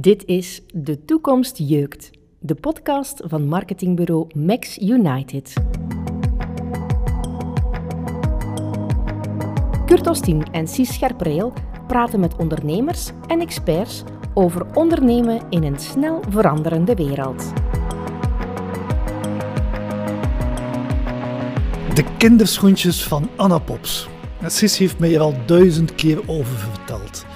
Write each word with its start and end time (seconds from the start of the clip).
Dit 0.00 0.24
is 0.24 0.62
De 0.74 1.04
Toekomst 1.04 1.58
Jeukt, 1.58 2.10
de 2.38 2.54
podcast 2.54 3.22
van 3.24 3.46
marketingbureau 3.46 4.26
Max 4.34 4.78
United. 4.78 5.52
Kurt 9.86 10.06
Ostien 10.06 10.42
en 10.52 10.68
Cies 10.68 10.94
Scherpreel 10.94 11.52
praten 11.86 12.20
met 12.20 12.36
ondernemers 12.36 13.10
en 13.26 13.40
experts 13.40 14.02
over 14.34 14.66
ondernemen 14.74 15.40
in 15.50 15.62
een 15.62 15.78
snel 15.78 16.22
veranderende 16.28 16.94
wereld. 16.94 17.52
De 21.94 22.04
kinderschoentjes 22.18 23.04
van 23.04 23.28
Anna 23.36 23.58
Pops. 23.58 24.08
Sis 24.46 24.78
heeft 24.78 24.98
mij 24.98 25.14
er 25.14 25.20
al 25.20 25.34
duizend 25.46 25.94
keer 25.94 26.28
over 26.28 26.56
verteld. 26.56 27.26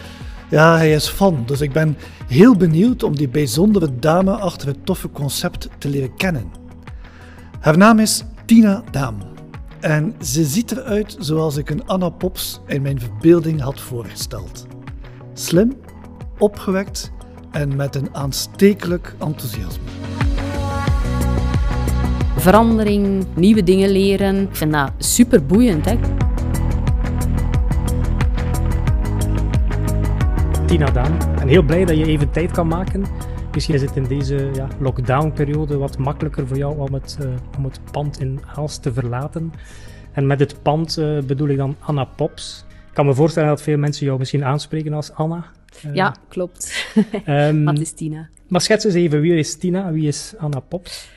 Ja, 0.53 0.77
hij 0.77 0.93
is 0.93 1.09
fan, 1.09 1.43
dus 1.46 1.61
ik 1.61 1.73
ben 1.73 1.96
heel 2.27 2.57
benieuwd 2.57 3.02
om 3.02 3.16
die 3.16 3.29
bijzondere 3.29 3.98
dame 3.98 4.30
achter 4.30 4.69
het 4.69 4.87
toffe 4.87 5.10
concept 5.10 5.69
te 5.79 5.88
leren 5.88 6.16
kennen. 6.16 6.52
Haar 7.60 7.77
naam 7.77 7.98
is 7.98 8.24
Tina 8.45 8.83
Daam. 8.91 9.16
En 9.80 10.15
ze 10.23 10.45
ziet 10.45 10.73
eruit 10.73 11.16
zoals 11.19 11.57
ik 11.57 11.70
een 11.70 11.87
Anna 11.87 12.09
Pops 12.09 12.60
in 12.66 12.83
mijn 12.83 13.01
verbeelding 13.01 13.60
had 13.60 13.80
voorgesteld. 13.80 14.66
Slim, 15.33 15.73
opgewekt 16.38 17.12
en 17.51 17.77
met 17.77 17.95
een 17.95 18.15
aanstekelijk 18.15 19.15
enthousiasme. 19.19 19.84
Verandering, 22.37 23.27
nieuwe 23.34 23.62
dingen 23.62 23.91
leren. 23.91 24.43
Ik 24.43 24.57
vind 24.57 24.73
dat 24.73 24.91
super 24.98 25.46
boeiend. 25.46 25.84
Hè? 25.84 25.98
Tina 30.72 30.90
Daan. 30.90 31.38
En 31.40 31.48
heel 31.48 31.62
blij 31.62 31.84
dat 31.84 31.96
je 31.96 32.06
even 32.06 32.30
tijd 32.30 32.50
kan 32.50 32.66
maken. 32.66 33.04
Misschien 33.54 33.74
is 33.74 33.80
het 33.80 33.96
in 33.96 34.04
deze 34.04 34.50
ja, 34.54 34.68
lockdown-periode 34.78 35.76
wat 35.76 35.98
makkelijker 35.98 36.46
voor 36.46 36.56
jou 36.56 36.79
om 36.79 36.95
het, 36.95 37.18
uh, 37.20 37.29
om 37.59 37.64
het 37.64 37.80
pand 37.90 38.20
in 38.20 38.40
Aalst 38.54 38.82
te 38.82 38.92
verlaten. 38.92 39.52
En 40.12 40.26
met 40.26 40.40
het 40.40 40.62
pand 40.62 40.98
uh, 40.98 41.23
bedoel 41.23 41.48
ik 41.48 41.56
dan 41.56 41.76
Anna 41.79 42.04
Pops. 42.04 42.64
Ik 42.68 42.95
kan 42.95 43.06
me 43.06 43.14
voorstellen 43.14 43.48
dat 43.48 43.62
veel 43.62 43.76
mensen 43.76 44.06
jou 44.06 44.18
misschien 44.18 44.45
aanspreken 44.45 44.92
als 44.92 45.12
Anna. 45.12 45.45
Uh, 45.87 45.95
ja, 45.95 46.16
klopt. 46.29 46.86
um, 47.26 47.64
Wat 47.74 47.79
is 47.79 47.92
Tina? 47.92 48.29
Maar 48.48 48.60
schets 48.60 48.84
eens 48.84 48.95
even, 48.95 49.20
wie 49.20 49.34
is 49.34 49.57
Tina? 49.57 49.92
Wie 49.92 50.09
is 50.09 50.34
Anna 50.38 50.60
Pops? 50.60 51.09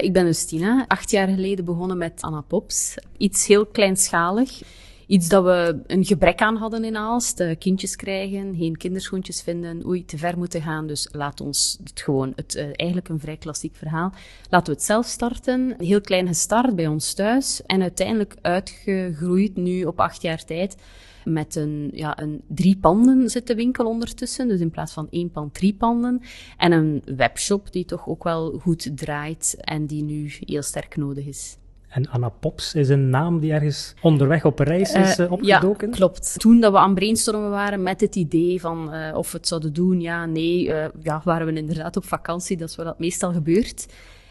Ik 0.00 0.12
ben 0.12 0.24
dus 0.24 0.44
Tina, 0.44 0.84
acht 0.88 1.10
jaar 1.10 1.28
geleden 1.28 1.64
begonnen 1.64 1.98
met 1.98 2.20
Anna 2.20 2.40
Pops. 2.40 2.94
Iets 3.16 3.46
heel 3.46 3.66
kleinschalig. 3.66 4.62
Iets 5.06 5.28
dat 5.28 5.44
we 5.44 5.82
een 5.86 6.04
gebrek 6.04 6.40
aan 6.40 6.56
hadden 6.56 6.84
in 6.84 6.96
Aalst. 6.96 7.40
Uh, 7.40 7.56
kindjes 7.58 7.96
krijgen, 7.96 8.56
geen 8.56 8.76
kinderschoentjes 8.76 9.42
vinden, 9.42 9.86
oei, 9.86 10.04
te 10.04 10.18
ver 10.18 10.38
moeten 10.38 10.62
gaan. 10.62 10.86
Dus 10.86 11.08
laat 11.12 11.40
ons 11.40 11.78
het 11.84 12.00
gewoon, 12.00 12.32
het, 12.36 12.54
uh, 12.54 12.62
eigenlijk 12.62 13.08
een 13.08 13.20
vrij 13.20 13.36
klassiek 13.36 13.76
verhaal. 13.76 14.12
Laten 14.50 14.66
we 14.66 14.72
het 14.72 14.82
zelf 14.82 15.06
starten. 15.06 15.74
Heel 15.78 16.00
klein 16.00 16.26
gestart 16.26 16.76
bij 16.76 16.86
ons 16.86 17.14
thuis. 17.14 17.62
En 17.66 17.82
uiteindelijk 17.82 18.36
uitgegroeid 18.40 19.56
nu 19.56 19.84
op 19.84 20.00
acht 20.00 20.22
jaar 20.22 20.44
tijd 20.44 20.76
met 21.24 21.54
een, 21.54 21.90
ja, 21.92 22.20
een 22.20 22.42
drie 22.46 22.76
panden 22.76 23.30
zit 23.30 23.54
winkel 23.54 23.86
ondertussen. 23.86 24.48
Dus 24.48 24.60
in 24.60 24.70
plaats 24.70 24.92
van 24.92 25.06
één 25.10 25.30
pand, 25.30 25.54
drie 25.54 25.74
panden. 25.74 26.20
En 26.56 26.72
een 26.72 27.02
webshop 27.16 27.72
die 27.72 27.84
toch 27.84 28.08
ook 28.08 28.24
wel 28.24 28.58
goed 28.58 28.96
draait 28.96 29.56
en 29.58 29.86
die 29.86 30.02
nu 30.02 30.32
heel 30.40 30.62
sterk 30.62 30.96
nodig 30.96 31.26
is. 31.26 31.56
En 31.94 32.10
Anna 32.10 32.28
Pops 32.28 32.74
is 32.74 32.88
een 32.88 33.10
naam 33.10 33.40
die 33.40 33.52
ergens 33.52 33.94
onderweg 34.02 34.44
op 34.44 34.58
reis 34.58 34.92
is 34.92 35.18
uh, 35.18 35.32
opgedoken? 35.32 35.88
Ja, 35.88 35.94
klopt. 35.94 36.34
Toen 36.38 36.60
dat 36.60 36.72
we 36.72 36.78
aan 36.78 36.94
brainstormen 36.94 37.50
waren 37.50 37.82
met 37.82 38.00
het 38.00 38.16
idee 38.16 38.60
van 38.60 38.94
uh, 38.94 39.16
of 39.16 39.32
we 39.32 39.38
het 39.38 39.48
zouden 39.48 39.72
doen, 39.72 40.00
ja, 40.00 40.26
nee, 40.26 40.66
uh, 40.66 40.84
ja, 41.02 41.20
waren 41.24 41.46
we 41.46 41.52
inderdaad 41.52 41.96
op 41.96 42.04
vakantie. 42.04 42.56
Dat 42.56 42.68
is 42.68 42.76
wat 42.76 42.86
dat 42.86 42.98
meestal 42.98 43.32
gebeurt. 43.32 43.86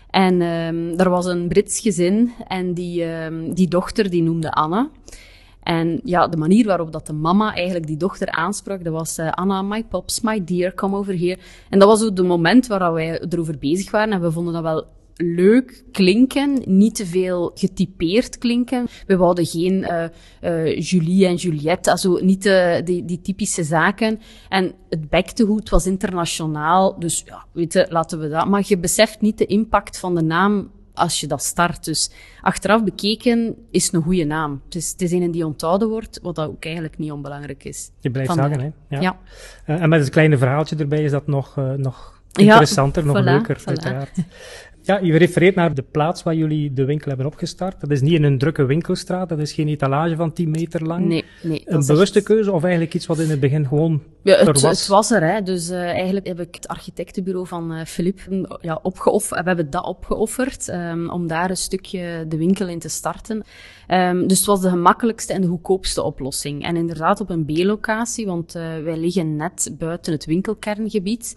En 0.10 0.42
um, 0.42 1.00
er 1.00 1.10
was 1.10 1.26
een 1.26 1.48
Brits 1.48 1.80
gezin 1.80 2.32
en 2.48 2.74
die, 2.74 3.04
um, 3.04 3.54
die 3.54 3.68
dochter 3.68 4.10
die 4.10 4.24
noemde 4.24 4.52
Anna. 4.52 4.90
En 5.64 6.00
ja, 6.04 6.28
de 6.28 6.38
manier 6.38 6.66
waarop 6.66 6.92
dat 6.92 7.08
de 7.08 7.14
mama 7.14 7.54
eigenlijk 7.56 7.88
die 7.88 7.98
dochter 7.98 8.32
aansprak, 8.32 8.84
dat 8.84 8.94
was 8.94 9.20
uh, 9.20 9.32
Anna, 9.32 9.62
my 9.62 9.84
pops, 9.84 10.22
my 10.22 10.44
dear, 10.44 10.74
come 10.74 10.98
over 10.98 11.18
here. 11.18 11.38
En 11.70 11.80
dat 11.80 11.88
was 11.88 12.04
ook 12.04 12.16
de 12.16 12.24
moment 12.24 12.68
waar 12.68 12.94
wij 12.94 13.22
erover 13.30 13.58
bezig 13.58 13.92
waren 13.92 14.14
en 14.14 14.22
we 14.22 14.32
vonden 14.32 14.54
dat 14.54 14.64
wel 14.64 14.86
leuk 15.16 15.84
klinken, 15.92 16.62
niet 16.66 16.96
te 16.96 17.06
veel 17.06 17.52
getypeerd 17.54 18.38
klinken. 18.38 18.88
We 19.08 19.18
wouden 19.18 19.46
geen 19.46 19.74
uh, 19.74 20.04
uh, 20.42 20.80
Julie 20.80 21.26
en 21.26 21.36
Juliette, 21.36 21.92
also 21.92 22.20
niet 22.22 22.46
uh, 22.46 22.76
die, 22.84 23.06
die 23.06 23.22
typische 23.22 23.64
zaken. 23.64 24.20
En 24.50 24.74
het 24.90 25.10
bektegoed 25.10 25.70
was 25.70 25.86
internationaal, 25.86 27.00
dus 27.00 27.24
ja, 27.26 27.46
weet 27.52 27.74
je, 27.74 27.86
laten 27.90 28.20
we 28.20 28.30
dat. 28.30 28.48
Maar 28.48 28.64
je 28.66 28.78
beseft 28.78 29.22
niet 29.22 29.38
de 29.38 29.46
impact 29.46 30.00
van 30.00 30.16
de 30.16 30.22
naam 30.22 30.72
als 30.94 31.20
je 31.20 31.28
dat 31.28 31.44
start. 31.44 31.86
Dus 31.86 32.12
achteraf 32.42 32.84
bekeken 32.84 33.56
is 33.72 33.92
een 33.92 34.02
goede 34.02 34.24
naam. 34.24 34.62
Het 34.66 34.76
is, 34.76 34.92
het 34.92 35.02
is 35.02 35.12
een 35.12 35.32
die 35.32 35.46
onthouden 35.46 35.90
wordt, 35.90 36.20
wat 36.22 36.36
dat 36.36 36.48
ook 36.48 36.64
eigenlijk 36.64 36.98
niet 36.98 37.12
onbelangrijk 37.12 37.64
is. 37.64 37.90
Je 38.00 38.12
blijft 38.12 38.34
zagen, 38.34 38.60
hè? 38.60 38.70
Ja. 38.96 39.02
ja. 39.02 39.18
Uh, 39.68 39.82
en 39.82 39.90
met 39.90 40.00
het 40.00 40.10
kleine 40.10 40.38
verhaaltje 40.38 40.76
erbij 40.76 41.04
is 41.04 41.12
dat 41.12 41.28
nog, 41.28 41.56
nog 41.78 42.22
interessanter, 42.34 43.06
ja, 43.06 43.12
nog 43.12 43.22
voilà, 43.22 43.26
leuker, 43.26 43.60
voilà. 43.60 43.64
uiteraard. 43.64 44.18
Ja, 44.86 45.00
je 45.00 45.18
refereert 45.18 45.56
naar 45.56 45.74
de 45.74 45.82
plaats 45.82 46.24
waar 46.24 46.36
jullie 46.36 46.74
de 46.74 46.86
winkel 46.86 47.08
hebben 47.08 47.26
opgestart. 47.26 47.82
Dat 47.82 47.92
is 47.92 48.02
niet 48.02 48.14
in 48.14 48.24
een 48.24 48.38
drukke 48.38 48.66
winkelstraat, 48.66 49.30
dat 49.30 49.40
is 49.40 49.54
geen 49.54 49.68
etalage 49.68 50.16
van 50.16 50.34
10 50.34 50.50
meter 50.50 50.84
lang. 50.84 51.06
Nee, 51.06 51.26
nee. 51.42 51.62
Een 51.66 51.86
bewuste 51.86 52.18
echt... 52.18 52.28
keuze 52.28 52.52
of 52.52 52.64
eigenlijk 52.64 52.94
iets 52.94 53.06
wat 53.06 53.20
in 53.20 53.30
het 53.30 53.40
begin 53.40 53.68
gewoon 53.68 54.02
ja, 54.24 54.38
het, 54.38 54.48
er 54.48 54.54
was? 54.54 54.80
Het 54.80 54.88
was 54.88 55.12
er, 55.12 55.24
hè. 55.24 55.42
Dus 55.42 55.70
uh, 55.70 55.84
eigenlijk 55.84 56.28
heb 56.28 56.40
ik 56.40 56.56
het 56.56 56.68
architectenbureau 56.68 57.48
van 57.48 57.74
uh, 57.74 57.84
Philippe 57.86 58.58
ja, 58.62 58.80
opgeofferd. 58.82 59.42
We 59.42 59.48
hebben 59.48 59.70
dat 59.70 59.86
opgeofferd 59.86 60.68
um, 60.68 61.10
om 61.10 61.28
daar 61.28 61.50
een 61.50 61.58
stukje 61.58 62.26
de 62.28 62.38
winkel 62.38 62.68
in 62.68 62.80
te 62.80 62.90
starten. 62.90 63.44
Um, 63.88 64.28
dus 64.28 64.38
het 64.38 64.48
was 64.48 64.62
de 64.62 64.70
gemakkelijkste 64.70 65.34
en 65.34 65.42
de 65.42 65.48
goedkoopste 65.48 66.04
oplossing. 66.04 66.64
En 66.64 66.76
inderdaad 66.76 67.22
op 67.22 67.30
een 67.30 67.46
B-locatie, 67.46 68.26
want 68.26 68.56
uh, 68.56 68.64
wij 68.84 68.98
liggen 68.98 69.36
net 69.36 69.76
buiten 69.78 70.14
het 70.14 70.26
winkelkerngebied. 70.26 71.34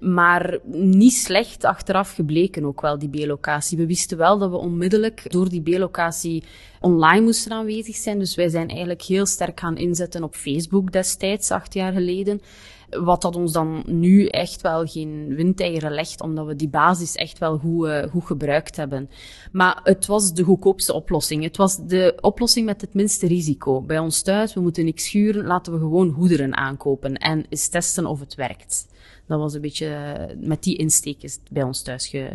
Maar 0.00 0.58
niet 0.72 1.12
slecht 1.12 1.64
achteraf 1.64 2.14
gebleken 2.14 2.64
ook 2.64 2.80
wel, 2.80 2.98
die 2.98 3.08
B-locatie. 3.08 3.78
We 3.78 3.86
wisten 3.86 4.18
wel 4.18 4.38
dat 4.38 4.50
we 4.50 4.56
onmiddellijk 4.56 5.32
door 5.32 5.48
die 5.48 5.62
B-locatie 5.62 6.44
online 6.80 7.24
moesten 7.24 7.52
aanwezig 7.52 7.96
zijn. 7.96 8.18
Dus 8.18 8.34
wij 8.34 8.48
zijn 8.48 8.68
eigenlijk 8.68 9.02
heel 9.02 9.26
sterk 9.26 9.60
gaan 9.60 9.76
inzetten 9.76 10.22
op 10.22 10.34
Facebook 10.34 10.92
destijds, 10.92 11.50
acht 11.50 11.74
jaar 11.74 11.92
geleden. 11.92 12.40
Wat 12.90 13.22
dat 13.22 13.36
ons 13.36 13.52
dan 13.52 13.82
nu 13.86 14.26
echt 14.26 14.60
wel 14.60 14.86
geen 14.86 15.34
windeieren 15.34 15.92
legt, 15.92 16.20
omdat 16.20 16.46
we 16.46 16.56
die 16.56 16.68
basis 16.68 17.14
echt 17.14 17.38
wel 17.38 17.58
goed, 17.58 17.86
uh, 17.86 18.02
goed 18.02 18.24
gebruikt 18.24 18.76
hebben. 18.76 19.10
Maar 19.52 19.80
het 19.82 20.06
was 20.06 20.32
de 20.32 20.42
goedkoopste 20.42 20.92
oplossing. 20.92 21.42
Het 21.42 21.56
was 21.56 21.86
de 21.86 22.18
oplossing 22.20 22.66
met 22.66 22.80
het 22.80 22.94
minste 22.94 23.26
risico. 23.26 23.80
Bij 23.80 23.98
ons 23.98 24.22
thuis, 24.22 24.54
we 24.54 24.60
moeten 24.60 24.84
niks 24.84 25.04
schuren, 25.04 25.46
laten 25.46 25.72
we 25.72 25.78
gewoon 25.78 26.12
goederen 26.12 26.56
aankopen 26.56 27.14
en 27.14 27.44
eens 27.48 27.68
testen 27.68 28.06
of 28.06 28.20
het 28.20 28.34
werkt. 28.34 28.88
Dat 29.30 29.38
was 29.38 29.54
een 29.54 29.60
beetje, 29.60 30.16
met 30.40 30.62
die 30.62 30.76
insteek 30.76 31.22
is 31.22 31.32
het 31.32 31.42
bij 31.50 31.62
ons 31.62 31.82
thuis 31.82 32.06
ge, 32.06 32.28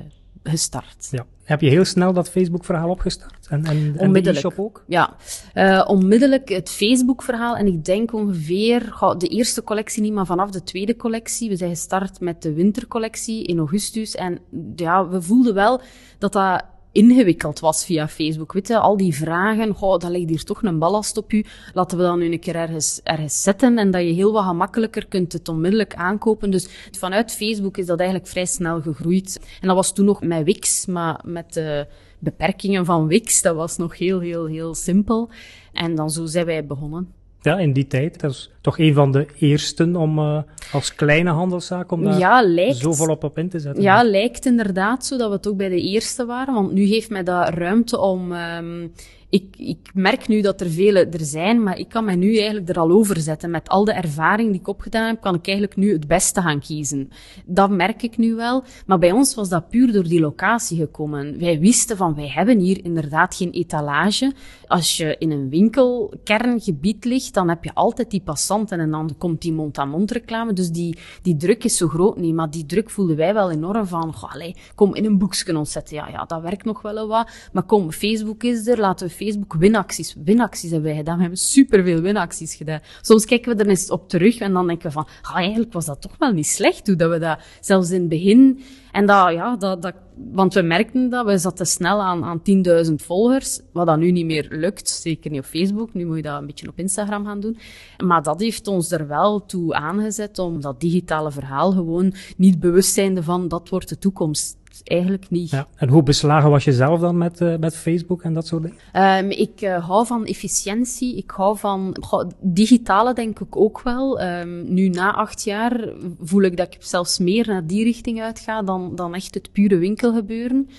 gestart. 0.43 1.07
Ja. 1.11 1.25
Heb 1.43 1.61
je 1.61 1.69
heel 1.69 1.85
snel 1.85 2.13
dat 2.13 2.29
Facebook-verhaal 2.29 2.89
opgestart? 2.89 3.47
En, 3.49 3.65
en, 3.65 3.93
en 3.97 3.99
onmiddellijk. 3.99 4.45
shop 4.45 4.59
ook? 4.59 4.83
Ja, 4.87 5.15
uh, 5.55 5.83
onmiddellijk 5.87 6.49
het 6.49 6.69
Facebook-verhaal. 6.69 7.55
En 7.55 7.67
ik 7.67 7.85
denk 7.85 8.13
ongeveer, 8.13 9.13
de 9.17 9.27
eerste 9.27 9.63
collectie 9.63 10.01
niet, 10.01 10.13
maar 10.13 10.25
vanaf 10.25 10.51
de 10.51 10.63
tweede 10.63 10.95
collectie. 10.95 11.49
We 11.49 11.55
zijn 11.55 11.69
gestart 11.69 12.19
met 12.19 12.41
de 12.41 12.53
wintercollectie 12.53 13.43
in 13.43 13.57
augustus. 13.57 14.15
En 14.15 14.39
ja, 14.75 15.07
we 15.07 15.21
voelden 15.21 15.53
wel 15.53 15.81
dat 16.17 16.33
dat 16.33 16.63
ingewikkeld 16.95 17.59
was 17.59 17.85
via 17.85 18.07
Facebook. 18.07 18.53
Weet 18.53 18.69
al 18.69 18.97
die 18.97 19.15
vragen, 19.15 19.73
goh, 19.73 19.99
dan 19.99 20.11
ligt 20.11 20.29
hier 20.29 20.43
toch 20.43 20.63
een 20.63 20.79
ballast 20.79 21.17
op 21.17 21.33
u. 21.33 21.45
Laten 21.73 21.97
we 21.97 22.03
dan 22.03 22.19
nu 22.19 22.31
een 22.31 22.39
keer 22.39 22.55
ergens, 22.55 22.99
ergens 23.03 23.41
zetten 23.41 23.77
en 23.77 23.91
dat 23.91 24.01
je 24.01 24.13
heel 24.13 24.31
wat 24.31 24.43
gemakkelijker 24.43 25.07
kunt 25.07 25.33
het 25.33 25.49
onmiddellijk 25.49 25.95
aankopen. 25.95 26.51
Dus 26.51 26.89
vanuit 26.91 27.31
Facebook 27.31 27.77
is 27.77 27.85
dat 27.85 27.99
eigenlijk 27.99 28.29
vrij 28.29 28.45
snel 28.45 28.81
gegroeid. 28.81 29.39
En 29.61 29.67
dat 29.67 29.75
was 29.75 29.93
toen 29.93 30.05
nog 30.05 30.21
met 30.21 30.43
Wix, 30.43 30.85
maar 30.85 31.21
met 31.23 31.53
de 31.53 31.87
beperkingen 32.19 32.85
van 32.85 33.07
Wix, 33.07 33.41
dat 33.41 33.55
was 33.55 33.77
nog 33.77 33.97
heel, 33.97 34.19
heel, 34.19 34.45
heel 34.45 34.75
simpel. 34.75 35.29
En 35.73 35.95
dan 35.95 36.09
zo 36.09 36.25
zijn 36.25 36.45
wij 36.45 36.65
begonnen. 36.65 37.13
Ja, 37.45 37.59
in 37.59 37.73
die 37.73 37.87
tijd. 37.87 38.19
Dat 38.19 38.31
is 38.31 38.51
toch 38.61 38.79
een 38.79 38.93
van 38.93 39.11
de 39.11 39.25
eersten 39.39 39.95
om 39.95 40.19
uh, 40.19 40.41
als 40.71 40.95
kleine 40.95 41.29
handelszaak 41.29 41.91
om 41.91 42.03
daar 42.03 42.17
ja, 42.17 42.41
lijkt, 42.41 42.77
zo 42.77 42.93
volop 42.93 43.23
op 43.23 43.37
in 43.37 43.49
te 43.49 43.59
zetten. 43.59 43.83
Ja, 43.83 44.03
lijkt 44.03 44.45
inderdaad 44.45 45.05
zo 45.05 45.17
dat 45.17 45.27
we 45.29 45.35
het 45.35 45.47
ook 45.47 45.57
bij 45.57 45.69
de 45.69 45.81
eerste 45.81 46.25
waren. 46.25 46.53
Want 46.53 46.71
nu 46.71 46.85
geeft 46.85 47.09
mij 47.09 47.23
dat 47.23 47.49
ruimte 47.49 47.99
om 47.99 48.31
um, 48.31 48.91
ik, 49.35 49.55
ik 49.57 49.91
merk 49.93 50.27
nu 50.27 50.41
dat 50.41 50.61
er 50.61 50.69
vele 50.69 51.05
er 51.05 51.25
zijn, 51.25 51.63
maar 51.63 51.77
ik 51.77 51.89
kan 51.89 52.05
mij 52.05 52.15
nu 52.15 52.37
eigenlijk 52.37 52.69
er 52.69 52.79
al 52.79 52.91
over 52.91 53.19
zetten. 53.19 53.51
Met 53.51 53.69
al 53.69 53.85
de 53.85 53.91
ervaring 53.91 54.51
die 54.51 54.59
ik 54.59 54.67
opgedaan 54.67 55.07
heb, 55.07 55.21
kan 55.21 55.35
ik 55.35 55.47
eigenlijk 55.47 55.77
nu 55.77 55.91
het 55.91 56.07
beste 56.07 56.41
gaan 56.41 56.59
kiezen. 56.59 57.09
Dat 57.45 57.69
merk 57.69 58.03
ik 58.03 58.17
nu 58.17 58.35
wel. 58.35 58.63
Maar 58.85 58.99
bij 58.99 59.11
ons 59.11 59.35
was 59.35 59.49
dat 59.49 59.69
puur 59.69 59.91
door 59.91 60.03
die 60.03 60.19
locatie 60.19 60.77
gekomen. 60.77 61.39
Wij 61.39 61.59
wisten 61.59 61.97
van, 61.97 62.15
wij 62.15 62.29
hebben 62.29 62.59
hier 62.59 62.83
inderdaad 62.83 63.35
geen 63.35 63.51
etalage. 63.51 64.33
Als 64.67 64.97
je 64.97 65.15
in 65.19 65.31
een 65.31 65.49
winkelkerngebied 65.49 67.05
ligt, 67.05 67.33
dan 67.33 67.49
heb 67.49 67.63
je 67.63 67.73
altijd 67.73 68.11
die 68.11 68.21
passanten 68.21 68.79
en 68.79 68.91
dan 68.91 69.15
komt 69.17 69.41
die 69.41 69.53
mond-aan-mond 69.53 70.11
reclame. 70.11 70.53
Dus 70.53 70.69
die, 70.69 70.97
die 71.21 71.37
druk 71.37 71.63
is 71.63 71.77
zo 71.77 71.87
groot 71.87 72.17
niet. 72.17 72.35
Maar 72.35 72.49
die 72.49 72.65
druk 72.65 72.89
voelden 72.89 73.15
wij 73.15 73.33
wel 73.33 73.51
enorm 73.51 73.87
van, 73.87 74.13
allez, 74.19 74.55
kom 74.75 74.95
in 74.95 75.05
een 75.05 75.17
boekje 75.17 75.57
ontzetten. 75.57 75.95
Ja, 75.95 76.07
ja, 76.07 76.25
dat 76.25 76.41
werkt 76.41 76.65
nog 76.65 76.81
wel 76.81 77.07
wat. 77.07 77.29
Maar 77.53 77.63
kom, 77.63 77.91
Facebook 77.91 78.43
is 78.43 78.67
er, 78.67 78.79
laten 78.79 79.07
we 79.07 79.13
Facebook 79.25 79.53
winacties. 79.53 80.15
Winacties 80.23 80.71
hebben 80.71 80.89
wij 80.89 80.97
gedaan. 80.97 81.15
We 81.15 81.21
hebben 81.21 81.39
superveel 81.39 82.01
winacties 82.01 82.55
gedaan. 82.55 82.79
Soms 83.01 83.25
kijken 83.25 83.57
we 83.57 83.63
er 83.63 83.69
eens 83.69 83.91
op 83.91 84.09
terug 84.09 84.37
en 84.37 84.53
dan 84.53 84.67
denken 84.67 84.87
we 84.87 84.93
van, 84.93 85.07
ah, 85.21 85.35
eigenlijk 85.35 85.73
was 85.73 85.85
dat 85.85 86.01
toch 86.01 86.15
wel 86.17 86.31
niet 86.31 86.47
slecht 86.47 86.87
hoe 86.87 86.95
dat 86.95 87.11
we 87.11 87.19
dat 87.19 87.39
zelfs 87.61 87.89
in 87.89 87.99
het 87.99 88.09
begin. 88.09 88.59
En 88.91 89.05
dat, 89.05 89.33
ja, 89.33 89.55
dat, 89.55 89.81
dat, 89.81 89.93
want 90.31 90.53
we 90.53 90.61
merkten 90.61 91.09
dat, 91.09 91.25
we 91.25 91.37
zaten 91.37 91.65
snel 91.65 92.01
aan, 92.01 92.23
aan 92.23 92.41
10.000 92.87 92.93
volgers, 92.95 93.59
wat 93.71 93.85
dat 93.85 93.97
nu 93.97 94.11
niet 94.11 94.25
meer 94.25 94.47
lukt, 94.49 94.89
zeker 94.89 95.31
niet 95.31 95.39
op 95.39 95.45
Facebook. 95.45 95.93
Nu 95.93 96.05
moet 96.05 96.15
je 96.15 96.21
dat 96.21 96.39
een 96.39 96.45
beetje 96.45 96.67
op 96.67 96.79
Instagram 96.79 97.25
gaan 97.25 97.39
doen. 97.39 97.57
Maar 98.03 98.23
dat 98.23 98.39
heeft 98.39 98.67
ons 98.67 98.91
er 98.91 99.07
wel 99.07 99.45
toe 99.45 99.73
aangezet 99.73 100.39
om 100.39 100.61
dat 100.61 100.81
digitale 100.81 101.31
verhaal 101.31 101.71
gewoon 101.71 102.13
niet 102.37 102.59
bewust 102.59 102.93
zijnde 102.93 103.23
van, 103.23 103.47
dat 103.47 103.69
wordt 103.69 103.89
de 103.89 103.97
toekomst 103.97 104.57
eigenlijk 104.83 105.29
niet. 105.29 105.49
Ja. 105.49 105.67
En 105.75 105.89
hoe 105.89 106.03
beslagen 106.03 106.49
was 106.49 106.63
je 106.63 106.73
zelf 106.73 106.99
dan 106.99 107.17
met, 107.17 107.41
uh, 107.41 107.57
met 107.57 107.75
Facebook 107.75 108.23
en 108.23 108.33
dat 108.33 108.47
soort 108.47 108.63
dingen? 108.63 109.23
Um, 109.25 109.31
ik 109.31 109.61
uh, 109.61 109.87
hou 109.87 110.05
van 110.05 110.25
efficiëntie. 110.25 111.17
Ik 111.17 111.31
hou 111.31 111.57
van 111.57 111.97
goh, 112.01 112.29
digitale, 112.39 113.13
denk 113.13 113.39
ik 113.39 113.55
ook 113.55 113.81
wel. 113.81 114.21
Um, 114.21 114.73
nu 114.73 114.89
na 114.89 115.13
acht 115.13 115.43
jaar 115.43 115.89
voel 116.21 116.41
ik 116.41 116.57
dat 116.57 116.73
ik 116.73 116.77
zelfs 116.79 117.19
meer 117.19 117.47
naar 117.47 117.67
die 117.67 117.83
richting 117.83 118.21
uitga 118.21 118.61
dan, 118.61 118.95
dan 118.95 119.15
echt 119.15 119.33
het 119.33 119.51
pure 119.51 119.77
winkelgebeuren. 119.77 120.69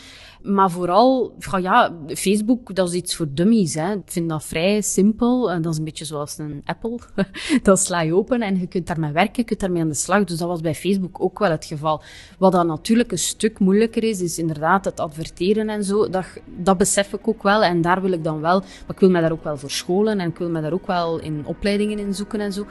Maar 0.46 0.70
vooral, 0.70 1.34
ja, 1.60 1.92
Facebook, 2.06 2.74
dat 2.74 2.88
is 2.88 2.94
iets 2.94 3.16
voor 3.16 3.26
dummies. 3.30 3.74
Hè. 3.74 3.92
Ik 3.92 4.02
vind 4.04 4.28
dat 4.28 4.44
vrij 4.44 4.80
simpel. 4.80 5.60
Dat 5.62 5.72
is 5.72 5.78
een 5.78 5.84
beetje 5.84 6.04
zoals 6.04 6.38
een 6.38 6.62
Apple. 6.64 6.98
dat 7.62 7.80
sla 7.80 8.00
je 8.00 8.14
open 8.14 8.40
en 8.42 8.58
je 8.58 8.66
kunt 8.66 8.86
daarmee 8.86 9.12
werken, 9.12 9.34
je 9.36 9.44
kunt 9.44 9.60
daarmee 9.60 9.82
aan 9.82 9.88
de 9.88 9.94
slag. 9.94 10.24
Dus 10.24 10.38
dat 10.38 10.48
was 10.48 10.60
bij 10.60 10.74
Facebook 10.74 11.20
ook 11.20 11.38
wel 11.38 11.50
het 11.50 11.64
geval. 11.64 12.02
Wat 12.38 12.52
dan 12.52 12.66
natuurlijk 12.66 13.12
een 13.12 13.18
stuk 13.18 13.58
moeilijker 13.58 14.02
is, 14.02 14.20
is 14.20 14.38
inderdaad 14.38 14.84
het 14.84 15.00
adverteren 15.00 15.68
en 15.68 15.84
zo. 15.84 16.08
Dat, 16.08 16.26
dat 16.56 16.78
besef 16.78 17.12
ik 17.12 17.28
ook 17.28 17.42
wel. 17.42 17.62
En 17.62 17.80
daar 17.80 18.02
wil 18.02 18.12
ik 18.12 18.24
dan 18.24 18.40
wel, 18.40 18.60
maar 18.60 18.94
ik 18.94 19.00
wil 19.00 19.10
mij 19.10 19.20
daar 19.20 19.32
ook 19.32 19.44
wel 19.44 19.56
voor 19.56 19.70
scholen 19.70 20.20
en 20.20 20.28
ik 20.28 20.38
wil 20.38 20.50
mij 20.50 20.62
daar 20.62 20.72
ook 20.72 20.86
wel 20.86 21.20
in 21.20 21.42
opleidingen 21.46 21.98
in 21.98 22.14
zoeken 22.14 22.40
en 22.40 22.52
zo. 22.52 22.66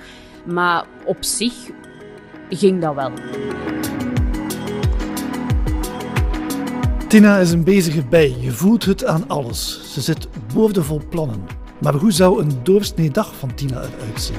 Maar 0.46 0.86
op 1.06 1.24
zich 1.24 1.54
ging 2.50 2.82
dat 2.82 2.96
wel. 2.96 3.12
Tina 7.08 7.38
is 7.38 7.52
een 7.52 7.64
bezige 7.64 8.04
bij. 8.10 8.36
Je 8.40 8.52
voelt 8.52 8.86
het 8.86 9.06
aan 9.06 9.28
alles. 9.28 9.94
Ze 9.94 10.02
zit 10.02 10.28
boordevol 10.54 11.02
plannen. 11.10 11.46
Maar 11.82 11.94
hoe 11.94 12.12
zou 12.12 12.42
een 12.42 12.52
doorsnee 12.64 13.10
dag 13.10 13.36
van 13.36 13.54
Tina 13.54 13.82
eruit 13.82 14.22
zien? 14.22 14.36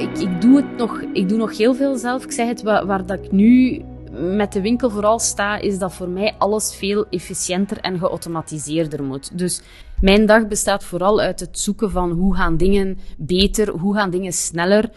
Ik, 0.00 0.18
ik, 0.18 0.40
doe 0.40 0.56
het 0.56 0.76
nog, 0.76 1.02
ik 1.12 1.28
doe 1.28 1.38
nog 1.38 1.56
heel 1.56 1.74
veel 1.74 1.96
zelf. 1.96 2.24
Ik 2.24 2.32
zeg 2.32 2.48
het, 2.48 2.62
waar, 2.62 2.86
waar 2.86 3.06
dat 3.06 3.18
ik 3.24 3.32
nu 3.32 3.82
met 4.12 4.52
de 4.52 4.60
winkel 4.60 4.90
vooral 4.90 5.18
sta, 5.18 5.56
is 5.56 5.78
dat 5.78 5.94
voor 5.94 6.08
mij 6.08 6.34
alles 6.38 6.74
veel 6.74 7.06
efficiënter 7.10 7.78
en 7.78 7.98
geautomatiseerder 7.98 9.02
moet. 9.02 9.38
Dus 9.38 9.62
mijn 10.00 10.26
dag 10.26 10.48
bestaat 10.48 10.84
vooral 10.84 11.20
uit 11.20 11.40
het 11.40 11.58
zoeken 11.58 11.90
van 11.90 12.10
hoe 12.10 12.36
gaan 12.36 12.56
dingen 12.56 12.98
beter, 13.18 13.70
hoe 13.70 13.94
gaan 13.94 14.10
dingen 14.10 14.32
sneller, 14.32 14.90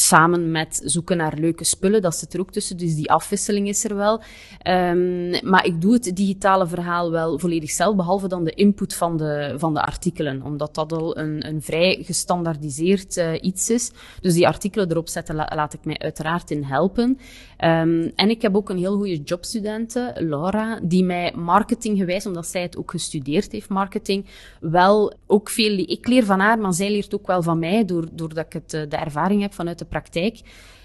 samen 0.00 0.50
met 0.50 0.80
zoeken 0.84 1.16
naar 1.16 1.34
leuke 1.38 1.64
spullen, 1.64 2.02
dat 2.02 2.16
zit 2.16 2.34
er 2.34 2.40
ook 2.40 2.52
tussen, 2.52 2.76
dus 2.76 2.94
die 2.94 3.10
afwisseling 3.10 3.68
is 3.68 3.84
er 3.84 3.96
wel. 3.96 4.22
Um, 4.68 5.48
maar 5.50 5.66
ik 5.66 5.80
doe 5.80 5.92
het 5.92 6.16
digitale 6.16 6.66
verhaal 6.66 7.10
wel 7.10 7.38
volledig 7.38 7.70
zelf, 7.70 7.96
behalve 7.96 8.28
dan 8.28 8.44
de 8.44 8.50
input 8.50 8.94
van 8.94 9.16
de, 9.16 9.54
van 9.56 9.74
de 9.74 9.82
artikelen, 9.82 10.42
omdat 10.42 10.74
dat 10.74 10.92
al 10.92 11.18
een, 11.18 11.46
een 11.46 11.62
vrij 11.62 11.98
gestandardiseerd 12.02 13.16
uh, 13.16 13.32
iets 13.40 13.70
is. 13.70 13.90
Dus 14.20 14.34
die 14.34 14.46
artikelen 14.46 14.90
erop 14.90 15.08
zetten 15.08 15.34
la, 15.34 15.52
laat 15.54 15.74
ik 15.74 15.84
mij 15.84 15.98
uiteraard 15.98 16.50
in 16.50 16.62
helpen. 16.62 17.18
Um, 17.64 18.12
en 18.14 18.30
ik 18.30 18.42
heb 18.42 18.56
ook 18.56 18.68
een 18.70 18.78
heel 18.78 18.96
goede 18.96 19.22
jobstudente, 19.22 20.12
Laura, 20.14 20.80
die 20.82 21.04
mij 21.04 21.32
marketinggewijs, 21.36 22.26
omdat 22.26 22.46
zij 22.46 22.62
het 22.62 22.76
ook 22.76 22.90
gestudeerd 22.90 23.52
heeft, 23.52 23.68
marketing, 23.68 24.26
wel 24.60 25.12
ook 25.26 25.50
veel... 25.50 25.78
Ik 25.78 26.08
leer 26.08 26.24
van 26.24 26.40
haar, 26.40 26.58
maar 26.58 26.72
zij 26.72 26.90
leert 26.90 27.14
ook 27.14 27.26
wel 27.26 27.42
van 27.42 27.58
mij, 27.58 27.84
doordat 27.84 28.46
ik 28.46 28.52
het, 28.52 28.74
eh, 28.74 28.82
de 28.88 28.96
ervaring 28.96 29.42
heb 29.42 29.54
vanuit 29.54 29.78
de 29.78 29.84
praktijk. 29.90 30.40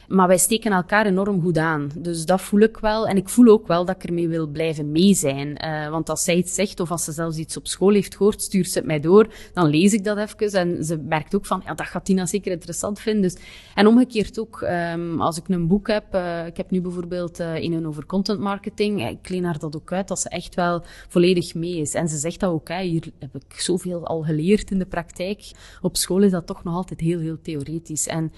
Maar 0.07 0.28
wij 0.28 0.38
steken 0.38 0.72
elkaar 0.72 1.06
enorm 1.06 1.42
goed 1.42 1.57
aan. 1.57 1.92
Dus 1.98 2.25
dat 2.25 2.42
voel 2.42 2.60
ik 2.60 2.78
wel. 2.78 3.07
En 3.07 3.18
ik 3.18 3.30
voel 3.30 3.48
ook 3.48 3.68
wel 3.68 3.86
dat 3.86 3.96
ik 3.96 4.04
ermee 4.04 4.28
wil 4.28 4.48
blijven 4.48 4.92
mee 4.92 5.13
zijn. 5.13 5.66
Uh, 5.66 5.90
want 5.90 6.10
als 6.10 6.24
zij 6.24 6.36
iets 6.36 6.56
zegt, 6.56 6.80
of 6.80 6.92
als 6.92 7.04
ze 7.04 7.12
zelfs 7.12 7.38
iets 7.38 7.57
op 7.57 7.68
school 7.68 7.94
heeft 7.94 8.16
gehoord, 8.16 8.42
stuurt 8.42 8.69
ze 8.69 8.78
het 8.78 8.88
mij 8.88 9.00
door. 9.00 9.28
Dan 9.54 9.68
lees 9.68 9.94
ik 9.94 10.04
dat 10.04 10.18
even. 10.18 10.60
En 10.60 10.84
ze 10.84 10.98
merkt 10.98 11.36
ook 11.36 11.46
van, 11.46 11.62
ja, 11.66 11.74
dat 11.74 11.86
gaat 11.86 12.06
Tina 12.06 12.25
zeker 12.25 12.52
interessant 12.52 13.00
vinden. 13.00 13.22
Dus, 13.22 13.36
en 13.75 13.88
omgekeerd 13.88 14.40
ook, 14.40 14.62
um, 14.62 15.22
als 15.22 15.38
ik 15.38 15.48
een 15.48 15.68
boek 15.68 15.88
heb. 15.88 16.16
Uh, 16.16 16.46
ik 16.46 16.58
heb 16.58 16.72
nu 16.72 16.81
bijvoorbeeld 16.81 17.40
uh, 17.40 17.56
in 17.56 17.74
een 17.74 17.88
over 17.88 18.06
content 18.06 18.40
marketing. 18.40 19.10
Ik 19.10 19.30
leen 19.30 19.44
haar 19.44 19.60
dat 19.60 19.75
ook 19.75 19.92
uit, 19.92 20.08
dat 20.08 20.19
ze 20.19 20.30
echt 20.30 20.56
wel 20.56 20.84
volledig 21.08 21.56
mee 21.56 21.78
is. 21.78 21.94
En 21.94 22.08
ze 22.08 22.18
zegt 22.18 22.40
dat 22.40 22.51
ook, 22.51 22.69
hier 22.69 23.04
heb 23.19 23.36
ik 23.36 23.60
zoveel 23.60 24.06
al 24.06 24.22
geleerd 24.22 24.72
in 24.72 24.80
de 24.80 24.86
praktijk. 24.86 25.51
Op 25.81 25.98
school 25.98 26.24
is 26.24 26.31
dat 26.31 26.48
toch 26.48 26.63
nog 26.63 26.75
altijd 26.75 27.00
heel, 27.00 27.19
heel 27.19 27.42
theoretisch. 27.42 28.08
En 28.08 28.31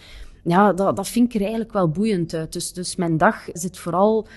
ja, 0.48 0.74
dat, 0.74 0.96
dat 0.96 1.08
vind 1.08 1.28
ik 1.28 1.34
er 1.34 1.42
eigenlijk 1.42 1.74
wel 1.74 1.90
boeiend 1.90 2.34
uit. 2.34 2.54
Dus, 2.54 2.74
dus 2.74 2.96
mijn 2.96 3.18
dag 3.18 3.48
zit 3.54 3.78
vooral 3.78 4.28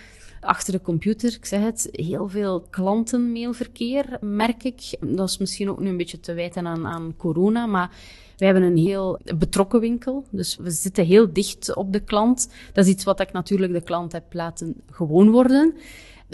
achter 0.40 0.72
de 0.72 0.80
computer. 0.80 1.34
Ik 1.34 1.44
zeg 1.46 1.60
het, 1.60 1.88
heel 1.92 2.28
veel 2.28 2.66
klantenmailverkeer 2.70 4.18
merk 4.20 4.64
ik. 4.64 4.96
Dat 5.00 5.28
is 5.28 5.38
misschien 5.38 5.70
ook 5.70 5.80
nu 5.80 5.88
een 5.88 5.96
beetje 5.96 6.20
te 6.20 6.34
wijten 6.34 6.66
aan, 6.66 6.86
aan 6.86 7.14
corona, 7.16 7.66
maar 7.66 7.90
wij 8.36 8.48
hebben 8.48 8.68
een 8.68 8.76
heel 8.76 9.18
betrokken 9.38 9.80
winkel. 9.80 10.24
Dus 10.30 10.56
we 10.56 10.70
zitten 10.70 11.04
heel 11.04 11.32
dicht 11.32 11.74
op 11.76 11.92
de 11.92 12.00
klant. 12.00 12.48
Dat 12.72 12.84
is 12.84 12.90
iets 12.90 13.04
wat 13.04 13.20
ik 13.20 13.32
natuurlijk 13.32 13.72
de 13.72 13.80
klant 13.80 14.12
heb 14.12 14.32
laten 14.32 14.74
gewoon 14.90 15.30
worden. 15.30 15.74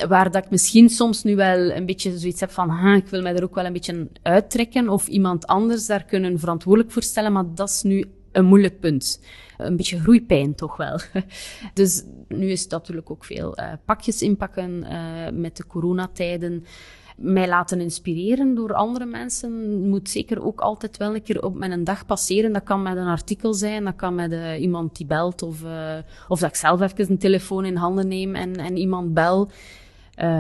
Waar 0.09 0.31
dat 0.31 0.45
ik 0.45 0.51
misschien 0.51 0.89
soms 0.89 1.23
nu 1.23 1.37
wel 1.37 1.71
een 1.71 1.87
beetje 1.87 2.19
zoiets 2.19 2.41
heb 2.41 2.51
van, 2.51 2.95
ik 2.95 3.07
wil 3.07 3.23
mij 3.23 3.35
er 3.35 3.43
ook 3.43 3.55
wel 3.55 3.65
een 3.65 3.73
beetje 3.73 4.09
uittrekken 4.23 4.89
of 4.89 5.07
iemand 5.07 5.47
anders 5.47 5.87
daar 5.87 6.05
kunnen 6.05 6.39
verantwoordelijk 6.39 6.93
voor 6.93 7.03
stellen, 7.03 7.33
maar 7.33 7.55
dat 7.55 7.69
is 7.69 7.83
nu 7.83 8.05
een 8.37 8.45
moeilijk 8.45 8.81
punt. 8.81 9.21
Een 9.57 9.77
beetje 9.77 10.01
groeipijn 10.01 10.55
toch 10.55 10.77
wel. 10.77 11.01
Dus 11.75 12.05
nu 12.29 12.51
is 12.51 12.63
het 12.63 12.71
natuurlijk 12.71 13.11
ook 13.11 13.25
veel 13.25 13.59
uh, 13.59 13.73
pakjes 13.85 14.23
inpakken 14.23 14.85
uh, 14.85 14.91
met 15.33 15.57
de 15.57 15.67
coronatijden. 15.67 16.65
Mij 17.17 17.49
laten 17.49 17.81
inspireren 17.81 18.55
door 18.55 18.75
andere 18.75 19.05
mensen 19.05 19.81
moet 19.89 20.09
zeker 20.09 20.45
ook 20.45 20.61
altijd 20.61 20.97
wel 20.97 21.15
een 21.15 21.23
keer 21.23 21.43
op 21.43 21.55
mijn 21.55 21.85
dag 21.85 22.07
passeren. 22.07 22.53
Dat 22.53 22.63
kan 22.63 22.83
met 22.83 22.97
een 22.97 23.07
artikel 23.07 23.55
zijn, 23.55 23.85
dat 23.85 23.97
kan 23.97 24.15
met 24.15 24.33
uh, 24.33 24.61
iemand 24.61 24.97
die 24.97 25.07
belt 25.07 25.43
of, 25.43 25.63
of 26.29 26.41
dat 26.41 26.49
ik 26.49 26.57
zelf 26.57 26.81
even 26.81 27.11
een 27.11 27.19
telefoon 27.19 27.65
in 27.65 27.77
handen 27.77 28.09
neem 28.09 28.35
en, 28.35 28.57
en 28.57 28.77
iemand 28.77 29.15
bel. 29.15 29.51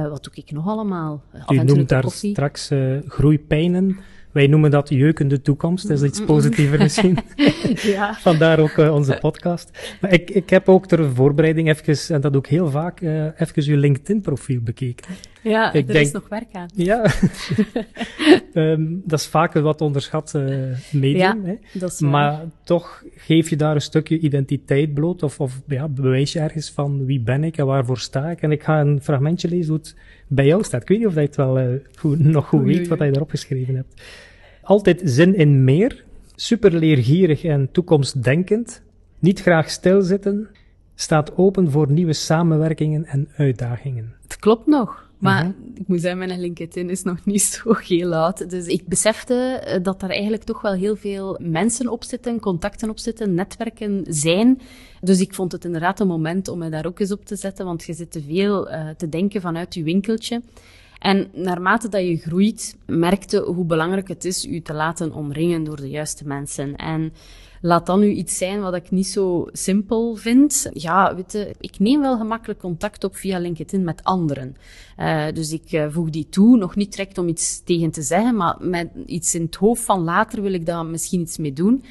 wat 0.08 0.24
doe 0.24 0.34
ik 0.34 0.50
nog 0.50 0.66
allemaal? 0.66 1.22
U 1.48 1.62
noemt 1.62 1.88
daar 1.88 2.10
straks 2.10 2.70
groeipijnen. 3.06 3.98
Wij 4.36 4.46
noemen 4.46 4.70
dat 4.70 4.88
jeukende 4.88 5.40
toekomst. 5.40 5.88
Dat 5.88 6.02
is 6.02 6.08
iets 6.08 6.24
positiever 6.24 6.78
misschien. 6.78 7.18
ja. 7.94 8.14
Vandaar 8.14 8.58
ook 8.58 8.76
uh, 8.76 8.94
onze 8.94 9.18
podcast. 9.20 9.96
Maar 10.00 10.12
ik, 10.12 10.30
ik 10.30 10.50
heb 10.50 10.68
ook 10.68 10.86
ter 10.86 11.10
voorbereiding 11.14 11.68
even, 11.68 12.14
en 12.14 12.20
dat 12.20 12.32
doe 12.32 12.42
ik 12.42 12.48
heel 12.48 12.70
vaak, 12.70 13.00
uh, 13.00 13.24
even 13.24 13.72
uw 13.72 13.76
LinkedIn-profiel 13.76 14.60
bekeken. 14.60 15.14
Ja, 15.42 15.72
ik 15.72 15.86
er 15.86 15.92
denk, 15.92 16.06
is 16.06 16.12
nog 16.12 16.28
werk 16.28 16.52
aan. 16.52 16.68
Ja, 16.74 17.10
um, 18.54 19.02
dat 19.06 19.18
is 19.18 19.26
vaak 19.26 19.54
een 19.54 19.62
wat 19.62 19.80
onderschat 19.80 20.32
uh, 20.36 20.42
medium. 20.92 21.16
Ja, 21.18 21.36
hè? 21.44 21.54
Dat 21.72 21.92
is 21.92 22.00
maar 22.00 22.44
toch 22.64 23.04
geef 23.16 23.50
je 23.50 23.56
daar 23.56 23.74
een 23.74 23.80
stukje 23.80 24.18
identiteit 24.18 24.94
bloot 24.94 25.22
of, 25.22 25.40
of 25.40 25.60
ja, 25.66 25.88
bewijs 25.88 26.32
je 26.32 26.40
ergens 26.40 26.70
van 26.70 27.04
wie 27.04 27.20
ben 27.20 27.44
ik 27.44 27.56
en 27.56 27.66
waarvoor 27.66 27.98
sta 27.98 28.30
ik. 28.30 28.42
En 28.42 28.52
ik 28.52 28.62
ga 28.62 28.80
een 28.80 29.02
fragmentje 29.02 29.48
lezen 29.48 29.68
hoe 29.68 29.78
het 29.78 29.96
bij 30.26 30.46
jou 30.46 30.62
staat. 30.62 30.82
Ik 30.82 30.88
weet 30.88 30.98
niet 30.98 31.06
of 31.06 31.14
je 31.14 31.20
het 31.20 31.36
wel 31.36 31.60
uh, 31.60 31.68
goed, 31.96 32.18
nog 32.18 32.48
goed 32.48 32.62
weet 32.62 32.88
wat 32.88 32.98
je 32.98 33.04
erop 33.04 33.30
geschreven 33.30 33.74
hebt. 33.74 34.02
Altijd 34.62 35.00
zin 35.04 35.34
in 35.34 35.64
meer, 35.64 36.04
super 36.34 36.74
leergierig 36.74 37.44
en 37.44 37.68
toekomstdenkend, 37.72 38.82
niet 39.18 39.40
graag 39.40 39.70
stilzitten, 39.70 40.48
staat 40.94 41.36
open 41.36 41.70
voor 41.70 41.90
nieuwe 41.90 42.12
samenwerkingen 42.12 43.04
en 43.04 43.28
uitdagingen. 43.36 44.14
Het 44.22 44.36
klopt 44.36 44.66
nog. 44.66 45.05
Maar 45.18 45.42
-hmm. 45.42 45.72
ik 45.74 45.88
moet 45.88 46.00
zeggen, 46.00 46.18
mijn 46.18 46.40
LinkedIn 46.40 46.90
is 46.90 47.02
nog 47.02 47.24
niet 47.24 47.42
zo 47.64 47.74
heel 47.74 48.14
oud. 48.14 48.50
Dus 48.50 48.66
ik 48.66 48.86
besefte 48.86 49.34
eh, 49.34 49.82
dat 49.82 50.02
er 50.02 50.10
eigenlijk 50.10 50.42
toch 50.42 50.60
wel 50.60 50.72
heel 50.72 50.96
veel 50.96 51.38
mensen 51.42 51.88
op 51.88 52.04
zitten, 52.04 52.40
contacten 52.40 52.90
op 52.90 52.98
zitten, 52.98 53.34
netwerken 53.34 54.04
zijn. 54.08 54.60
Dus 55.00 55.20
ik 55.20 55.34
vond 55.34 55.52
het 55.52 55.64
inderdaad 55.64 56.00
een 56.00 56.06
moment 56.06 56.48
om 56.48 56.58
me 56.58 56.68
daar 56.68 56.86
ook 56.86 57.00
eens 57.00 57.12
op 57.12 57.24
te 57.24 57.36
zetten, 57.36 57.64
want 57.64 57.84
je 57.84 57.92
zit 57.92 58.10
te 58.10 58.22
veel 58.22 58.70
uh, 58.70 58.88
te 58.96 59.08
denken 59.08 59.40
vanuit 59.40 59.74
je 59.74 59.82
winkeltje. 59.82 60.42
En 60.98 61.28
naarmate 61.32 61.88
dat 61.88 62.00
je 62.00 62.16
groeit, 62.16 62.76
merkte 62.86 63.40
hoe 63.40 63.64
belangrijk 63.64 64.08
het 64.08 64.24
is 64.24 64.46
u 64.46 64.60
te 64.60 64.72
laten 64.72 65.12
omringen 65.12 65.64
door 65.64 65.76
de 65.76 65.88
juiste 65.88 66.26
mensen. 66.26 66.76
En 66.76 67.12
laat 67.60 67.86
dan 67.86 68.00
nu 68.00 68.10
iets 68.10 68.38
zijn 68.38 68.60
wat 68.60 68.74
ik 68.74 68.90
niet 68.90 69.06
zo 69.06 69.46
simpel 69.52 70.16
vind. 70.16 70.70
Ja, 70.72 71.14
weet 71.14 71.32
je, 71.32 71.54
ik 71.60 71.78
neem 71.78 72.00
wel 72.00 72.16
gemakkelijk 72.16 72.60
contact 72.60 73.04
op 73.04 73.16
via 73.16 73.38
LinkedIn 73.38 73.84
met 73.84 74.04
anderen. 74.04 74.56
Uh, 74.98 75.26
dus 75.34 75.52
ik 75.52 75.72
uh, 75.72 75.86
voeg 75.90 76.10
die 76.10 76.28
toe, 76.28 76.56
nog 76.56 76.76
niet 76.76 76.90
direct 76.90 77.18
om 77.18 77.28
iets 77.28 77.62
tegen 77.64 77.90
te 77.90 78.02
zeggen, 78.02 78.36
maar 78.36 78.56
met 78.60 78.88
iets 79.06 79.34
in 79.34 79.42
het 79.42 79.54
hoofd 79.54 79.82
van 79.82 80.04
later 80.04 80.42
wil 80.42 80.52
ik 80.52 80.66
daar 80.66 80.86
misschien 80.86 81.20
iets 81.20 81.38
mee 81.38 81.52
doen. 81.52 81.84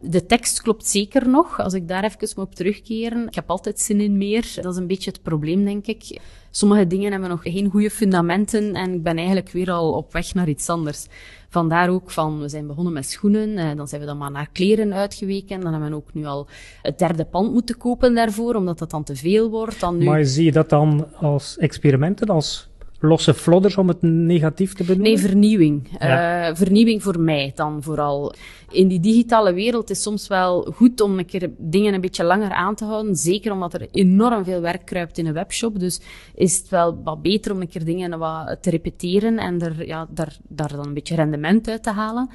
De 0.00 0.26
tekst 0.26 0.62
klopt 0.62 0.86
zeker 0.86 1.28
nog, 1.28 1.60
als 1.60 1.74
ik 1.74 1.88
daar 1.88 2.04
even 2.04 2.42
op 2.42 2.54
terugkeren. 2.54 3.26
Ik 3.26 3.34
heb 3.34 3.50
altijd 3.50 3.80
zin 3.80 4.00
in 4.00 4.18
meer. 4.18 4.52
Dat 4.54 4.72
is 4.72 4.78
een 4.78 4.86
beetje 4.86 5.10
het 5.10 5.22
probleem, 5.22 5.64
denk 5.64 5.86
ik. 5.86 6.20
Sommige 6.50 6.86
dingen 6.86 7.10
hebben 7.10 7.28
nog 7.28 7.42
geen 7.42 7.70
goede 7.70 7.90
fundamenten 7.90 8.74
en 8.74 8.92
ik 8.92 9.02
ben 9.02 9.16
eigenlijk 9.16 9.50
weer 9.50 9.70
al 9.70 9.92
op 9.92 10.12
weg 10.12 10.34
naar 10.34 10.48
iets 10.48 10.68
anders. 10.68 11.06
Vandaar 11.48 11.88
ook 11.88 12.10
van, 12.10 12.40
we 12.40 12.48
zijn 12.48 12.66
begonnen 12.66 12.92
met 12.92 13.06
schoenen, 13.06 13.58
eh, 13.58 13.76
dan 13.76 13.88
zijn 13.88 14.00
we 14.00 14.06
dan 14.06 14.18
maar 14.18 14.30
naar 14.30 14.48
kleren 14.52 14.94
uitgeweken. 14.94 15.60
Dan 15.60 15.72
hebben 15.72 15.90
we 15.90 15.96
ook 15.96 16.14
nu 16.14 16.24
al 16.24 16.46
het 16.82 16.98
derde 16.98 17.24
pand 17.24 17.52
moeten 17.52 17.76
kopen 17.76 18.14
daarvoor, 18.14 18.54
omdat 18.54 18.78
dat 18.78 18.90
dan 18.90 19.04
te 19.04 19.16
veel 19.16 19.50
wordt. 19.50 19.80
Dan 19.80 19.98
nu... 19.98 20.04
Maar 20.04 20.24
zie 20.24 20.44
je 20.44 20.52
dat 20.52 20.68
dan 20.68 21.06
als 21.14 21.58
experimenten, 21.58 22.28
als 22.28 22.68
losse 23.00 23.34
flodders 23.34 23.76
om 23.76 23.88
het 23.88 24.02
negatief 24.02 24.74
te 24.74 24.84
benoemen? 24.84 25.08
Nee, 25.08 25.18
vernieuwing. 25.18 25.88
Ja. 25.98 26.48
Uh, 26.48 26.56
vernieuwing 26.56 27.02
voor 27.02 27.20
mij 27.20 27.52
dan 27.54 27.82
vooral. 27.82 28.34
In 28.70 28.88
die 28.88 29.00
digitale 29.00 29.52
wereld 29.52 29.90
is 29.90 30.02
soms 30.02 30.28
wel 30.28 30.72
goed 30.74 31.00
om 31.00 31.18
een 31.18 31.26
keer 31.26 31.50
dingen 31.58 31.94
een 31.94 32.00
beetje 32.00 32.24
langer 32.24 32.50
aan 32.50 32.74
te 32.74 32.84
houden. 32.84 33.16
Zeker 33.16 33.52
omdat 33.52 33.74
er 33.74 33.88
enorm 33.90 34.44
veel 34.44 34.60
werk 34.60 34.84
kruipt 34.84 35.18
in 35.18 35.26
een 35.26 35.32
webshop. 35.32 35.78
Dus 35.78 36.00
is 36.34 36.58
het 36.58 36.68
wel 36.68 37.02
wat 37.04 37.22
beter 37.22 37.52
om 37.52 37.60
een 37.60 37.68
keer 37.68 37.84
dingen 37.84 38.18
wat 38.18 38.62
te 38.62 38.70
repeteren 38.70 39.38
en 39.38 39.60
er, 39.60 39.86
ja, 39.86 40.06
daar, 40.10 40.36
daar 40.48 40.76
dan 40.76 40.86
een 40.86 40.94
beetje 40.94 41.14
rendement 41.14 41.68
uit 41.68 41.82
te 41.82 41.90
halen. 41.90 42.30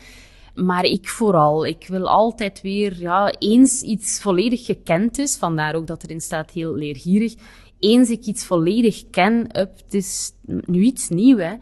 Maar 0.55 0.83
ik 0.83 1.09
vooral, 1.09 1.65
ik 1.65 1.85
wil 1.87 2.09
altijd 2.09 2.61
weer, 2.61 2.99
ja, 2.99 3.33
eens 3.39 3.81
iets 3.81 4.21
volledig 4.21 4.65
gekend 4.65 5.17
is, 5.17 5.37
vandaar 5.37 5.75
ook 5.75 5.87
dat 5.87 6.03
erin 6.03 6.21
staat 6.21 6.51
heel 6.51 6.75
leergierig, 6.75 7.35
eens 7.81 8.09
ik 8.09 8.25
iets 8.25 8.45
volledig 8.45 9.09
ken, 9.09 9.59
up, 9.59 9.71
het 9.83 9.93
is 9.93 10.31
nu 10.65 10.81
iets 10.81 11.09
nieuws. 11.09 11.41
Hè. 11.41 11.53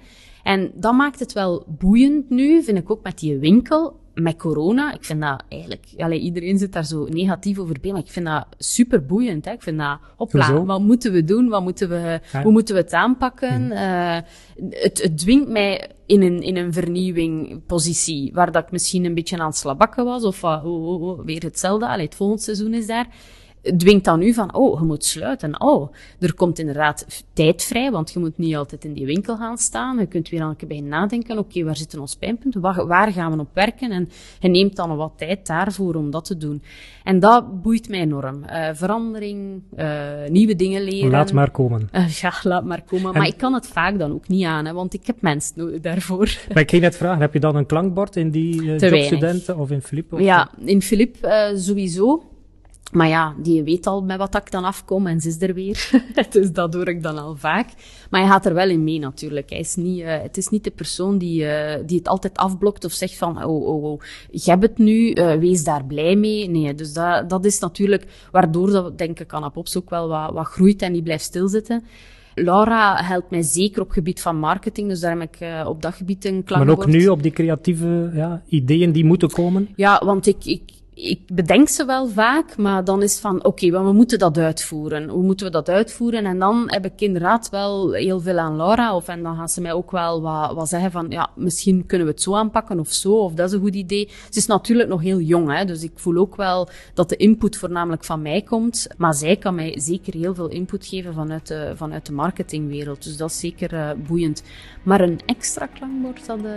En 0.44 0.72
dat 0.76 0.94
maakt 0.94 1.20
het 1.20 1.34
wel 1.34 1.66
boeiend 1.68 2.30
nu, 2.30 2.64
vind 2.64 2.78
ik 2.78 2.92
ook 2.92 3.04
met 3.04 3.20
die 3.20 3.38
winkel. 3.38 3.98
Met 4.14 4.38
corona, 4.38 4.94
ik 4.94 5.04
vind 5.04 5.22
dat 5.22 5.44
eigenlijk, 5.50 5.86
allee, 5.98 6.20
iedereen 6.20 6.58
zit 6.58 6.74
daar 6.74 6.86
zo 6.86 7.08
negatief 7.10 7.60
over 7.60 7.78
bij, 7.82 7.92
maar 7.92 8.02
ik 8.02 8.12
vind 8.12 8.26
dat 8.26 8.46
super 8.58 9.06
boeiend. 9.06 9.46
Hè. 9.46 9.52
Ik 9.52 9.62
vind 9.62 9.78
dat, 9.78 10.00
hopla, 10.16 10.64
wat 10.64 10.82
moeten 10.82 11.12
we 11.12 11.24
doen? 11.24 11.48
Wat 11.48 11.62
moeten 11.62 11.90
we, 11.90 12.20
Hoe 12.44 12.52
moeten 12.52 12.76
we 12.76 12.82
het 12.82 12.94
aanpakken? 12.94 13.56
Hmm. 13.56 13.72
Uh, 13.72 14.18
het, 14.70 15.02
het 15.02 15.18
dwingt 15.18 15.50
mij 15.50 15.92
in 16.06 16.22
een, 16.22 16.42
in 16.42 16.58
een 16.58 16.74
vernieuwing 16.74 17.66
positie, 17.66 18.34
waar 18.34 18.52
dat 18.52 18.64
ik 18.64 18.72
misschien 18.72 19.06
een 19.06 19.14
beetje 19.14 19.38
aan 19.38 19.46
het 19.46 19.58
slabakken 19.58 20.06
was, 20.06 20.24
of 20.24 20.44
uh, 20.44 20.62
oh, 20.66 20.88
oh, 20.88 21.02
oh, 21.02 21.26
weer 21.26 21.44
hetzelfde. 21.44 21.88
Allee, 21.88 22.06
het 22.06 22.16
volgende 22.16 22.44
seizoen 22.44 22.74
is 22.74 22.88
daar 22.88 23.08
dwingt 23.78 24.06
dan 24.06 24.20
nu 24.20 24.34
van, 24.34 24.56
oh, 24.56 24.80
je 24.80 24.86
moet 24.86 25.06
sluiten. 25.06 25.62
Oh, 25.62 25.94
er 26.20 26.34
komt 26.34 26.60
inderdaad 26.60 27.24
tijd 27.34 27.64
vrij, 27.64 27.92
want 27.92 28.12
je 28.12 28.20
moet 28.20 28.38
niet 28.38 28.56
altijd 28.56 28.86
in 28.86 28.94
die 28.94 29.06
winkel 29.06 29.38
gaan 29.38 29.58
staan. 29.58 29.98
Je 30.00 30.06
kunt 30.06 30.30
weer 30.30 30.54
keer 30.58 30.68
bij 30.68 30.82
nadenken, 30.82 31.38
oké, 31.38 31.48
okay, 31.50 31.64
waar 31.64 31.78
zitten 31.78 32.00
ons 32.00 32.16
pijnpunten? 32.16 32.62
Waar, 32.62 32.88
waar, 32.88 33.12
gaan 33.12 33.32
we 33.32 33.40
op 33.40 33.50
werken? 33.54 33.92
En 33.92 34.10
je 34.40 34.50
neemt 34.50 34.76
dan 34.76 34.96
wat 34.96 35.14
tijd 35.16 35.48
daarvoor 35.48 35.96
om 35.96 36.12
dat 36.12 36.26
te 36.26 36.38
doen. 36.38 36.62
En 37.04 37.20
dat 37.20 37.62
boeit 37.62 37.90
mij 37.90 38.00
enorm. 38.00 38.44
Uh, 38.44 38.70
verandering, 38.74 39.62
uh, 39.78 40.10
nieuwe 40.28 40.56
dingen 40.56 40.82
leren. 40.84 41.12
Laat 41.12 41.34
maar 41.34 41.52
komen. 41.52 41.90
Uh, 41.92 42.10
ja, 42.10 42.34
laat 42.44 42.66
maar 42.66 42.82
komen. 42.82 43.14
Maar 43.14 43.28
ik 43.28 43.38
kan 43.38 43.54
het 43.54 43.68
vaak 43.68 44.00
dan 44.00 44.12
ook 44.12 44.28
niet 44.28 44.46
aan, 44.46 44.66
hè, 44.66 44.74
want 44.74 44.94
ik 44.94 45.08
heb 45.08 45.22
mensen 45.22 45.54
nodig 45.56 45.82
daarvoor. 45.82 46.38
Maar 46.54 46.62
ik 46.62 46.70
ging 46.70 46.82
net 46.82 46.96
vragen, 46.96 47.22
heb 47.22 47.34
je 47.34 47.40
dan 47.40 47.56
een 47.56 47.66
klankbord 47.66 48.16
in 48.16 48.32
die 48.32 48.64
jobstudenten 48.64 49.58
of 49.58 49.72
in 49.72 49.82
Philippe? 49.82 50.24
Ja, 50.24 50.50
in 50.66 50.82
Philippe 50.82 51.54
sowieso. 51.56 52.24
Maar 52.92 53.08
ja, 53.08 53.36
die 53.42 53.64
weet 53.64 53.88
al 53.88 54.04
met 54.04 54.18
wat 54.18 54.36
ik 54.36 54.52
dan 54.52 54.64
afkom 54.64 55.08
en 55.08 55.22
ze 55.22 55.28
is 55.28 55.42
er 55.42 55.54
weer. 55.54 55.90
dus 56.30 56.52
dat 56.52 56.72
doe 56.72 56.84
ik 56.84 57.04
dan 57.04 57.18
al 57.18 57.36
vaak. 57.36 57.68
Maar 58.10 58.22
hij 58.22 58.30
gaat 58.30 58.46
er 58.46 58.54
wel 58.54 58.70
in 58.70 58.84
mee 58.84 59.00
natuurlijk. 59.00 59.50
Hij 59.50 59.60
is 59.60 59.76
niet, 59.76 60.00
uh, 60.00 60.22
het 60.22 60.38
is 60.38 60.48
niet 60.48 60.64
de 60.64 60.72
persoon 60.72 61.18
die, 61.18 61.44
uh, 61.44 61.76
die 61.86 61.98
het 61.98 62.08
altijd 62.08 62.38
afblokt 62.38 62.86
of 62.86 62.92
zegt 62.92 63.18
van, 63.18 63.44
oh, 63.44 63.68
oh, 63.68 63.84
oh, 63.84 64.02
je 64.32 64.50
hebt 64.50 64.64
het 64.64 64.78
nu, 64.78 65.14
uh, 65.14 65.34
wees 65.34 65.64
daar 65.64 65.86
blij 65.86 66.16
mee. 66.16 66.50
Nee, 66.50 66.76
dus 66.76 66.94
dat, 66.94 67.30
dat 67.30 67.46
is 67.46 67.60
natuurlijk 67.60 68.06
waardoor 68.32 68.72
dat, 68.72 68.98
denk 68.98 69.20
ik, 69.20 69.34
aan 69.34 69.52
Pops 69.52 69.78
ook 69.78 69.90
wel 69.90 70.08
wat, 70.08 70.34
wat 70.34 70.46
groeit 70.46 70.82
en 70.82 70.94
die 70.94 71.04
blijft 71.04 71.24
stilzitten. 71.24 71.84
Laura 72.36 73.04
helpt 73.04 73.32
mij 73.32 73.42
zeker 73.42 73.82
op 73.82 73.90
gebied 73.90 74.22
van 74.22 74.38
marketing, 74.38 74.90
dus 74.90 75.00
daar 75.00 75.20
heb 75.20 75.34
ik 75.34 75.42
uh, 75.42 75.66
op 75.68 75.82
dat 75.82 75.94
gebied 75.94 76.26
een 76.26 76.44
klankbord. 76.44 76.78
Maar 76.78 76.88
ook 76.88 76.94
nu 76.94 77.08
op 77.08 77.24
die 77.24 77.32
creatieve 77.32 78.12
ja, 78.14 78.42
ideeën 78.48 78.92
die 78.92 79.06
moeten 79.06 79.30
komen? 79.30 79.70
Ja, 79.76 80.02
want 80.06 80.28
ik, 80.28 80.46
ik, 80.46 80.62
ik 81.02 81.22
bedenk 81.34 81.68
ze 81.68 81.86
wel 81.86 82.08
vaak, 82.08 82.58
maar 82.58 82.84
dan 82.84 83.04
is 83.04 83.20
van, 83.20 83.44
oké, 83.44 83.70
we 83.72 83.92
moeten 83.94 84.20
dat 84.20 84.38
uitvoeren. 84.38 85.10
Hoe 85.10 85.24
moeten 85.24 85.46
we 85.46 85.52
dat 85.52 85.70
uitvoeren? 85.70 86.26
En 86.26 86.40
dan 86.40 86.64
heb 86.66 86.86
ik 86.86 87.02
inderdaad 87.02 87.50
wel 87.50 87.92
heel 87.92 88.20
veel 88.20 88.38
aan 88.38 88.56
Laura, 88.56 88.96
of 88.96 89.08
en 89.08 89.24
dan 89.24 89.36
gaan 89.36 89.50
ze 89.50 89.62
mij 89.62 89.74
ook 89.74 89.92
wel 89.92 90.22
wat, 90.22 90.54
wat 90.54 90.70
zeggen 90.70 90.92
van, 90.92 91.06
ja, 91.10 91.30
misschien 91.36 91.86
kunnen 91.86 92.08
we 92.08 92.14
het 92.14 92.22
zo 92.22 92.36
aanpakken 92.36 92.80
of 92.80 92.92
zo, 92.92 93.14
of 93.14 93.34
dat 93.34 93.48
is 93.48 93.54
een 93.54 93.62
goed 93.62 93.76
idee. 93.76 94.10
Ze 94.30 94.40
is 94.40 94.46
natuurlijk 94.46 94.90
nog 94.90 95.02
heel 95.02 95.20
jong, 95.20 95.58
hè, 95.58 95.66
dus 95.66 95.84
ik 95.84 95.92
voel 95.96 96.18
ook 96.18 96.36
wel 96.36 96.70
dat 96.94 97.10
de 97.10 97.16
input 97.16 97.58
voornamelijk 97.58 98.04
van 98.04 98.22
mij 98.22 98.42
komt, 98.42 98.88
maar 98.98 99.14
zij 99.14 99.36
kan 99.36 99.56
mij 99.56 99.80
zeker 99.80 100.14
heel 100.14 100.36
veel 100.36 100.50
input 100.50 100.86
geven 100.86 101.14
vanuit 101.14 101.48
de, 101.48 101.74
vanuit 101.76 102.06
de 102.06 102.14
marketingwereld. 102.14 103.04
Dus 103.04 103.18
dat 103.18 103.30
is 103.30 103.40
zeker 103.40 103.74
uh, 103.74 103.90
boeiend. 104.08 104.44
Maar 104.84 105.02
een 105.02 105.20
extra 105.26 105.66
klankbord, 105.66 106.26
dat 106.26 106.40
uh, 106.40 106.52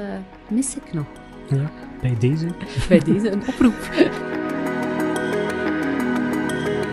mis 0.48 0.76
ik 0.76 0.92
nog. 0.92 1.21
Ja, 1.48 1.70
bij 2.00 2.16
deze. 2.18 2.46
Bij 2.88 2.98
deze 2.98 3.30
een 3.30 3.42
oproep. 3.48 3.74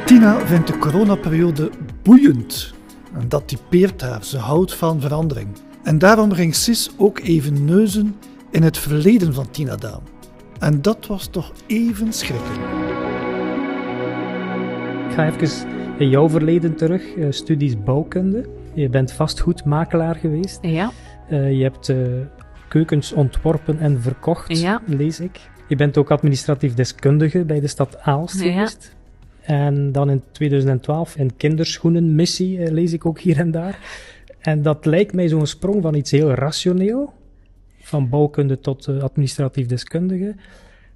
Tina 0.06 0.40
vindt 0.46 0.68
de 0.68 0.78
coronaperiode 0.78 1.72
boeiend. 2.04 2.74
En 3.14 3.30
dat 3.30 3.48
typeert 3.48 4.02
haar. 4.02 4.24
Ze 4.24 4.38
houdt 4.38 4.76
van 4.76 5.02
verandering. 5.02 5.48
En 5.84 5.98
daarom 5.98 6.32
ging 6.32 6.56
Sis 6.56 6.92
ook 6.98 7.20
even 7.20 7.66
neuzen 7.66 8.16
in 8.52 8.64
het 8.64 8.78
verleden 8.78 9.34
van 9.34 9.52
Tina 9.52 9.76
Daan. 9.76 10.02
En 10.60 10.82
dat 10.82 11.08
was 11.08 11.28
toch 11.28 11.52
even 11.68 12.14
schrikken. 12.14 12.54
Ik 15.08 15.16
ga 15.16 15.26
even 15.26 15.68
in 15.98 16.10
jouw 16.10 16.30
verleden 16.30 16.76
terug. 16.76 17.16
Uh, 17.16 17.26
studies 17.30 17.84
bouwkunde. 17.84 18.46
Je 18.74 18.90
bent 18.90 19.12
vastgoedmakelaar 19.12 20.16
geweest. 20.16 20.60
Ja. 20.62 20.92
Uh, 21.32 21.58
je 21.58 21.64
hebt 21.64 21.90
uh, 21.90 21.98
keukens 22.70 23.12
ontworpen 23.12 23.80
en 23.80 24.02
verkocht, 24.02 24.60
ja. 24.60 24.82
lees 24.86 25.20
ik. 25.20 25.40
Je 25.68 25.76
bent 25.76 25.98
ook 25.98 26.12
administratief 26.12 26.74
deskundige 26.74 27.46
bij 27.46 27.60
de 27.60 27.68
stad 27.68 27.98
Aalst 28.02 28.42
geweest. 28.42 28.96
En 29.42 29.92
dan 29.92 30.10
in 30.10 30.24
2012 30.32 31.16
een 31.18 31.36
kinderschoenenmissie, 31.38 32.64
eh, 32.64 32.72
lees 32.72 32.94
ik 32.94 33.06
ook 33.06 33.20
hier 33.20 33.40
en 33.40 33.52
daar. 33.52 33.80
En 34.40 34.62
dat 34.62 34.86
lijkt 34.86 35.14
mij 35.14 35.28
zo'n 35.28 35.48
sprong 35.48 35.82
van 35.82 35.94
iets 35.94 36.12
heel 36.12 36.30
rationeel, 36.30 37.14
van 37.80 38.10
bouwkunde 38.10 38.60
tot 38.60 38.88
uh, 38.88 39.04
administratief 39.04 39.68
deskundige, 39.68 40.36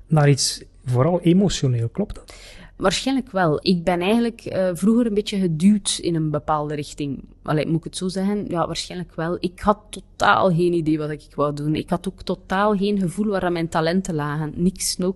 naar 0.07 0.29
iets 0.29 0.63
vooral 0.85 1.21
emotioneel. 1.21 1.89
Klopt 1.89 2.15
dat? 2.15 2.35
Waarschijnlijk 2.83 3.31
wel. 3.31 3.59
Ik 3.61 3.83
ben 3.83 3.99
eigenlijk 3.99 4.45
uh, 4.45 4.69
vroeger 4.73 5.05
een 5.05 5.13
beetje 5.13 5.39
geduwd 5.39 5.99
in 6.01 6.15
een 6.15 6.29
bepaalde 6.29 6.75
richting. 6.75 7.23
Moet 7.43 7.75
ik 7.75 7.83
het 7.83 7.97
zo 7.97 8.07
zeggen? 8.07 8.45
Ja, 8.47 8.65
waarschijnlijk 8.67 9.15
wel. 9.15 9.37
Ik 9.39 9.59
had 9.59 9.77
totaal 9.89 10.49
geen 10.49 10.73
idee 10.73 10.97
wat 10.97 11.09
ik 11.09 11.27
wou 11.35 11.53
doen. 11.53 11.75
Ik 11.75 11.89
had 11.89 12.07
ook 12.07 12.21
totaal 12.21 12.77
geen 12.77 12.99
gevoel 12.99 13.27
waar 13.27 13.51
mijn 13.51 13.69
talenten 13.69 14.15
lagen. 14.15 14.53
Niks, 14.55 14.97
0,0. 15.01 15.07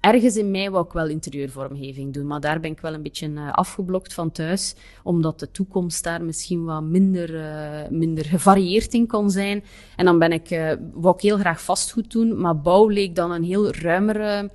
Ergens 0.00 0.36
in 0.36 0.50
mij 0.50 0.70
wou 0.70 0.86
ik 0.86 0.92
wel 0.92 1.08
interieurvormgeving 1.08 2.12
doen, 2.12 2.26
maar 2.26 2.40
daar 2.40 2.60
ben 2.60 2.70
ik 2.70 2.80
wel 2.80 2.94
een 2.94 3.02
beetje 3.02 3.28
uh, 3.28 3.52
afgeblokt 3.52 4.14
van 4.14 4.32
thuis, 4.32 4.74
omdat 5.02 5.40
de 5.40 5.50
toekomst 5.50 6.04
daar 6.04 6.22
misschien 6.22 6.64
wat 6.64 6.82
minder, 6.82 7.34
uh, 7.34 7.88
minder 7.90 8.24
gevarieerd 8.24 8.94
in 8.94 9.06
kon 9.06 9.30
zijn. 9.30 9.64
En 9.96 10.04
dan 10.04 10.18
ben 10.18 10.32
ik, 10.32 10.76
wou 10.92 11.14
ik 11.14 11.22
heel 11.22 11.38
graag 11.38 11.62
vastgoed 11.62 12.10
doen, 12.10 12.40
maar 12.40 12.60
bouw 12.60 12.88
leek 12.88 13.14
dan 13.14 13.30
een 13.30 13.44
heel 13.44 13.74
ruimere 13.74 14.50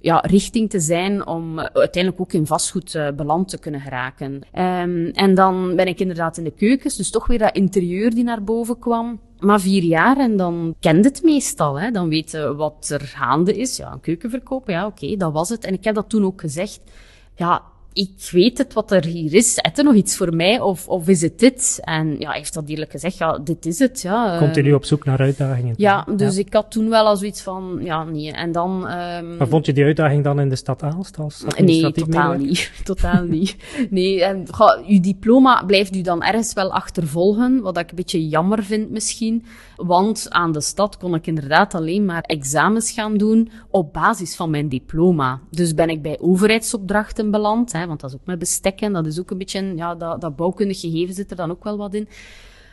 ja, 0.00 0.18
richting 0.18 0.70
te 0.70 0.80
zijn 0.80 1.26
om 1.26 1.58
uiteindelijk 1.58 2.20
ook 2.22 2.32
in 2.32 2.46
vastgoed 2.46 2.94
uh, 2.94 3.08
beland 3.10 3.48
te 3.48 3.58
kunnen 3.58 3.80
geraken. 3.80 4.32
Um, 4.34 5.06
en 5.06 5.34
dan 5.34 5.76
ben 5.76 5.86
ik 5.86 6.00
inderdaad 6.00 6.36
in 6.36 6.44
de 6.44 6.50
keukens, 6.50 6.96
dus 6.96 7.10
toch 7.10 7.26
weer 7.26 7.38
dat 7.38 7.54
interieur 7.54 8.14
die 8.14 8.24
naar 8.24 8.42
boven 8.42 8.78
kwam. 8.78 9.20
Maar 9.38 9.60
vier 9.60 9.82
jaar 9.82 10.18
en 10.18 10.36
dan 10.36 10.74
kende 10.80 11.08
het 11.08 11.22
meestal. 11.22 11.80
Hè. 11.80 11.90
Dan 11.90 12.08
weten 12.08 12.56
wat 12.56 12.88
er 12.92 13.00
gaande 13.00 13.56
is. 13.56 13.76
Ja, 13.76 13.92
een 13.92 14.00
keuken 14.00 14.30
verkopen, 14.30 14.72
ja, 14.72 14.86
oké, 14.86 15.16
dat 15.16 15.32
was 15.32 15.48
het. 15.48 15.64
En 15.64 15.72
ik 15.72 15.84
heb 15.84 15.94
dat 15.94 16.08
toen 16.08 16.24
ook 16.24 16.40
gezegd. 16.40 16.80
Ja, 17.34 17.62
ik 17.92 18.28
weet 18.30 18.58
het 18.58 18.72
wat 18.72 18.90
er 18.90 19.04
hier 19.04 19.34
is. 19.34 19.54
Is 19.54 19.78
er 19.78 19.84
nog 19.84 19.94
iets 19.94 20.16
voor 20.16 20.34
mij 20.34 20.60
of, 20.60 20.88
of 20.88 21.08
is 21.08 21.20
het 21.22 21.38
dit? 21.38 21.80
En 21.82 22.18
ja, 22.18 22.28
hij 22.28 22.38
heeft 22.38 22.54
dat 22.54 22.68
eerlijk 22.68 22.90
gezegd, 22.90 23.18
ja, 23.18 23.38
dit 23.38 23.66
is 23.66 23.78
het. 23.78 24.02
Ja. 24.02 24.38
Komt 24.38 24.56
u 24.56 24.62
nu 24.62 24.72
op 24.72 24.84
zoek 24.84 25.04
naar 25.04 25.18
uitdagingen? 25.18 25.74
Ja, 25.76 26.06
dus 26.16 26.36
ik 26.36 26.52
had 26.52 26.70
toen 26.70 26.88
wel 26.88 27.06
al 27.06 27.16
zoiets 27.16 27.42
van, 27.42 27.80
ja, 27.82 28.04
nee. 28.04 28.32
En 28.32 28.52
dan... 28.52 28.72
Um... 28.90 29.36
Maar 29.36 29.48
vond 29.48 29.66
je 29.66 29.72
die 29.72 29.84
uitdaging 29.84 30.24
dan 30.24 30.40
in 30.40 30.48
de 30.48 30.56
stad 30.56 30.82
Aalst 30.82 31.18
als 31.18 31.44
Nee, 31.58 31.92
totaal 31.92 32.32
niet. 32.32 32.72
Totaal 32.84 33.24
niet. 33.24 33.56
Nee, 33.90 34.24
en 34.24 34.46
ga, 34.50 34.82
uw 34.86 35.00
diploma 35.00 35.62
blijft 35.64 35.96
u 35.96 36.00
dan 36.00 36.22
ergens 36.22 36.52
wel 36.52 36.72
achtervolgen, 36.72 37.60
wat 37.60 37.78
ik 37.78 37.90
een 37.90 37.96
beetje 37.96 38.28
jammer 38.28 38.64
vind 38.64 38.90
misschien. 38.90 39.44
Want 39.76 40.26
aan 40.28 40.52
de 40.52 40.60
stad 40.60 40.96
kon 40.96 41.14
ik 41.14 41.26
inderdaad 41.26 41.74
alleen 41.74 42.04
maar 42.04 42.22
examens 42.22 42.90
gaan 42.90 43.16
doen 43.16 43.50
op 43.70 43.92
basis 43.92 44.36
van 44.36 44.50
mijn 44.50 44.68
diploma. 44.68 45.40
Dus 45.50 45.74
ben 45.74 45.88
ik 45.88 46.02
bij 46.02 46.18
overheidsopdrachten 46.20 47.30
beland, 47.30 47.72
hè, 47.72 47.79
want 47.86 48.00
dat 48.00 48.10
is 48.10 48.16
ook 48.16 48.26
met 48.26 48.38
bestekken, 48.38 48.92
dat 48.92 49.06
is 49.06 49.20
ook 49.20 49.30
een 49.30 49.38
beetje, 49.38 49.74
ja, 49.76 49.94
dat, 49.94 50.20
dat 50.20 50.36
bouwkundig 50.36 50.80
gegeven 50.80 51.14
zit 51.14 51.30
er 51.30 51.36
dan 51.36 51.50
ook 51.50 51.64
wel 51.64 51.76
wat 51.76 51.94
in. 51.94 52.08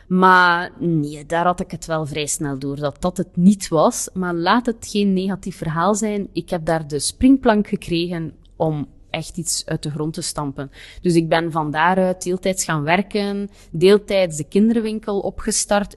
Maar 0.08 0.72
nee, 0.78 1.26
daar 1.26 1.44
had 1.44 1.60
ik 1.60 1.70
het 1.70 1.86
wel 1.86 2.06
vrij 2.06 2.26
snel 2.26 2.58
door, 2.58 2.76
dat 2.76 3.00
dat 3.00 3.16
het 3.16 3.36
niet 3.36 3.68
was. 3.68 4.08
Maar 4.14 4.34
laat 4.34 4.66
het 4.66 4.86
geen 4.90 5.12
negatief 5.12 5.56
verhaal 5.56 5.94
zijn. 5.94 6.28
Ik 6.32 6.50
heb 6.50 6.64
daar 6.64 6.88
de 6.88 6.98
springplank 6.98 7.68
gekregen 7.68 8.32
om 8.56 8.86
echt 9.10 9.36
iets 9.36 9.66
uit 9.66 9.82
de 9.82 9.90
grond 9.90 10.14
te 10.14 10.22
stampen. 10.22 10.70
Dus 11.02 11.14
ik 11.14 11.28
ben 11.28 11.52
van 11.52 11.70
daaruit 11.70 12.22
deeltijds 12.22 12.64
gaan 12.64 12.82
werken, 12.82 13.50
deeltijds 13.70 14.36
de 14.36 14.44
kinderwinkel 14.44 15.20
opgestart, 15.20 15.96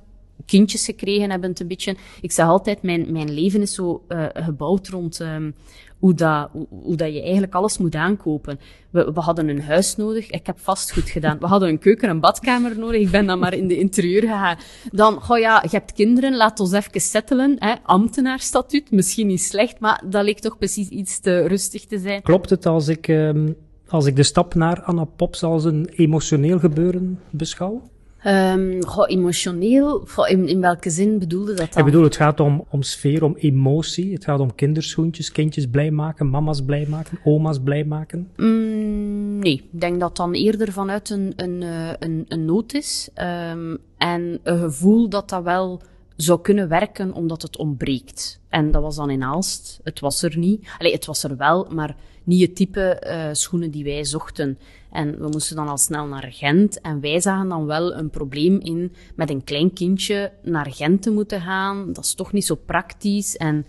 kindjes 0.51 0.85
gekregen 0.85 1.29
hebben 1.29 1.53
een 1.53 1.67
beetje. 1.67 1.95
Ik 2.21 2.31
zeg 2.31 2.45
altijd, 2.45 2.81
mijn, 2.81 3.11
mijn 3.11 3.33
leven 3.33 3.61
is 3.61 3.73
zo 3.73 4.03
uh, 4.09 4.25
gebouwd 4.33 4.87
rond 4.87 5.19
um, 5.19 5.53
hoe, 5.99 6.13
dat, 6.13 6.49
hoe, 6.51 6.67
hoe, 6.69 6.95
dat 6.95 7.13
je 7.13 7.21
eigenlijk 7.21 7.53
alles 7.53 7.77
moet 7.77 7.95
aankopen. 7.95 8.59
We, 8.89 9.11
we 9.13 9.19
hadden 9.19 9.47
een 9.47 9.61
huis 9.61 9.95
nodig. 9.95 10.29
Ik 10.29 10.45
heb 10.45 10.59
vastgoed 10.59 11.09
gedaan. 11.09 11.39
We 11.39 11.45
hadden 11.45 11.69
een 11.69 11.79
keuken 11.79 12.09
en 12.09 12.19
badkamer 12.19 12.79
nodig. 12.79 13.01
Ik 13.01 13.11
ben 13.11 13.25
dan 13.25 13.39
maar 13.39 13.53
in 13.53 13.67
de 13.67 13.77
interieur 13.77 14.21
gegaan. 14.21 14.57
Dan, 14.91 15.21
goh 15.21 15.39
ja, 15.39 15.61
je 15.61 15.77
hebt 15.77 15.93
kinderen, 15.93 16.35
laat 16.35 16.59
ons 16.59 16.71
even 16.71 17.01
settelen. 17.01 17.55
Hè, 17.59 17.73
ambtenaarstatuut, 17.83 18.91
misschien 18.91 19.27
niet 19.27 19.41
slecht, 19.41 19.79
maar 19.79 20.03
dat 20.05 20.23
leek 20.23 20.39
toch 20.39 20.57
precies 20.57 20.87
iets 20.87 21.19
te 21.19 21.47
rustig 21.47 21.85
te 21.85 21.99
zijn. 21.99 22.21
Klopt 22.21 22.49
het 22.49 22.65
als 22.65 22.87
ik, 22.87 23.07
um, 23.07 23.55
als 23.87 24.05
ik 24.05 24.15
de 24.15 24.23
stap 24.23 24.55
naar 24.55 24.81
Anna 24.81 25.03
Pops 25.03 25.43
als 25.43 25.63
een 25.63 25.89
emotioneel 25.95 26.59
gebeuren 26.59 27.19
beschouw? 27.29 27.90
Um, 28.27 28.85
goh, 28.85 29.09
emotioneel, 29.09 30.07
in, 30.27 30.47
in, 30.47 30.61
welke 30.61 30.89
zin 30.89 31.19
bedoelde 31.19 31.53
dat 31.53 31.73
dan? 31.73 31.79
Ik 31.79 31.85
bedoel, 31.85 32.03
het 32.03 32.15
gaat 32.15 32.39
om, 32.39 32.65
om 32.69 32.81
sfeer, 32.81 33.23
om 33.23 33.35
emotie. 33.35 34.13
Het 34.13 34.23
gaat 34.23 34.39
om 34.39 34.55
kinderschoentjes, 34.55 35.31
kindjes 35.31 35.69
blij 35.69 35.91
maken, 35.91 36.29
mama's 36.29 36.61
blij 36.61 36.85
maken, 36.89 37.19
oma's 37.23 37.59
blij 37.59 37.83
maken. 37.83 38.29
Mm, 38.35 39.39
nee, 39.39 39.53
ik 39.53 39.81
denk 39.81 39.99
dat 39.99 40.15
dan 40.15 40.33
eerder 40.33 40.71
vanuit 40.71 41.09
een, 41.09 41.33
een, 41.35 41.63
eh, 41.63 41.89
een, 41.99 42.25
een 42.27 42.45
nood 42.45 42.73
is. 42.73 43.09
Um, 43.15 43.77
en 43.97 44.39
een 44.43 44.59
gevoel 44.59 45.09
dat 45.09 45.29
dat 45.29 45.43
wel 45.43 45.81
zou 46.15 46.41
kunnen 46.41 46.67
werken 46.67 47.13
omdat 47.13 47.41
het 47.41 47.57
ontbreekt. 47.57 48.39
En 48.49 48.71
dat 48.71 48.81
was 48.81 48.95
dan 48.95 49.09
in 49.09 49.23
Aalst. 49.23 49.79
Het 49.83 49.99
was 49.99 50.21
er 50.21 50.37
niet. 50.37 50.67
Allee, 50.77 50.93
het 50.93 51.05
was 51.05 51.23
er 51.23 51.37
wel, 51.37 51.67
maar 51.71 51.95
niet 52.23 52.41
het 52.41 52.55
type 52.55 53.03
uh, 53.05 53.29
schoenen 53.31 53.71
die 53.71 53.83
wij 53.83 54.03
zochten. 54.03 54.57
En 54.91 55.19
we 55.19 55.27
moesten 55.31 55.55
dan 55.55 55.67
al 55.67 55.77
snel 55.77 56.05
naar 56.05 56.27
Gent. 56.31 56.81
En 56.81 56.99
wij 57.01 57.19
zagen 57.21 57.49
dan 57.49 57.65
wel 57.65 57.93
een 57.95 58.09
probleem 58.09 58.59
in 58.59 58.93
met 59.15 59.29
een 59.29 59.43
klein 59.43 59.73
kindje 59.73 60.31
naar 60.43 60.67
Gent 60.71 61.01
te 61.01 61.11
moeten 61.11 61.41
gaan. 61.41 61.93
Dat 61.93 62.03
is 62.05 62.13
toch 62.13 62.31
niet 62.33 62.45
zo 62.45 62.55
praktisch. 62.55 63.37
En 63.37 63.65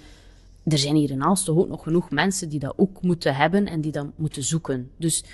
er 0.64 0.78
zijn 0.78 0.96
hier 0.96 1.10
in 1.10 1.22
Aalst 1.22 1.44
toch 1.44 1.56
ook 1.56 1.68
nog 1.68 1.82
genoeg 1.82 2.10
mensen 2.10 2.48
die 2.48 2.58
dat 2.58 2.74
ook 2.76 3.02
moeten 3.02 3.34
hebben 3.34 3.66
en 3.66 3.80
die 3.80 3.92
dat 3.92 4.06
moeten 4.16 4.42
zoeken. 4.42 4.90
Dus 4.96 5.24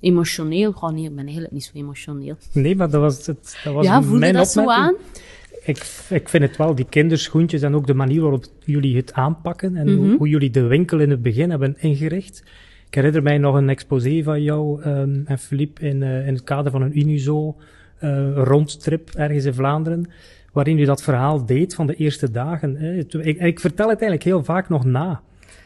emotioneel, 0.00 0.72
gewoon 0.72 0.94
nee, 0.94 1.04
ik 1.04 1.14
ben 1.14 1.24
eigenlijk 1.24 1.52
niet 1.52 1.64
zo 1.64 1.70
emotioneel. 1.74 2.36
Nee, 2.52 2.76
maar 2.76 2.90
dat 2.90 3.00
was 3.00 3.26
het. 3.26 3.58
Dat 3.64 3.74
was 3.74 3.84
ja, 3.86 4.02
voelde 4.02 4.18
mijn 4.18 4.34
dat 4.34 4.56
opmerking. 4.56 4.76
zo 4.76 4.82
aan? 4.86 4.94
Ik, 5.64 6.06
ik 6.20 6.28
vind 6.28 6.42
het 6.42 6.56
wel, 6.56 6.74
die 6.74 6.86
kinderschoentjes 6.88 7.62
en 7.62 7.74
ook 7.74 7.86
de 7.86 7.94
manier 7.94 8.20
waarop 8.20 8.44
jullie 8.64 8.96
het 8.96 9.12
aanpakken 9.12 9.76
en 9.76 9.86
Mhm. 9.86 9.96
hoe, 9.96 10.16
hoe 10.16 10.28
jullie 10.28 10.50
de 10.50 10.62
winkel 10.66 10.98
in 11.00 11.10
het 11.10 11.22
begin 11.22 11.50
hebben 11.50 11.76
ingericht. 11.78 12.42
Ik 12.88 12.94
herinner 12.94 13.22
mij 13.22 13.38
nog 13.38 13.54
een 13.54 13.68
exposé 13.68 14.22
van 14.22 14.42
jou 14.42 14.82
um, 14.86 15.22
en 15.26 15.38
Philippe 15.38 15.80
in, 15.80 16.02
uh, 16.02 16.26
in 16.26 16.34
het 16.34 16.44
kader 16.44 16.72
van 16.72 16.82
een 16.82 16.98
Unizo 16.98 17.56
uh, 18.02 18.32
rondtrip 18.34 19.10
ergens 19.14 19.44
in 19.44 19.54
Vlaanderen, 19.54 20.10
waarin 20.52 20.78
u 20.78 20.84
dat 20.84 21.02
verhaal 21.02 21.46
deed 21.46 21.74
van 21.74 21.86
de 21.86 21.94
eerste 21.94 22.30
dagen. 22.30 22.76
Hè. 22.76 22.96
Ik, 22.98 23.38
ik, 23.38 23.60
vertel 23.60 23.88
het 23.88 24.00
eigenlijk 24.00 24.22
heel 24.22 24.44
vaak 24.44 24.68
nog 24.68 24.84
na. 24.84 25.20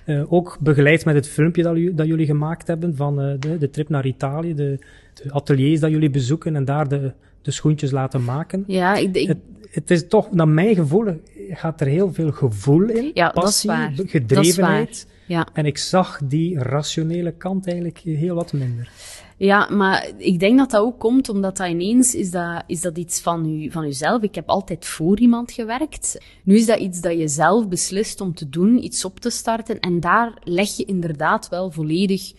Uh, 0.06 0.32
ook 0.32 0.58
begeleid 0.60 1.04
met 1.04 1.14
het 1.14 1.28
filmpje 1.28 1.62
dat, 1.62 1.76
u, 1.76 1.94
dat 1.94 2.06
jullie 2.06 2.26
gemaakt 2.26 2.66
hebben 2.66 2.96
van 2.96 3.16
de, 3.16 3.56
de, 3.58 3.70
trip 3.70 3.88
naar 3.88 4.06
Italië, 4.06 4.54
de, 4.54 4.78
de, 5.14 5.32
ateliers 5.32 5.80
dat 5.80 5.90
jullie 5.90 6.10
bezoeken 6.10 6.56
en 6.56 6.64
daar 6.64 6.88
de, 6.88 7.12
de 7.42 7.50
schoentjes 7.50 7.90
laten 7.90 8.24
maken. 8.24 8.64
Ja, 8.66 8.96
ik, 8.96 9.16
ik... 9.16 9.28
Het, 9.28 9.38
het, 9.70 9.90
is 9.90 10.08
toch, 10.08 10.32
naar 10.32 10.48
mijn 10.48 10.74
gevoel, 10.74 11.20
gaat 11.50 11.80
er 11.80 11.86
heel 11.86 12.12
veel 12.12 12.32
gevoel 12.32 12.82
in, 12.82 13.10
ja, 13.14 13.30
passie, 13.30 13.70
dat 13.70 13.78
is 13.88 13.96
waar. 13.96 14.06
gedrevenheid. 14.08 14.88
Dat 14.88 14.96
is 14.96 15.04
waar. 15.04 15.11
Ja. 15.26 15.46
En 15.52 15.66
ik 15.66 15.78
zag 15.78 16.20
die 16.24 16.58
rationele 16.58 17.32
kant 17.32 17.66
eigenlijk 17.66 17.98
heel 17.98 18.34
wat 18.34 18.52
minder. 18.52 18.90
Ja, 19.36 19.68
maar 19.70 20.10
ik 20.16 20.40
denk 20.40 20.58
dat 20.58 20.70
dat 20.70 20.80
ook 20.80 20.98
komt 20.98 21.28
omdat 21.28 21.56
dat 21.56 21.68
ineens 21.68 22.14
is 22.14 22.30
dat, 22.30 22.62
is 22.66 22.80
dat 22.80 22.98
iets 22.98 23.20
van, 23.20 23.48
u, 23.48 23.70
van 23.70 23.84
uzelf. 23.84 24.22
Ik 24.22 24.34
heb 24.34 24.48
altijd 24.48 24.86
voor 24.86 25.18
iemand 25.18 25.52
gewerkt. 25.52 26.18
Nu 26.42 26.56
is 26.56 26.66
dat 26.66 26.78
iets 26.78 27.00
dat 27.00 27.18
je 27.18 27.28
zelf 27.28 27.68
beslist 27.68 28.20
om 28.20 28.34
te 28.34 28.48
doen, 28.48 28.84
iets 28.84 29.04
op 29.04 29.20
te 29.20 29.30
starten. 29.30 29.80
En 29.80 30.00
daar 30.00 30.32
leg 30.44 30.76
je 30.76 30.84
inderdaad 30.84 31.48
wel 31.48 31.70
volledig 31.70 32.32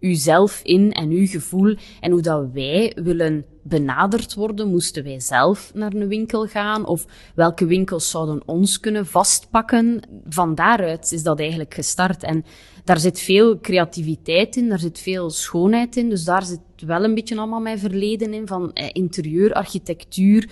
uzelf 0.00 0.60
in 0.62 0.92
en 0.92 1.10
uw 1.10 1.26
gevoel. 1.26 1.76
En 2.00 2.10
hoe 2.10 2.22
dat 2.22 2.48
wij 2.52 2.92
willen 3.02 3.44
benaderd 3.62 4.34
worden, 4.34 4.68
moesten 4.68 5.04
wij 5.04 5.20
zelf 5.20 5.70
naar 5.74 5.92
een 5.92 6.08
winkel 6.08 6.46
gaan? 6.46 6.86
Of 6.86 7.06
welke 7.34 7.66
winkels 7.66 8.10
zouden 8.10 8.42
ons 8.46 8.80
kunnen 8.80 9.06
vastpakken? 9.06 10.00
Van 10.28 10.54
daaruit 10.54 11.12
is 11.12 11.22
dat 11.22 11.40
eigenlijk 11.40 11.74
gestart. 11.74 12.22
En 12.22 12.44
daar 12.84 12.98
zit 12.98 13.20
veel 13.20 13.60
creativiteit 13.60 14.56
in, 14.56 14.68
daar 14.68 14.78
zit 14.78 14.98
veel 14.98 15.30
schoonheid 15.30 15.96
in. 15.96 16.08
Dus 16.08 16.24
daar 16.24 16.44
zit 16.44 16.60
wel 16.86 17.04
een 17.04 17.14
beetje 17.14 17.36
allemaal 17.36 17.60
mijn 17.60 17.78
verleden 17.78 18.34
in, 18.34 18.46
van 18.46 18.72
eh, 18.72 18.88
interieur, 18.92 19.52
architectuur, 19.52 20.48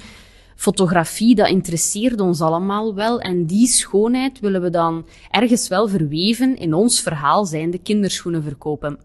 fotografie, 0.56 1.34
dat 1.34 1.48
interesseert 1.48 2.20
ons 2.20 2.40
allemaal 2.40 2.94
wel. 2.94 3.20
En 3.20 3.46
die 3.46 3.66
schoonheid 3.66 4.40
willen 4.40 4.62
we 4.62 4.70
dan 4.70 5.06
ergens 5.30 5.68
wel 5.68 5.88
verweven 5.88 6.56
in 6.56 6.74
ons 6.74 7.00
verhaal 7.00 7.44
zijn, 7.44 7.70
de 7.70 7.78
kinderschoenen 7.78 8.42
verkopen. 8.42 8.98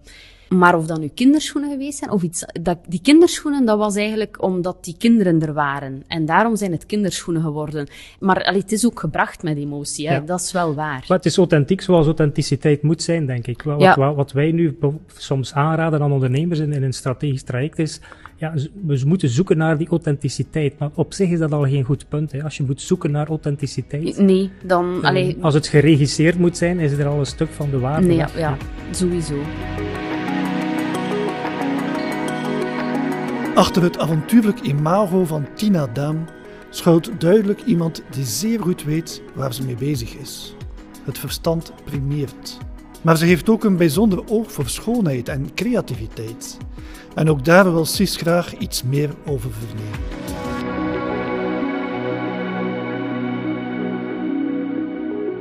Maar 0.56 0.78
of 0.78 0.86
dat 0.86 1.00
nu 1.00 1.08
kinderschoenen 1.08 1.72
geweest 1.72 1.98
zijn 1.98 2.12
of 2.12 2.22
iets, 2.24 2.46
dat, 2.62 2.78
die 2.88 3.00
kinderschoenen, 3.04 3.66
dat 3.66 3.78
was 3.78 3.96
eigenlijk 3.96 4.42
omdat 4.44 4.78
die 4.84 4.96
kinderen 4.98 5.42
er 5.42 5.54
waren. 5.54 6.04
En 6.08 6.26
daarom 6.26 6.56
zijn 6.56 6.72
het 6.72 6.86
kinderschoenen 6.86 7.42
geworden. 7.44 7.88
Maar 8.20 8.44
allee, 8.44 8.62
het 8.62 8.72
is 8.72 8.86
ook 8.86 9.00
gebracht 9.00 9.44
met 9.44 9.58
emotie, 9.58 10.08
hè? 10.08 10.14
Ja. 10.14 10.20
dat 10.20 10.40
is 10.40 10.52
wel 10.52 10.74
waar. 10.76 11.06
Maar 11.08 11.18
het 11.18 11.26
is 11.26 11.38
authentiek 11.38 11.82
zoals 11.82 12.06
authenticiteit 12.06 12.82
moet 12.82 13.02
zijn, 13.02 13.26
denk 13.26 13.48
ik. 13.48 13.62
Wat, 13.62 13.82
Ja. 13.82 13.96
wat, 13.96 14.16
wat 14.16 14.32
wij 14.32 14.52
nu 14.52 14.78
soms 15.18 15.54
aanraden 15.54 16.02
aan 16.02 16.12
ondernemers 16.12 16.60
in, 16.60 16.74
in 16.74 16.84
een 16.84 16.94
strategisch 16.94 17.44
traject 17.44 17.80
is, 17.80 18.00
ja, 18.38 18.54
we 18.86 19.02
moeten 19.06 19.30
zoeken 19.30 19.58
naar 19.58 19.78
die 19.78 19.88
authenticiteit. 19.88 20.80
Maar 20.80 20.90
op 20.94 21.14
zich 21.14 21.30
is 21.30 21.40
dat 21.40 21.52
al 21.52 21.64
geen 21.64 21.84
goed 21.84 22.06
punt. 22.10 22.32
Hè. 22.32 22.44
Als 22.44 22.58
je 22.58 22.64
moet 22.64 22.82
zoeken 22.82 23.12
naar 23.12 23.28
authenticiteit, 23.28 24.18
Nee, 24.18 24.50
dan, 24.64 24.92
dan- 24.94 25.04
allee, 25.04 25.38
als 25.42 25.54
het 25.54 25.68
geregisseerd 25.68 26.38
moet 26.40 26.58
zijn, 26.58 26.80
is 26.80 26.92
er 26.92 27.08
al 27.08 27.20
een 27.20 27.26
stuk 27.26 27.50
van 27.50 27.70
de 27.70 27.80
waarde. 27.80 28.08
nee, 28.08 28.18
ja, 28.18 28.58
sowieso. 28.92 29.36
Achter 33.56 33.84
het 33.84 34.00
avontuurlijk 34.00 34.60
imago 34.60 35.26
van 35.26 35.48
Tina 35.56 35.88
Daan 35.88 36.30
schuilt 36.70 37.22
duidelijk 37.22 37.62
iemand 37.62 38.04
die 38.10 38.26
zeer 38.26 38.60
goed 38.60 38.84
weet 38.84 39.22
waar 39.36 39.54
ze 39.54 39.64
mee 39.64 39.76
bezig 39.76 40.16
is. 40.16 40.56
Het 41.04 41.18
verstand 41.18 41.74
primeert. 41.84 42.58
Maar 43.02 43.18
ze 43.18 43.26
heeft 43.26 43.50
ook 43.50 43.64
een 43.64 43.78
bijzonder 43.78 44.30
oog 44.30 44.52
voor 44.52 44.70
schoonheid 44.70 45.30
en 45.30 45.54
creativiteit. 45.54 46.58
En 47.16 47.30
ook 47.30 47.46
daar 47.46 47.74
wil 47.74 47.86
Sis 47.86 48.16
graag 48.16 48.58
iets 48.58 48.84
meer 48.84 49.10
over 49.26 49.52
vernemen. 49.52 50.23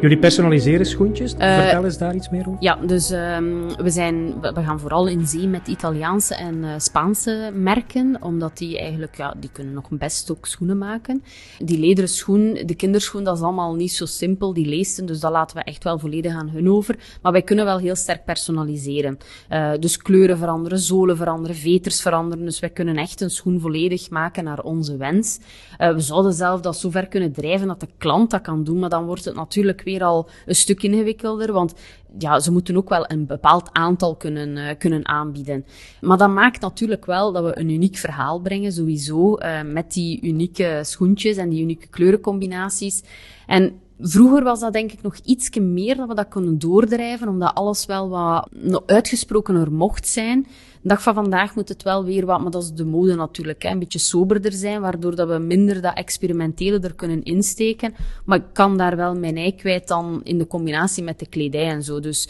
Jullie 0.02 0.18
personaliseren 0.18 0.86
schoentjes. 0.86 1.34
Eh, 1.34 1.58
Vertel 1.58 1.84
eens 1.84 1.98
daar 1.98 2.14
iets 2.14 2.28
meer 2.28 2.48
over. 2.48 2.56
Ja, 2.60 2.76
dus 2.86 3.10
um, 3.10 3.76
we, 3.76 3.90
zijn, 3.90 4.40
we 4.40 4.62
gaan 4.62 4.80
vooral 4.80 5.06
in 5.06 5.26
zee 5.26 5.46
met 5.48 5.68
Italiaanse 5.68 6.34
en 6.34 6.54
uh, 6.54 6.74
Spaanse 6.76 7.50
merken, 7.54 8.16
omdat 8.20 8.58
die 8.58 8.78
eigenlijk, 8.78 9.16
ja, 9.16 9.34
die 9.38 9.50
kunnen 9.52 9.74
nog 9.74 9.88
best 9.90 10.30
ook 10.30 10.46
schoenen 10.46 10.78
maken. 10.78 11.22
Die 11.58 11.78
lederen 11.78 12.10
schoen, 12.10 12.58
de 12.64 12.74
kinderschoen, 12.74 13.24
dat 13.24 13.36
is 13.36 13.42
allemaal 13.42 13.74
niet 13.74 13.92
zo 13.92 14.06
simpel, 14.06 14.52
die 14.52 14.66
leesten, 14.66 15.06
dus 15.06 15.20
dat 15.20 15.32
laten 15.32 15.56
we 15.56 15.62
echt 15.62 15.84
wel 15.84 15.98
volledig 15.98 16.34
aan 16.34 16.48
hun 16.48 16.70
over. 16.70 16.96
Maar 17.22 17.32
wij 17.32 17.42
kunnen 17.42 17.64
wel 17.64 17.78
heel 17.78 17.96
sterk 17.96 18.24
personaliseren. 18.24 19.18
Uh, 19.50 19.70
dus 19.78 19.96
kleuren 19.96 20.38
veranderen, 20.38 20.78
zolen 20.78 21.16
veranderen, 21.16 21.56
veters 21.56 22.00
veranderen, 22.00 22.44
dus 22.44 22.60
wij 22.60 22.70
kunnen 22.70 22.96
echt 22.96 23.20
een 23.20 23.30
schoen 23.30 23.60
volledig 23.60 24.10
maken 24.10 24.44
naar 24.44 24.62
onze 24.62 24.96
wens. 24.96 25.38
Uh, 25.78 25.92
we 25.92 26.00
zouden 26.00 26.32
zelf 26.32 26.60
dat 26.60 26.76
zover 26.76 27.06
kunnen 27.06 27.32
drijven 27.32 27.68
dat 27.68 27.80
de 27.80 27.88
klant 27.98 28.30
dat 28.30 28.40
kan 28.40 28.64
doen, 28.64 28.78
maar 28.78 28.90
dan 28.90 29.06
wordt 29.06 29.24
het 29.24 29.34
natuurlijk 29.34 29.82
weer 29.82 29.90
al 30.00 30.28
een 30.46 30.54
stuk 30.54 30.82
ingewikkelder, 30.82 31.52
want 31.52 31.74
ja, 32.18 32.40
ze 32.40 32.52
moeten 32.52 32.76
ook 32.76 32.88
wel 32.88 33.10
een 33.10 33.26
bepaald 33.26 33.68
aantal 33.72 34.16
kunnen, 34.16 34.56
uh, 34.56 34.68
kunnen 34.78 35.08
aanbieden. 35.08 35.64
Maar 36.00 36.18
dat 36.18 36.30
maakt 36.30 36.60
natuurlijk 36.60 37.06
wel 37.06 37.32
dat 37.32 37.44
we 37.44 37.58
een 37.58 37.68
uniek 37.68 37.96
verhaal 37.96 38.40
brengen, 38.40 38.72
sowieso, 38.72 39.38
uh, 39.38 39.62
met 39.62 39.92
die 39.92 40.20
unieke 40.22 40.80
schoentjes 40.82 41.36
en 41.36 41.48
die 41.48 41.62
unieke 41.62 41.86
kleurencombinaties. 41.86 43.02
En 43.46 43.80
Vroeger 44.04 44.42
was 44.42 44.60
dat 44.60 44.72
denk 44.72 44.92
ik 44.92 45.02
nog 45.02 45.16
iets 45.24 45.58
meer 45.58 45.96
dat 45.96 46.08
we 46.08 46.14
dat 46.14 46.28
konden 46.28 46.58
doordrijven, 46.58 47.28
omdat 47.28 47.54
alles 47.54 47.86
wel 47.86 48.08
wat 48.08 48.48
uitgesprokener 48.86 49.72
mocht 49.72 50.08
zijn. 50.08 50.46
De 50.82 50.88
dag 50.88 51.02
van 51.02 51.14
vandaag 51.14 51.54
moet 51.54 51.68
het 51.68 51.82
wel 51.82 52.04
weer 52.04 52.26
wat, 52.26 52.40
maar 52.40 52.50
dat 52.50 52.62
is 52.62 52.72
de 52.72 52.84
mode 52.84 53.14
natuurlijk, 53.14 53.62
hè, 53.62 53.70
een 53.70 53.78
beetje 53.78 53.98
soberder 53.98 54.52
zijn, 54.52 54.80
waardoor 54.80 55.16
dat 55.16 55.28
we 55.28 55.38
minder 55.38 55.80
dat 55.80 55.96
experimentele 55.96 56.80
er 56.80 56.94
kunnen 56.94 57.22
insteken. 57.22 57.94
Maar 58.24 58.38
ik 58.38 58.44
kan 58.52 58.76
daar 58.76 58.96
wel 58.96 59.14
mijn 59.14 59.36
ei 59.36 59.54
kwijt 59.54 59.88
dan 59.88 60.20
in 60.24 60.38
de 60.38 60.46
combinatie 60.46 61.02
met 61.02 61.18
de 61.18 61.26
kledij 61.26 61.68
en 61.68 61.82
zo. 61.82 62.00
Dus 62.00 62.28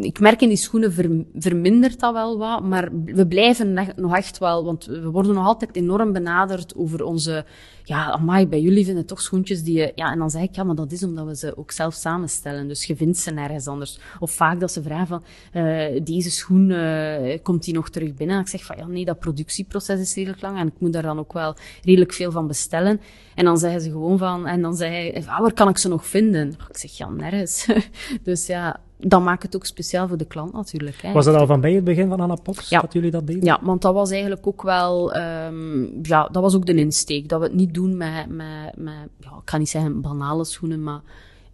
ik 0.00 0.20
merk 0.20 0.40
in 0.40 0.48
die 0.48 0.56
schoenen 0.56 0.92
ver, 0.92 1.24
vermindert 1.34 2.00
dat 2.00 2.12
wel 2.12 2.38
wat, 2.38 2.62
maar 2.62 2.88
we 3.04 3.26
blijven 3.26 3.94
nog 3.96 4.16
echt 4.16 4.38
wel, 4.38 4.64
want 4.64 4.84
we 4.84 5.10
worden 5.10 5.34
nog 5.34 5.46
altijd 5.46 5.76
enorm 5.76 6.12
benaderd 6.12 6.76
over 6.76 7.04
onze, 7.04 7.44
ja, 7.84 8.10
amai, 8.10 8.46
bij 8.46 8.60
jullie 8.60 8.84
vinden 8.84 9.06
toch 9.06 9.20
schoentjes 9.20 9.62
die 9.62 9.78
je, 9.78 9.92
ja, 9.94 10.12
en 10.12 10.18
dan 10.18 10.30
zeg 10.30 10.42
ik, 10.42 10.54
ja, 10.54 10.64
maar 10.64 10.74
dat 10.74 10.92
is 10.92 11.02
omdat 11.02 11.26
we 11.26 11.36
ze 11.36 11.56
ook 11.56 11.70
zelf 11.70 11.94
samenstellen, 11.94 12.68
dus 12.68 12.84
je 12.84 12.96
vindt 12.96 13.18
ze 13.18 13.30
nergens 13.30 13.66
anders. 13.66 13.98
Of 14.18 14.30
vaak 14.30 14.60
dat 14.60 14.72
ze 14.72 14.82
vragen 14.82 15.06
van, 15.06 15.22
uh, 15.52 16.00
deze 16.04 16.30
schoen, 16.30 16.70
uh, 16.70 17.38
komt 17.42 17.64
die 17.64 17.74
nog 17.74 17.90
terug 17.90 18.14
binnen? 18.14 18.36
En 18.36 18.42
ik 18.42 18.48
zeg 18.48 18.64
van, 18.64 18.76
ja, 18.76 18.86
nee, 18.86 19.04
dat 19.04 19.18
productieproces 19.18 20.00
is 20.00 20.14
redelijk 20.14 20.42
lang 20.42 20.58
en 20.58 20.66
ik 20.66 20.80
moet 20.80 20.92
daar 20.92 21.02
dan 21.02 21.18
ook 21.18 21.32
wel 21.32 21.56
redelijk 21.82 22.12
veel 22.12 22.30
van 22.30 22.46
bestellen. 22.46 23.00
En 23.34 23.44
dan 23.44 23.58
zeggen 23.58 23.80
ze 23.80 23.90
gewoon 23.90 24.18
van, 24.18 24.46
en 24.46 24.62
dan 24.62 24.76
zeg 24.76 24.88
hij, 24.88 25.24
ah, 25.26 25.40
waar 25.40 25.52
kan 25.52 25.68
ik 25.68 25.78
ze 25.78 25.88
nog 25.88 26.06
vinden? 26.06 26.48
Ik 26.68 26.76
zeg, 26.76 26.90
ja, 26.90 27.08
nergens. 27.08 27.66
dus 28.22 28.46
ja, 28.46 28.80
dan 28.98 29.22
maakt 29.22 29.42
het 29.42 29.56
ook 29.56 29.66
speciaal 29.66 30.08
voor 30.08 30.16
de 30.16 30.24
klant 30.24 30.52
natuurlijk. 30.52 31.02
Hè. 31.02 31.12
Was 31.12 31.24
dat 31.24 31.34
al 31.34 31.46
van 31.46 31.60
bij 31.60 31.72
het 31.72 31.84
begin 31.84 32.08
van 32.08 32.20
Anna 32.20 32.34
Pops 32.34 32.68
ja. 32.68 32.80
dat 32.80 32.92
jullie 32.92 33.10
dat 33.10 33.26
deden? 33.26 33.44
Ja, 33.44 33.58
want 33.62 33.82
dat 33.82 33.94
was 33.94 34.10
eigenlijk 34.10 34.46
ook 34.46 34.62
wel, 34.62 35.16
um, 35.16 35.98
ja, 36.02 36.28
dat 36.32 36.42
was 36.42 36.54
ook 36.54 36.66
de 36.66 36.74
insteek. 36.74 37.28
Dat 37.28 37.40
we 37.40 37.46
het 37.46 37.54
niet 37.54 37.74
doen 37.74 37.96
met, 37.96 38.28
met, 38.28 38.76
met 38.76 39.08
ja, 39.20 39.30
ik 39.42 39.50
ga 39.50 39.56
niet 39.56 39.68
zeggen 39.68 40.00
banale 40.00 40.44
schoenen, 40.44 40.82
maar 40.82 41.00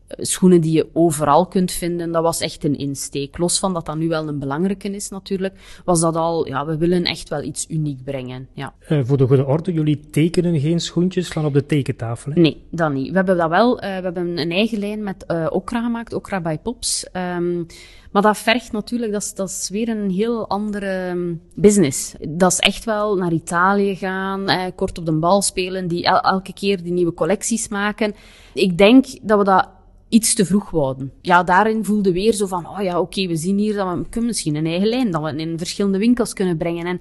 schoenen 0.09 0.61
die 0.61 0.73
je 0.73 0.89
overal 0.93 1.47
kunt 1.47 1.73
vinden, 1.73 2.13
dat 2.13 2.23
was 2.23 2.41
echt 2.41 2.65
een 2.65 2.79
insteek. 2.79 3.39
Los 3.39 3.59
van 3.59 3.73
dat 3.73 3.87
dat 3.87 3.97
nu 3.97 4.09
wel 4.09 4.29
een 4.29 4.39
belangrijke 4.39 4.91
is 4.91 5.09
natuurlijk, 5.09 5.55
was 5.85 6.01
dat 6.01 6.17
al, 6.17 6.47
ja, 6.47 6.67
we 6.67 6.77
willen 6.77 7.05
echt 7.05 7.29
wel 7.29 7.43
iets 7.43 7.67
uniek 7.69 8.05
brengen. 8.05 8.49
Ja. 8.53 8.75
Uh, 8.89 9.01
voor 9.05 9.17
de 9.17 9.27
goede 9.27 9.47
orde, 9.47 9.73
jullie 9.73 10.01
tekenen 10.11 10.61
geen 10.61 10.81
schoentjes 10.81 11.29
van 11.29 11.45
op 11.45 11.53
de 11.53 11.67
tekentafel? 11.67 12.33
Hè? 12.33 12.41
Nee, 12.41 12.63
dat 12.71 12.93
niet. 12.93 13.09
We 13.09 13.17
hebben 13.17 13.37
dat 13.37 13.49
wel, 13.49 13.75
uh, 13.75 13.81
we 13.81 13.87
hebben 14.03 14.39
een 14.39 14.51
eigen 14.51 14.79
lijn 14.79 15.03
met 15.03 15.25
uh, 15.29 15.47
Okra 15.51 15.83
gemaakt, 15.83 16.13
Okra 16.13 16.41
by 16.41 16.57
Pops. 16.63 17.07
Um, 17.37 17.67
maar 18.15 18.23
dat 18.23 18.39
vergt 18.39 18.73
natuurlijk, 18.73 19.13
dat 19.13 19.23
is, 19.23 19.35
dat 19.35 19.49
is 19.49 19.69
weer 19.69 19.89
een 19.89 20.11
heel 20.11 20.49
andere 20.49 21.09
um, 21.09 21.41
business. 21.55 22.15
Dat 22.29 22.53
is 22.53 22.59
echt 22.59 22.85
wel 22.85 23.17
naar 23.17 23.33
Italië 23.33 23.97
gaan, 23.97 24.49
eh, 24.49 24.65
kort 24.75 24.99
op 24.99 25.07
de 25.07 25.13
bal 25.13 25.43
spelen, 25.43 25.89
die 25.89 26.05
el 26.05 26.21
elke 26.21 26.53
keer 26.53 26.83
die 26.83 26.93
nieuwe 26.93 27.15
collecties 27.15 27.69
maken. 27.69 28.15
Ik 28.53 28.79
denk 28.79 29.07
dat 29.23 29.39
we 29.39 29.45
dat 29.45 29.69
iets 30.15 30.35
te 30.35 30.45
vroeg 30.45 30.71
wouden. 30.71 31.13
Ja, 31.21 31.43
daarin 31.43 31.85
voelde 31.85 32.13
weer 32.13 32.33
zo 32.33 32.47
van, 32.47 32.69
oh 32.69 32.83
ja, 32.83 33.01
oké, 33.01 33.27
we 33.27 33.37
zien 33.37 33.59
hier 33.59 33.75
dat 33.75 33.99
we 33.99 34.09
kunnen 34.09 34.31
misschien 34.31 34.55
een 34.55 34.67
eigen 34.67 34.89
lijn, 34.89 35.11
dat 35.11 35.23
we 35.23 35.37
in 35.37 35.59
verschillende 35.59 35.99
winkels 35.99 36.33
kunnen 36.33 36.57
brengen. 36.57 36.87
En 36.87 37.01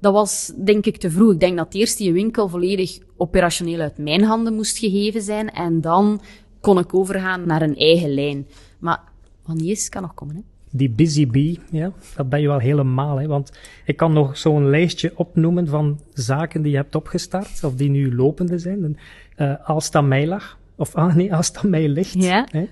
dat 0.00 0.12
was, 0.12 0.52
denk 0.64 0.86
ik, 0.86 0.96
te 0.96 1.10
vroeg. 1.10 1.32
Ik 1.32 1.40
denk 1.40 1.56
dat 1.56 1.74
eerst 1.74 1.98
die 1.98 2.12
winkel 2.12 2.48
volledig 2.48 2.98
operationeel 3.16 3.80
uit 3.80 3.98
mijn 3.98 4.22
handen 4.22 4.54
moest 4.54 4.78
gegeven 4.78 5.22
zijn 5.22 5.50
en 5.50 5.80
dan 5.80 6.20
kon 6.60 6.78
ik 6.78 6.94
overgaan 6.94 7.46
naar 7.46 7.62
een 7.62 7.76
eigen 7.76 8.14
lijn. 8.14 8.46
Maar 8.78 9.00
wanneer 9.44 9.70
is, 9.70 9.88
kan 9.88 10.02
nog 10.02 10.14
komen, 10.14 10.34
hè. 10.34 10.42
Die 10.74 10.90
Busy 10.90 11.26
Bee, 11.26 11.58
ja, 11.70 11.92
dat 12.16 12.28
ben 12.28 12.40
je 12.40 12.48
wel 12.48 12.58
helemaal. 12.58 13.16
Hè? 13.16 13.26
Want 13.26 13.52
ik 13.84 13.96
kan 13.96 14.12
nog 14.12 14.36
zo'n 14.36 14.70
lijstje 14.70 15.12
opnoemen 15.14 15.68
van 15.68 16.00
zaken 16.12 16.62
die 16.62 16.70
je 16.70 16.76
hebt 16.76 16.94
opgestart, 16.94 17.64
of 17.64 17.74
die 17.74 17.90
nu 17.90 18.14
lopende 18.14 18.58
zijn. 18.58 18.98
Uh, 19.36 19.54
Alsta 19.64 20.00
Meilag, 20.00 20.58
of 20.82 20.94
ah, 20.94 21.14
nee, 21.14 21.34
als 21.34 21.46
het 21.46 21.58
aan 21.58 21.70
mij 21.70 21.88
ligt. 21.88 22.22
Ja. 22.22 22.46
Hè? 22.50 22.68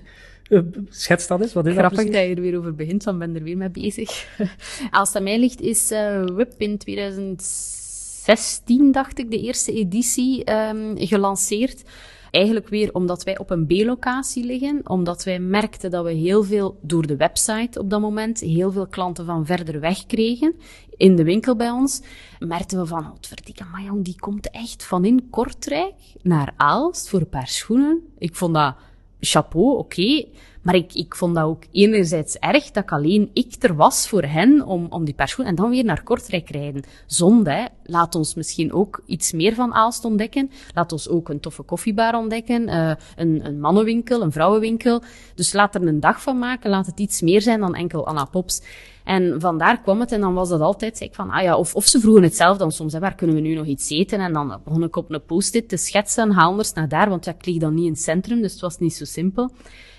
Uh, 0.49 0.61
schets 0.89 1.27
dat 1.27 1.41
eens, 1.41 1.53
wat 1.53 1.65
is 1.65 1.73
Grappig 1.73 1.97
dat 1.97 2.05
dat, 2.13 2.21
je 2.21 2.35
er 2.35 2.41
weer 2.41 2.57
over 2.57 2.75
begint, 2.75 3.03
want 3.03 3.21
ik 3.21 3.27
ben 3.27 3.35
er 3.35 3.43
weer 3.43 3.57
mee 3.57 3.69
bezig. 3.69 4.27
als 4.91 5.07
het 5.07 5.17
aan 5.17 5.23
mij 5.23 5.39
ligt 5.39 5.61
is 5.61 5.91
uh, 5.91 6.25
WIP 6.25 6.53
in 6.57 6.77
2016, 6.77 8.91
dacht 8.91 9.19
ik, 9.19 9.31
de 9.31 9.39
eerste 9.39 9.73
editie 9.73 10.53
um, 10.53 10.97
gelanceerd. 10.97 11.83
Eigenlijk 12.31 12.69
weer 12.69 12.93
omdat 12.93 13.23
wij 13.23 13.37
op 13.37 13.49
een 13.49 13.65
B-locatie 13.65 14.45
liggen, 14.45 14.81
omdat 14.83 15.23
wij 15.23 15.39
merkten 15.39 15.91
dat 15.91 16.05
we 16.05 16.11
heel 16.11 16.43
veel 16.43 16.77
door 16.81 17.07
de 17.07 17.15
website 17.15 17.79
op 17.79 17.89
dat 17.89 18.01
moment, 18.01 18.39
heel 18.39 18.71
veel 18.71 18.87
klanten 18.87 19.25
van 19.25 19.45
verder 19.45 19.79
weg 19.79 20.05
kregen 20.05 20.55
in 21.01 21.15
de 21.15 21.23
winkel 21.23 21.55
bij 21.55 21.69
ons, 21.69 22.01
merkten 22.39 22.79
we 22.79 22.85
van, 22.85 23.03
wat 23.03 23.27
verdikke, 23.27 23.63
maar 23.71 23.83
jong, 23.83 24.03
die 24.03 24.19
komt 24.19 24.49
echt 24.49 24.83
van 24.83 25.05
in 25.05 25.29
Kortrijk 25.29 25.93
naar 26.21 26.53
Aalst 26.57 27.09
voor 27.09 27.19
een 27.19 27.29
paar 27.29 27.47
schoenen. 27.47 28.01
Ik 28.17 28.35
vond 28.35 28.53
dat 28.53 28.75
chapeau, 29.19 29.77
oké. 29.77 30.25
Maar 30.61 30.75
ik, 30.75 30.93
ik 30.93 31.15
vond 31.15 31.35
dat 31.35 31.43
ook 31.43 31.63
enerzijds 31.71 32.35
erg 32.35 32.71
dat 32.71 32.83
ik 32.83 32.91
alleen 32.91 33.29
ik 33.33 33.55
er 33.59 33.75
was 33.75 34.07
voor 34.07 34.23
hen 34.23 34.65
om, 34.65 34.87
om 34.89 35.05
die 35.05 35.13
perschoen 35.13 35.45
en 35.45 35.55
dan 35.55 35.69
weer 35.69 35.83
naar 35.83 36.03
Kortrijk 36.03 36.49
rijden. 36.49 36.83
Zonde, 37.05 37.51
hè. 37.51 37.65
Laat 37.83 38.15
ons 38.15 38.35
misschien 38.35 38.73
ook 38.73 39.01
iets 39.05 39.31
meer 39.31 39.53
van 39.53 39.73
Aalst 39.73 40.05
ontdekken. 40.05 40.51
Laat 40.73 40.91
ons 40.91 41.09
ook 41.09 41.29
een 41.29 41.39
toffe 41.39 41.63
koffiebar 41.63 42.15
ontdekken, 42.15 42.67
uh, 42.67 42.91
een, 43.15 43.45
een 43.45 43.59
mannenwinkel, 43.59 44.21
een 44.21 44.31
vrouwenwinkel. 44.31 45.01
Dus 45.35 45.53
laat 45.53 45.75
er 45.75 45.87
een 45.87 45.99
dag 45.99 46.21
van 46.21 46.39
maken, 46.39 46.69
laat 46.69 46.85
het 46.85 46.99
iets 46.99 47.21
meer 47.21 47.41
zijn 47.41 47.59
dan 47.59 47.75
enkel 47.75 48.07
Anna 48.07 48.25
Pops. 48.25 48.61
En 49.03 49.41
vandaar 49.41 49.81
kwam 49.81 49.99
het 49.99 50.11
en 50.11 50.21
dan 50.21 50.33
was 50.33 50.49
dat 50.49 50.61
altijd, 50.61 50.97
zei 50.97 51.09
ik 51.09 51.15
van, 51.15 51.29
ah 51.29 51.43
ja, 51.43 51.57
of, 51.57 51.75
of 51.75 51.85
ze 51.85 51.99
vroegen 51.99 52.23
het 52.23 52.35
zelf 52.35 52.57
dan 52.57 52.71
soms, 52.71 52.93
hè, 52.93 52.99
waar 52.99 53.15
kunnen 53.15 53.35
we 53.35 53.41
nu 53.41 53.55
nog 53.55 53.65
iets 53.65 53.89
eten? 53.89 54.19
En 54.19 54.33
dan 54.33 54.59
begon 54.63 54.83
ik 54.83 54.95
op 54.95 55.11
een 55.11 55.25
post-it 55.25 55.69
te 55.69 55.77
schetsen, 55.77 56.31
haal 56.31 56.49
anders 56.49 56.73
naar 56.73 56.89
daar, 56.89 57.09
want 57.09 57.25
ja, 57.25 57.31
ik 57.31 57.45
lig 57.45 57.57
dan 57.57 57.73
niet 57.73 57.85
in 57.85 57.91
het 57.91 58.01
centrum, 58.01 58.41
dus 58.41 58.51
het 58.51 58.61
was 58.61 58.77
niet 58.77 58.93
zo 58.93 59.05
simpel. 59.05 59.51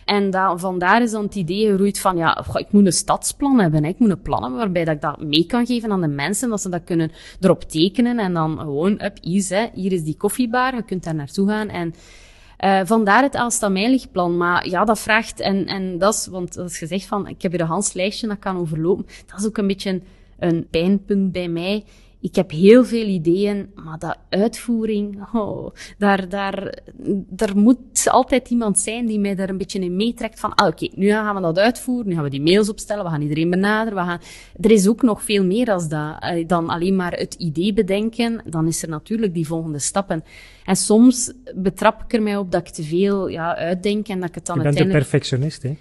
En 0.04 0.30
da, 0.30 0.56
vandaar 0.56 1.02
is 1.02 1.10
dan 1.10 1.24
het 1.24 1.34
idee 1.34 1.66
geroeid 1.66 1.98
van, 2.00 2.16
ja, 2.16 2.44
ik 2.54 2.72
moet 2.72 2.86
een 2.86 2.92
stadsplan 2.92 3.60
hebben. 3.60 3.84
Ik 3.84 3.98
moet 3.98 4.10
een 4.10 4.22
plan 4.22 4.42
hebben 4.42 4.58
waarbij 4.58 4.84
dat 4.84 4.94
ik 4.94 5.00
dat 5.00 5.22
mee 5.22 5.46
kan 5.46 5.66
geven 5.66 5.92
aan 5.92 6.00
de 6.00 6.08
mensen, 6.08 6.48
dat 6.48 6.60
ze 6.60 6.68
dat 6.68 6.84
kunnen 6.84 7.10
erop 7.40 7.62
tekenen 7.62 8.18
en 8.18 8.34
dan 8.34 8.58
gewoon, 8.58 8.92
up, 8.92 9.18
easy, 9.20 9.54
hè. 9.54 9.66
hier 9.74 9.92
is 9.92 10.04
die 10.04 10.16
koffiebar, 10.16 10.74
je 10.74 10.82
kunt 10.82 11.04
daar 11.04 11.14
naartoe 11.14 11.48
gaan 11.48 11.68
en 11.68 11.94
uh, 12.64 12.80
vandaar 12.84 13.22
het 13.22 13.36
Aalstameilig-plan. 13.36 14.36
Maar 14.36 14.68
ja, 14.68 14.84
dat 14.84 14.98
vraagt, 14.98 15.40
en, 15.40 15.66
en 15.66 15.98
dat 15.98 16.14
is, 16.14 16.26
want 16.26 16.54
dat 16.54 16.70
is 16.70 16.78
gezegd 16.78 17.06
van, 17.06 17.28
ik 17.28 17.42
heb 17.42 17.50
hier 17.50 17.60
een 17.60 17.66
Hans 17.66 17.92
lijstje 17.92 18.28
dat 18.28 18.38
kan 18.38 18.56
overlopen. 18.56 19.06
Dat 19.26 19.40
is 19.40 19.46
ook 19.46 19.56
een 19.56 19.66
beetje 19.66 20.00
een 20.38 20.66
pijnpunt 20.70 21.32
bij 21.32 21.48
mij 21.48 21.84
ik 22.22 22.34
heb 22.34 22.50
heel 22.50 22.84
veel 22.84 23.06
ideeën, 23.06 23.70
maar 23.74 23.98
dat 23.98 24.18
uitvoering, 24.28 25.26
oh, 25.32 25.74
daar, 25.98 26.28
daar, 26.28 26.78
daar 27.28 27.56
moet 27.56 28.08
altijd 28.08 28.48
iemand 28.48 28.78
zijn 28.78 29.06
die 29.06 29.18
mij 29.18 29.34
daar 29.34 29.48
een 29.48 29.58
beetje 29.58 29.78
in 29.78 29.96
meetrekt 29.96 30.40
van, 30.40 30.54
ah, 30.54 30.66
oké, 30.66 30.84
okay, 30.84 30.98
nu 30.98 31.08
gaan 31.08 31.34
we 31.34 31.40
dat 31.40 31.58
uitvoeren, 31.58 32.08
nu 32.08 32.14
gaan 32.14 32.22
we 32.22 32.30
die 32.30 32.42
mails 32.42 32.68
opstellen, 32.68 33.04
we 33.04 33.10
gaan 33.10 33.22
iedereen 33.22 33.50
benaderen, 33.50 33.98
we 33.98 34.04
gaan... 34.04 34.20
Er 34.60 34.70
is 34.70 34.88
ook 34.88 35.02
nog 35.02 35.22
veel 35.22 35.44
meer 35.44 35.70
als 35.70 35.88
dat, 35.88 36.16
eh, 36.20 36.46
dan 36.46 36.68
alleen 36.68 36.96
maar 36.96 37.12
het 37.12 37.34
idee 37.34 37.72
bedenken, 37.72 38.42
dan 38.46 38.66
is 38.66 38.82
er 38.82 38.88
natuurlijk 38.88 39.34
die 39.34 39.46
volgende 39.46 39.78
stappen. 39.78 40.24
En 40.64 40.76
soms 40.76 41.32
betrap 41.54 42.02
ik 42.02 42.12
er 42.12 42.22
mij 42.22 42.36
op 42.36 42.52
dat 42.52 42.66
ik 42.66 42.72
te 42.72 42.82
veel 42.82 43.28
ja, 43.28 43.56
uitdenk 43.56 44.08
en 44.08 44.20
dat 44.20 44.28
ik 44.28 44.34
het 44.34 44.46
dan 44.46 44.56
Je 44.56 44.62
bent 44.62 44.76
uiteindelijk... 44.76 45.04
een 45.04 45.10
perfectionist, 45.10 45.62
hè? 45.62 45.76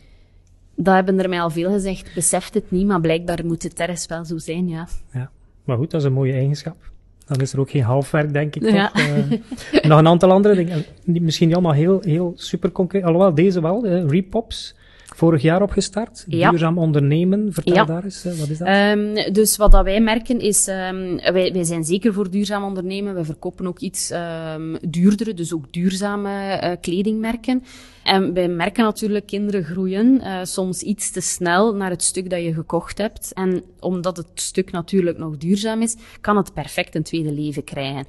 Dat 0.76 0.94
hebben 0.94 1.20
er 1.20 1.30
mij 1.30 1.42
al 1.42 1.50
veel 1.50 1.72
gezegd, 1.72 2.14
beseft 2.14 2.54
het 2.54 2.72
niet, 2.72 2.88
maar 2.88 3.02
blijkbaar 3.02 3.46
moet 3.46 3.64
het 3.64 3.80
ergens 3.80 4.06
wel 4.06 4.26
zo 4.26 4.38
zijn, 4.38 4.68
ja. 4.68 4.88
Ja. 5.14 5.32
Maar 5.64 5.78
goed, 5.78 5.92
dat 5.92 6.02
is 6.02 6.08
een 6.08 6.14
mooie 6.14 6.34
eigenschap. 6.34 6.90
Dan 7.26 7.42
is 7.42 7.54
er 7.54 7.60
ook 7.60 7.70
geen 7.70 7.84
halfwerk, 7.84 8.34
denk 8.34 8.56
ik. 8.56 8.72
Ja. 8.72 8.92
Toch? 8.92 9.02
Uh, 9.02 9.84
nog 9.90 10.00
een 10.00 10.08
aantal 10.08 10.32
andere 10.32 10.56
dingen. 10.56 10.86
Misschien 11.04 11.48
niet 11.48 11.56
allemaal 11.56 11.76
heel, 11.76 12.00
heel 12.02 12.34
super 12.36 12.72
concreet. 12.72 13.04
Alhoewel, 13.04 13.34
deze 13.34 13.62
wel. 13.62 13.86
Uh, 13.86 14.10
Repops. 14.10 14.76
Vorig 15.16 15.42
jaar 15.42 15.62
opgestart. 15.62 16.26
Ja. 16.28 16.50
Duurzaam 16.50 16.78
ondernemen. 16.78 17.54
Vertel 17.54 17.76
ja. 17.76 17.86
daar 17.86 18.04
eens, 18.04 18.26
uh, 18.26 18.34
wat 18.34 18.50
is 18.50 18.58
dat? 18.58 18.68
Um, 18.68 19.34
dus 19.34 19.58
wat 19.58 19.72
dat 19.72 19.84
wij 19.84 20.02
merken 20.02 20.40
is, 20.40 20.68
um, 20.68 21.16
wij, 21.16 21.54
wij 21.54 21.64
zijn 21.64 21.84
zeker 21.84 22.14
voor 22.14 22.30
duurzaam 22.30 22.64
ondernemen. 22.64 23.16
We 23.16 23.26
verkopen 23.26 23.68
ook 23.68 23.80
iets 23.80 24.12
um, 24.12 24.78
duurdere, 24.90 25.34
dus 25.34 25.54
ook 25.54 25.74
duurzame 25.74 26.78
kledingmerken. 26.82 27.64
En 28.04 28.34
wij 28.34 28.48
merken 28.48 28.84
natuurlijk 28.84 29.26
kinderen 29.26 29.64
groeien 29.64 30.22
uh, 30.22 30.40
soms 30.44 30.82
iets 30.82 31.12
te 31.12 31.22
snel 31.22 31.76
naar 31.76 31.90
het 31.90 32.04
stuk 32.04 32.30
dat 32.30 32.42
je 32.42 32.54
gekocht 32.54 32.98
hebt. 32.98 33.34
En 33.34 33.64
omdat 33.80 34.18
het 34.18 34.28
stuk 34.34 34.72
natuurlijk 34.72 35.18
nog 35.18 35.38
duurzaam 35.38 35.82
is, 35.82 35.96
kan 36.22 36.38
het 36.38 36.54
perfect 36.54 36.96
een 36.96 37.04
tweede 37.04 37.32
leven 37.32 37.64
krijgen. 37.64 38.06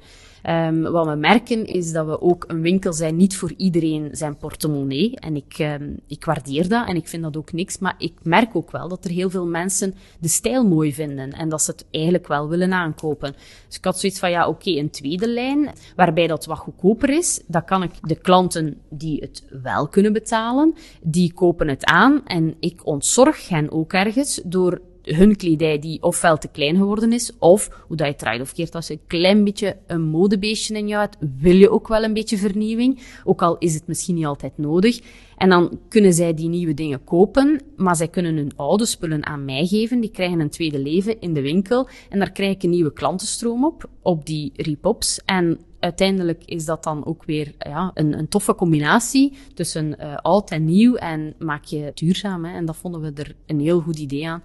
Um, 0.49 0.81
wat 0.81 1.05
we 1.07 1.15
merken 1.15 1.65
is 1.65 1.91
dat 1.91 2.05
we 2.05 2.21
ook 2.21 2.45
een 2.47 2.61
winkel 2.61 2.93
zijn, 2.93 3.15
niet 3.15 3.37
voor 3.37 3.53
iedereen 3.57 4.09
zijn 4.11 4.37
portemonnee. 4.37 5.15
En 5.15 5.35
ik, 5.35 5.59
um, 5.59 5.99
ik 6.07 6.25
waardeer 6.25 6.67
dat 6.67 6.87
en 6.87 6.95
ik 6.95 7.07
vind 7.07 7.23
dat 7.23 7.37
ook 7.37 7.51
niks. 7.51 7.79
Maar 7.79 7.95
ik 7.97 8.13
merk 8.23 8.55
ook 8.55 8.71
wel 8.71 8.87
dat 8.87 9.05
er 9.05 9.11
heel 9.11 9.29
veel 9.29 9.47
mensen 9.47 9.93
de 10.19 10.27
stijl 10.27 10.67
mooi 10.67 10.93
vinden 10.93 11.31
en 11.31 11.49
dat 11.49 11.61
ze 11.61 11.71
het 11.71 11.85
eigenlijk 11.91 12.27
wel 12.27 12.49
willen 12.49 12.73
aankopen. 12.73 13.35
Dus 13.67 13.77
ik 13.77 13.85
had 13.85 13.99
zoiets 13.99 14.19
van, 14.19 14.29
ja, 14.31 14.47
oké, 14.47 14.69
een 14.69 14.89
tweede 14.89 15.27
lijn, 15.27 15.69
waarbij 15.95 16.27
dat 16.27 16.45
wat 16.45 16.57
goedkoper 16.57 17.09
is. 17.09 17.41
Dat 17.47 17.63
kan 17.65 17.83
ik 17.83 17.91
de 18.01 18.15
klanten 18.15 18.77
die 18.89 19.19
het 19.19 19.43
wel 19.61 19.87
kunnen 19.87 20.13
betalen, 20.13 20.73
die 21.01 21.33
kopen 21.33 21.67
het 21.67 21.85
aan 21.85 22.21
en 22.25 22.55
ik 22.59 22.85
ontzorg 22.85 23.49
hen 23.49 23.71
ook 23.71 23.93
ergens 23.93 24.41
door 24.43 24.81
hun 25.03 25.35
kledij 25.35 25.79
die 25.79 26.01
ofwel 26.01 26.37
te 26.37 26.47
klein 26.47 26.75
geworden 26.75 27.13
is, 27.13 27.31
of, 27.39 27.83
hoe 27.87 27.97
dat 27.97 28.07
je 28.07 28.15
draait 28.15 28.41
of 28.41 28.53
keert, 28.53 28.75
als 28.75 28.87
je 28.87 28.93
een 28.93 29.07
klein 29.07 29.43
beetje 29.43 29.77
een 29.87 30.01
modebeestje 30.01 30.77
in 30.77 30.87
je 30.87 30.95
hebt, 30.95 31.17
wil 31.39 31.55
je 31.55 31.69
ook 31.69 31.87
wel 31.87 32.03
een 32.03 32.13
beetje 32.13 32.37
vernieuwing, 32.37 32.99
ook 33.23 33.41
al 33.41 33.57
is 33.57 33.73
het 33.73 33.87
misschien 33.87 34.15
niet 34.15 34.25
altijd 34.25 34.57
nodig. 34.57 35.01
En 35.37 35.49
dan 35.49 35.79
kunnen 35.89 36.13
zij 36.13 36.33
die 36.33 36.49
nieuwe 36.49 36.73
dingen 36.73 37.03
kopen, 37.03 37.61
maar 37.75 37.95
zij 37.95 38.07
kunnen 38.07 38.35
hun 38.35 38.51
oude 38.55 38.85
spullen 38.85 39.25
aan 39.25 39.45
mij 39.45 39.65
geven. 39.65 39.99
Die 39.99 40.11
krijgen 40.11 40.39
een 40.39 40.49
tweede 40.49 40.79
leven 40.79 41.19
in 41.19 41.33
de 41.33 41.41
winkel. 41.41 41.87
En 42.09 42.19
daar 42.19 42.31
krijg 42.31 42.55
ik 42.55 42.63
een 42.63 42.69
nieuwe 42.69 42.93
klantenstroom 42.93 43.65
op, 43.65 43.89
op 44.01 44.25
die 44.25 44.51
repops. 44.55 45.21
En 45.25 45.59
uiteindelijk 45.79 46.43
is 46.45 46.65
dat 46.65 46.83
dan 46.83 47.05
ook 47.05 47.23
weer 47.23 47.53
ja, 47.59 47.91
een, 47.93 48.17
een 48.17 48.27
toffe 48.27 48.55
combinatie 48.55 49.33
tussen 49.53 49.95
uh, 49.99 50.15
oud 50.15 50.51
en 50.51 50.65
nieuw 50.65 50.95
en 50.95 51.33
maak 51.39 51.63
je 51.63 51.91
duurzaam. 51.93 52.45
Hè. 52.45 52.55
En 52.55 52.65
dat 52.65 52.75
vonden 52.75 53.01
we 53.01 53.11
er 53.15 53.35
een 53.45 53.59
heel 53.59 53.79
goed 53.79 53.99
idee 53.99 54.27
aan. 54.27 54.43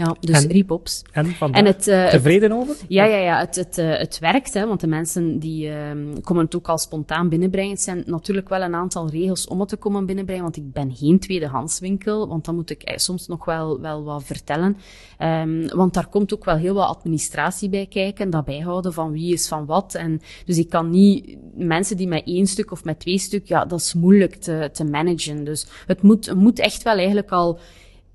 Ja, 0.00 0.16
dus 0.20 0.44
en, 0.44 0.50
repops. 0.50 1.02
En, 1.12 1.34
en 1.52 1.64
het, 1.64 1.86
uh, 1.86 2.08
tevreden 2.08 2.52
over? 2.52 2.76
Ja, 2.88 3.04
ja, 3.04 3.16
ja. 3.16 3.38
Het, 3.38 3.56
het, 3.56 3.78
uh, 3.78 3.96
het 3.96 4.18
werkt, 4.18 4.54
hè, 4.54 4.66
want 4.66 4.80
de 4.80 4.86
mensen 4.86 5.38
die 5.38 5.66
uh, 5.66 5.74
komen 6.22 6.44
het 6.44 6.56
ook 6.56 6.68
al 6.68 6.78
spontaan 6.78 7.28
binnenbrengen. 7.28 7.70
Het 7.70 7.80
zijn 7.80 8.02
natuurlijk 8.06 8.48
wel 8.48 8.62
een 8.62 8.74
aantal 8.74 9.08
regels 9.08 9.46
om 9.46 9.60
het 9.60 9.68
te 9.68 9.76
komen 9.76 10.06
binnenbrengen, 10.06 10.42
want 10.42 10.56
ik 10.56 10.72
ben 10.72 10.96
geen 10.96 11.18
tweedehandswinkel, 11.18 12.28
want 12.28 12.44
dan 12.44 12.54
moet 12.54 12.70
ik 12.70 12.82
eh, 12.82 12.96
soms 12.96 13.26
nog 13.26 13.44
wel, 13.44 13.80
wel 13.80 14.04
wat 14.04 14.24
vertellen. 14.24 14.76
Um, 15.18 15.68
want 15.68 15.94
daar 15.94 16.08
komt 16.08 16.34
ook 16.34 16.44
wel 16.44 16.56
heel 16.56 16.74
wat 16.74 16.88
administratie 16.88 17.68
bij 17.68 17.86
kijken, 17.86 18.30
dat 18.30 18.44
bijhouden 18.44 18.92
van 18.92 19.12
wie 19.12 19.32
is 19.32 19.48
van 19.48 19.66
wat. 19.66 19.94
En 19.94 20.20
dus 20.44 20.58
ik 20.58 20.68
kan 20.68 20.90
niet 20.90 21.36
mensen 21.54 21.96
die 21.96 22.08
met 22.08 22.26
één 22.26 22.46
stuk 22.46 22.70
of 22.70 22.84
met 22.84 23.00
twee 23.00 23.18
stuk, 23.18 23.46
ja, 23.46 23.64
dat 23.64 23.80
is 23.80 23.94
moeilijk 23.94 24.34
te, 24.34 24.68
te 24.72 24.84
managen. 24.84 25.44
Dus 25.44 25.66
het 25.86 26.02
moet, 26.02 26.26
het 26.26 26.38
moet 26.38 26.58
echt 26.58 26.82
wel 26.82 26.96
eigenlijk 26.96 27.30
al 27.30 27.58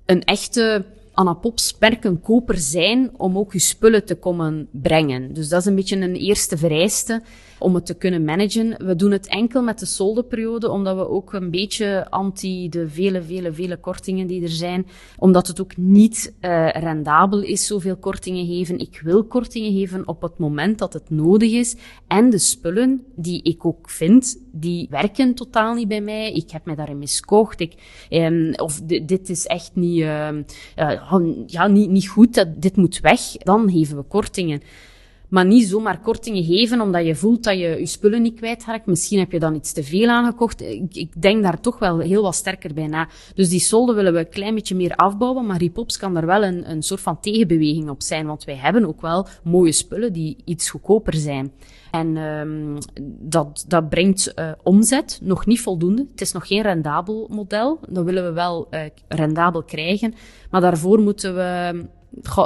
een 0.06 0.24
echte 0.24 0.84
Anna 1.16 1.32
Pops 1.32 1.76
een 2.04 2.20
koper 2.20 2.58
zijn 2.58 3.10
om 3.16 3.38
ook 3.38 3.52
je 3.52 3.58
spullen 3.58 4.04
te 4.04 4.14
komen 4.14 4.68
brengen. 4.70 5.32
Dus 5.32 5.48
dat 5.48 5.60
is 5.60 5.66
een 5.66 5.74
beetje 5.74 5.96
een 5.96 6.14
eerste 6.14 6.56
vereiste 6.56 7.22
om 7.58 7.74
het 7.74 7.86
te 7.86 7.94
kunnen 7.94 8.24
managen. 8.24 8.86
We 8.86 8.96
doen 8.96 9.10
het 9.10 9.28
enkel 9.28 9.62
met 9.62 9.78
de 9.78 9.86
soldeperiode, 9.86 10.70
omdat 10.70 10.96
we 10.96 11.08
ook 11.08 11.32
een 11.32 11.50
beetje 11.50 12.06
anti 12.10 12.68
de 12.68 12.88
vele, 12.88 13.22
vele, 13.22 13.52
vele 13.52 13.76
kortingen 13.76 14.26
die 14.26 14.42
er 14.42 14.48
zijn, 14.48 14.86
omdat 15.18 15.46
het 15.46 15.60
ook 15.60 15.76
niet 15.76 16.34
uh, 16.40 16.68
rendabel 16.68 17.42
is 17.42 17.66
zoveel 17.66 17.96
kortingen 17.96 18.46
geven. 18.46 18.78
Ik 18.78 19.00
wil 19.04 19.24
kortingen 19.24 19.72
geven 19.72 20.08
op 20.08 20.22
het 20.22 20.38
moment 20.38 20.78
dat 20.78 20.92
het 20.92 21.10
nodig 21.10 21.52
is. 21.52 21.76
En 22.06 22.30
de 22.30 22.38
spullen 22.38 23.04
die 23.16 23.42
ik 23.42 23.64
ook 23.64 23.90
vind, 23.90 24.38
die 24.52 24.86
werken 24.90 25.34
totaal 25.34 25.74
niet 25.74 25.88
bij 25.88 26.00
mij. 26.00 26.32
Ik 26.32 26.50
heb 26.50 26.64
mij 26.64 26.74
daarin 26.74 26.98
miskocht. 26.98 27.60
Ik, 27.60 27.74
um, 28.10 28.54
of 28.54 28.80
dit 28.80 29.28
is 29.28 29.46
echt 29.46 29.70
niet, 29.74 30.00
uh, 30.00 30.28
ja, 31.46 31.66
niet, 31.66 31.90
niet 31.90 32.08
goed, 32.08 32.34
dat, 32.34 32.62
dit 32.62 32.76
moet 32.76 33.00
weg. 33.00 33.20
Dan 33.36 33.70
geven 33.70 33.96
we 33.96 34.02
kortingen. 34.02 34.62
Maar 35.28 35.46
niet 35.46 35.68
zomaar 35.68 36.00
kortingen 36.00 36.44
geven 36.44 36.80
omdat 36.80 37.06
je 37.06 37.14
voelt 37.14 37.44
dat 37.44 37.58
je 37.58 37.68
je 37.78 37.86
spullen 37.86 38.22
niet 38.22 38.34
kwijtraakt. 38.34 38.86
Misschien 38.86 39.18
heb 39.18 39.32
je 39.32 39.38
dan 39.38 39.54
iets 39.54 39.72
te 39.72 39.82
veel 39.82 40.08
aangekocht. 40.08 40.60
Ik, 40.60 40.94
ik 40.94 41.22
denk 41.22 41.42
daar 41.42 41.60
toch 41.60 41.78
wel 41.78 41.98
heel 41.98 42.22
wat 42.22 42.34
sterker 42.34 42.74
bij 42.74 42.86
na. 42.86 43.08
Dus 43.34 43.48
die 43.48 43.60
solden 43.60 43.94
willen 43.94 44.12
we 44.12 44.18
een 44.18 44.28
klein 44.28 44.54
beetje 44.54 44.74
meer 44.74 44.94
afbouwen. 44.94 45.46
Maar 45.46 45.58
Repops 45.58 45.96
kan 45.98 46.16
er 46.16 46.26
wel 46.26 46.44
een, 46.44 46.70
een 46.70 46.82
soort 46.82 47.00
van 47.00 47.20
tegenbeweging 47.20 47.90
op 47.90 48.02
zijn. 48.02 48.26
Want 48.26 48.44
wij 48.44 48.56
hebben 48.56 48.86
ook 48.86 49.00
wel 49.00 49.26
mooie 49.44 49.72
spullen 49.72 50.12
die 50.12 50.36
iets 50.44 50.70
goedkoper 50.70 51.14
zijn. 51.14 51.52
En 51.90 52.16
um, 52.16 52.78
dat, 53.20 53.64
dat 53.68 53.88
brengt 53.88 54.32
uh, 54.38 54.50
omzet, 54.62 55.18
nog 55.22 55.46
niet 55.46 55.60
voldoende. 55.60 56.06
Het 56.10 56.20
is 56.20 56.32
nog 56.32 56.46
geen 56.46 56.62
rendabel 56.62 57.28
model. 57.30 57.78
Dat 57.88 58.04
willen 58.04 58.24
we 58.24 58.32
wel 58.32 58.68
uh, 58.70 58.80
rendabel 59.08 59.62
krijgen. 59.62 60.14
Maar 60.50 60.60
daarvoor 60.60 61.00
moeten 61.00 61.34
we 61.34 61.84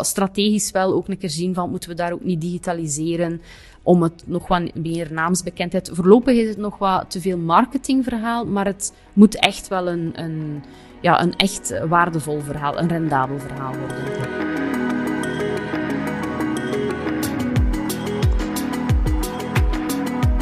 strategisch 0.01 0.71
wel 0.71 0.93
ook 0.93 1.09
een 1.09 1.19
keer 1.19 1.31
zien 1.31 1.55
van 1.55 1.71
moeten 1.71 1.91
we 1.91 1.97
daar 1.97 2.13
ook 2.13 2.25
niet 2.25 2.41
digitaliseren 2.41 3.41
om 3.83 4.03
het 4.03 4.23
nog 4.27 4.49
wat 4.49 4.75
meer 4.75 5.13
naamsbekendheid. 5.13 5.91
Voorlopig 5.93 6.37
is 6.37 6.49
het 6.49 6.59
nog 6.59 6.79
wat 6.79 7.11
te 7.11 7.21
veel 7.21 7.39
marketingverhaal, 7.39 8.47
maar 8.47 8.67
het 8.67 8.93
moet 9.13 9.39
echt 9.39 9.69
wel 9.69 9.89
een, 9.89 10.13
een, 10.15 10.63
ja, 11.01 11.23
een 11.23 11.37
echt 11.37 11.87
waardevol 11.89 12.41
verhaal, 12.41 12.79
een 12.79 12.89
rendabel 12.89 13.39
verhaal 13.39 13.75
worden. 13.79 14.49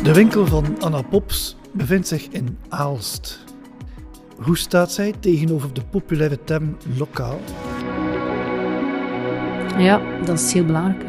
De 0.02 0.14
winkel 0.14 0.46
van 0.46 0.80
Anna 0.80 1.02
Pops 1.02 1.56
bevindt 1.72 2.08
zich 2.08 2.28
in 2.28 2.58
Aalst. 2.68 3.44
Hoe 4.36 4.58
staat 4.58 4.92
zij 4.92 5.14
tegenover 5.20 5.74
de 5.74 5.82
populaire 5.90 6.44
term 6.44 6.76
lokaal? 6.96 7.38
Ja, 9.78 10.20
dat 10.24 10.38
is 10.38 10.52
heel 10.52 10.64
belangrijk. 10.64 11.04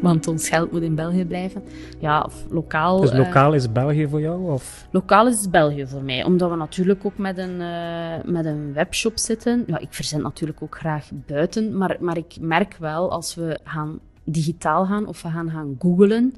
Want 0.00 0.28
ons 0.28 0.48
geld 0.48 0.72
moet 0.72 0.82
in 0.82 0.94
België 0.94 1.24
blijven. 1.24 1.62
Ja, 2.00 2.22
of 2.22 2.44
lokaal. 2.50 3.00
Dus 3.00 3.12
lokaal 3.12 3.54
is 3.54 3.72
België 3.72 4.08
voor 4.08 4.20
jou? 4.20 4.52
Of? 4.52 4.86
Lokaal 4.90 5.28
is 5.28 5.50
België 5.50 5.86
voor 5.86 6.02
mij. 6.02 6.24
Omdat 6.24 6.50
we 6.50 6.56
natuurlijk 6.56 7.04
ook 7.04 7.18
met 7.18 7.38
een, 7.38 7.60
uh, 7.60 8.14
met 8.24 8.44
een 8.44 8.72
webshop 8.72 9.18
zitten. 9.18 9.64
Ja, 9.66 9.78
ik 9.78 9.88
verzend 9.90 10.22
natuurlijk 10.22 10.62
ook 10.62 10.76
graag 10.76 11.08
buiten. 11.26 11.76
Maar, 11.76 11.96
maar 12.00 12.16
ik 12.16 12.36
merk 12.40 12.76
wel, 12.78 13.10
als 13.10 13.34
we 13.34 13.58
gaan 13.64 13.98
digitaal 14.24 14.86
gaan 14.86 15.06
of 15.06 15.22
we 15.22 15.28
gaan 15.28 15.50
gaan 15.50 15.76
googlen, 15.78 16.34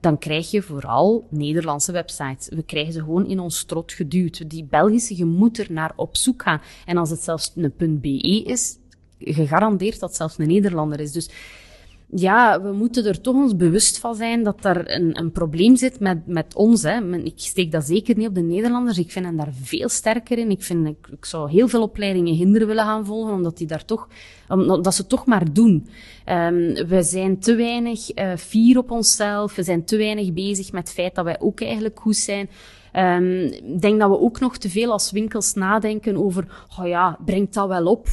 dan 0.00 0.18
krijg 0.18 0.50
je 0.50 0.62
vooral 0.62 1.26
Nederlandse 1.30 1.92
websites. 1.92 2.48
We 2.48 2.62
krijgen 2.62 2.92
ze 2.92 3.00
gewoon 3.00 3.26
in 3.26 3.40
ons 3.40 3.58
strot 3.58 3.92
geduwd. 3.92 4.50
Die 4.50 4.64
Belgische, 4.64 5.16
je 5.16 5.24
moet 5.24 5.58
er 5.58 5.66
naar 5.70 5.92
op 5.96 6.16
zoek 6.16 6.42
gaan. 6.42 6.60
En 6.86 6.96
als 6.96 7.10
het 7.10 7.22
zelfs 7.22 7.52
een 7.56 8.00
.be 8.00 8.18
is, 8.44 8.78
gegarandeerd 9.20 10.00
dat 10.00 10.16
zelfs 10.16 10.38
een 10.38 10.46
Nederlander 10.46 11.00
is. 11.00 11.12
Dus 11.12 11.30
ja, 12.14 12.62
we 12.62 12.72
moeten 12.72 13.04
er 13.04 13.20
toch 13.20 13.34
ons 13.34 13.56
bewust 13.56 13.98
van 13.98 14.14
zijn 14.14 14.42
dat 14.42 14.64
er 14.64 14.94
een, 14.94 15.18
een 15.18 15.32
probleem 15.32 15.76
zit 15.76 16.00
met, 16.00 16.26
met 16.26 16.54
ons. 16.54 16.82
Hè. 16.82 17.16
Ik 17.16 17.32
steek 17.36 17.72
dat 17.72 17.84
zeker 17.84 18.16
niet 18.16 18.28
op 18.28 18.34
de 18.34 18.40
Nederlanders. 18.40 18.98
Ik 18.98 19.10
vind 19.10 19.24
hen 19.24 19.36
daar 19.36 19.52
veel 19.62 19.88
sterker 19.88 20.38
in. 20.38 20.50
Ik, 20.50 20.62
vind, 20.62 20.88
ik, 20.88 21.24
zou 21.24 21.50
heel 21.50 21.68
veel 21.68 21.82
opleidingen 21.82 22.34
hinder 22.34 22.66
willen 22.66 22.84
gaan 22.84 23.06
volgen, 23.06 23.32
omdat 23.32 23.58
die 23.58 23.66
daar 23.66 23.84
toch, 23.84 24.08
omdat 24.48 24.94
ze 24.94 25.06
toch 25.06 25.26
maar 25.26 25.52
doen. 25.52 25.88
Um, 26.26 26.74
we 26.74 27.02
zijn 27.02 27.38
te 27.38 27.54
weinig 27.54 28.16
uh, 28.18 28.36
fier 28.36 28.78
op 28.78 28.90
onszelf. 28.90 29.54
We 29.54 29.62
zijn 29.62 29.84
te 29.84 29.96
weinig 29.96 30.32
bezig 30.32 30.72
met 30.72 30.82
het 30.82 30.92
feit 30.92 31.14
dat 31.14 31.24
wij 31.24 31.40
ook 31.40 31.60
eigenlijk 31.60 32.00
goed 32.00 32.16
zijn. 32.16 32.50
Um, 32.96 33.40
ik 33.44 33.80
denk 33.80 34.00
dat 34.00 34.10
we 34.10 34.18
ook 34.18 34.40
nog 34.40 34.56
te 34.56 34.70
veel 34.70 34.92
als 34.92 35.10
winkels 35.10 35.54
nadenken 35.54 36.16
over, 36.16 36.66
oh 36.78 36.86
ja, 36.86 37.18
brengt 37.24 37.54
dat 37.54 37.68
wel 37.68 37.84
op? 37.84 38.08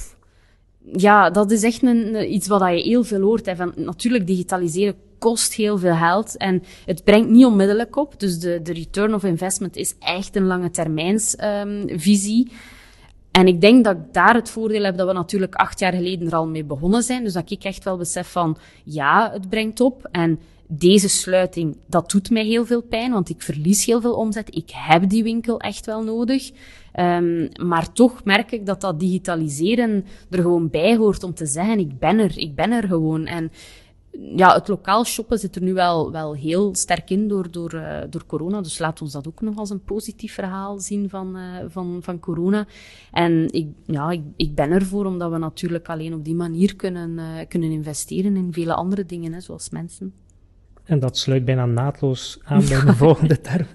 Ja, 0.92 1.30
dat 1.30 1.52
is 1.52 1.64
echt 1.64 1.84
een, 1.84 2.34
iets 2.34 2.48
wat 2.48 2.62
je 2.62 2.82
heel 2.82 3.04
veel 3.04 3.22
hoort. 3.22 3.46
Hè, 3.46 3.56
van, 3.56 3.74
natuurlijk, 3.76 4.28
digitaliseren 4.28 4.96
kost 5.20 5.54
heel 5.54 5.78
veel 5.78 5.96
geld 5.96 6.38
en 6.38 6.64
het 6.86 7.04
brengt 7.04 7.30
niet 7.30 7.46
onmiddellijk 7.46 7.96
op. 7.96 8.20
Dus 8.20 8.40
de, 8.40 8.62
de 8.62 8.74
return 8.74 9.14
of 9.14 9.24
investment 9.24 9.76
is 9.76 9.96
echt 10.00 10.36
een 10.36 10.46
lange 10.46 10.70
termijns 10.70 11.36
um, 11.44 12.00
visie. 12.00 12.52
En 13.32 13.48
ik 13.48 13.62
denk 13.62 13.84
dat 13.84 13.96
ik 13.96 14.14
daar 14.14 14.36
het 14.36 14.50
voordeel 14.50 14.84
heb 14.84 14.98
dat 14.98 15.08
we 15.08 15.14
natuurlijk 15.14 15.56
acht 15.56 15.80
jaar 15.80 15.94
geleden 15.94 16.28
er 16.28 16.36
al 16.36 16.48
mee 16.48 16.64
begonnen 16.64 17.04
zijn. 17.04 17.24
Dus 17.24 17.34
dat 17.34 17.52
ik 17.52 17.64
echt 17.64 17.84
wel 17.84 17.98
besef 17.98 18.32
van, 18.32 18.58
ja, 18.84 19.32
het 19.34 19.50
brengt 19.50 19.80
op. 19.80 20.08
En 20.12 20.40
deze 20.68 21.10
sluiting, 21.10 21.78
dat 21.88 22.12
doet 22.12 22.30
mij 22.30 22.46
heel 22.46 22.66
veel 22.66 22.82
pijn, 22.82 23.12
want 23.12 23.30
ik 23.30 23.42
verlies 23.42 23.86
heel 23.86 24.02
veel 24.02 24.16
omzet. 24.16 24.56
Ik 24.56 24.72
heb 24.74 25.10
die 25.10 25.24
winkel 25.24 25.60
echt 25.60 25.86
wel 25.86 26.04
nodig. 26.04 26.52
Um, 27.00 27.50
maar 27.62 27.92
toch 27.92 28.24
merk 28.24 28.52
ik 28.52 28.66
dat 28.66 28.82
dat 28.82 29.00
digitaliseren 29.00 30.06
er 30.30 30.42
gewoon 30.42 30.70
bij 30.70 30.98
hoort 30.98 31.24
om 31.24 31.34
te 31.34 31.46
zeggen, 31.46 31.80
ik 31.80 32.00
ben 32.00 32.20
er, 32.20 32.38
ik 32.38 32.56
ben 32.56 32.72
er 32.72 32.88
gewoon. 32.88 33.26
En 33.26 33.52
ja, 34.36 34.54
het 34.54 34.68
lokaal 34.68 35.06
shoppen 35.06 35.40
zit 35.40 35.56
er 35.56 35.62
nu 35.62 35.74
wel, 35.74 36.12
wel 36.12 36.36
heel 36.36 36.76
sterk 36.76 37.10
in 37.10 37.28
door, 37.28 37.52
door, 37.52 37.74
uh, 37.74 38.00
door 38.10 38.26
corona. 38.26 38.62
Dus 38.62 38.80
laat 38.80 39.02
ons 39.02 39.12
dat 39.12 39.28
ook 39.28 39.42
nog 39.42 39.58
als 39.58 39.70
een 39.70 39.84
positief 39.84 40.34
verhaal 40.34 40.80
zien 40.80 41.10
van, 41.10 41.38
uh, 41.38 41.44
van, 41.68 42.00
van 42.02 42.20
corona. 42.20 42.68
En 43.12 43.52
ik, 43.52 43.68
ja, 43.86 44.12
ik, 44.12 44.22
ik 44.36 44.56
ben 44.56 44.72
ervoor 44.72 45.06
omdat 45.06 45.32
we 45.32 45.38
natuurlijk 45.38 45.90
alleen 45.90 46.14
op 46.14 46.26
die 46.26 46.36
manier 46.36 46.76
kunnen, 46.76 47.10
uh, 47.10 47.26
kunnen 47.48 47.72
investeren 47.72 48.36
in 48.36 48.54
vele 48.54 48.74
andere 48.74 49.06
dingen, 49.06 49.34
hè, 49.34 49.42
zoals 49.42 49.70
mensen. 49.70 50.14
En 50.88 51.00
dat 51.00 51.18
sluit 51.18 51.46
bijna 51.46 51.66
naadloos 51.66 52.40
aan 52.44 52.66
bij 52.68 52.86
de 52.86 52.94
volgende 53.04 53.42
term. 53.42 53.68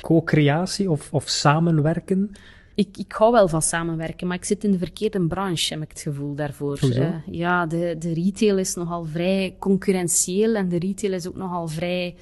Co-creatie 0.00 0.90
of, 0.90 1.08
of 1.12 1.28
samenwerken. 1.28 2.30
Ik, 2.74 2.96
ik 2.96 3.12
hou 3.12 3.32
wel 3.32 3.48
van 3.48 3.62
samenwerken, 3.62 4.26
maar 4.26 4.36
ik 4.36 4.44
zit 4.44 4.64
in 4.64 4.70
de 4.70 4.78
verkeerde 4.78 5.26
branche, 5.26 5.74
heb 5.74 5.82
ik 5.82 5.88
het 5.88 6.00
gevoel 6.00 6.34
daarvoor. 6.34 6.78
Uh, 6.84 7.08
ja, 7.30 7.66
de, 7.66 7.96
de 7.98 8.14
retail 8.14 8.58
is 8.58 8.74
nogal 8.74 9.04
vrij 9.04 9.56
concurrentieel 9.58 10.54
en 10.54 10.68
de 10.68 10.78
retail 10.78 11.12
is 11.12 11.28
ook 11.28 11.36
nogal 11.36 11.68
vrij 11.68 12.14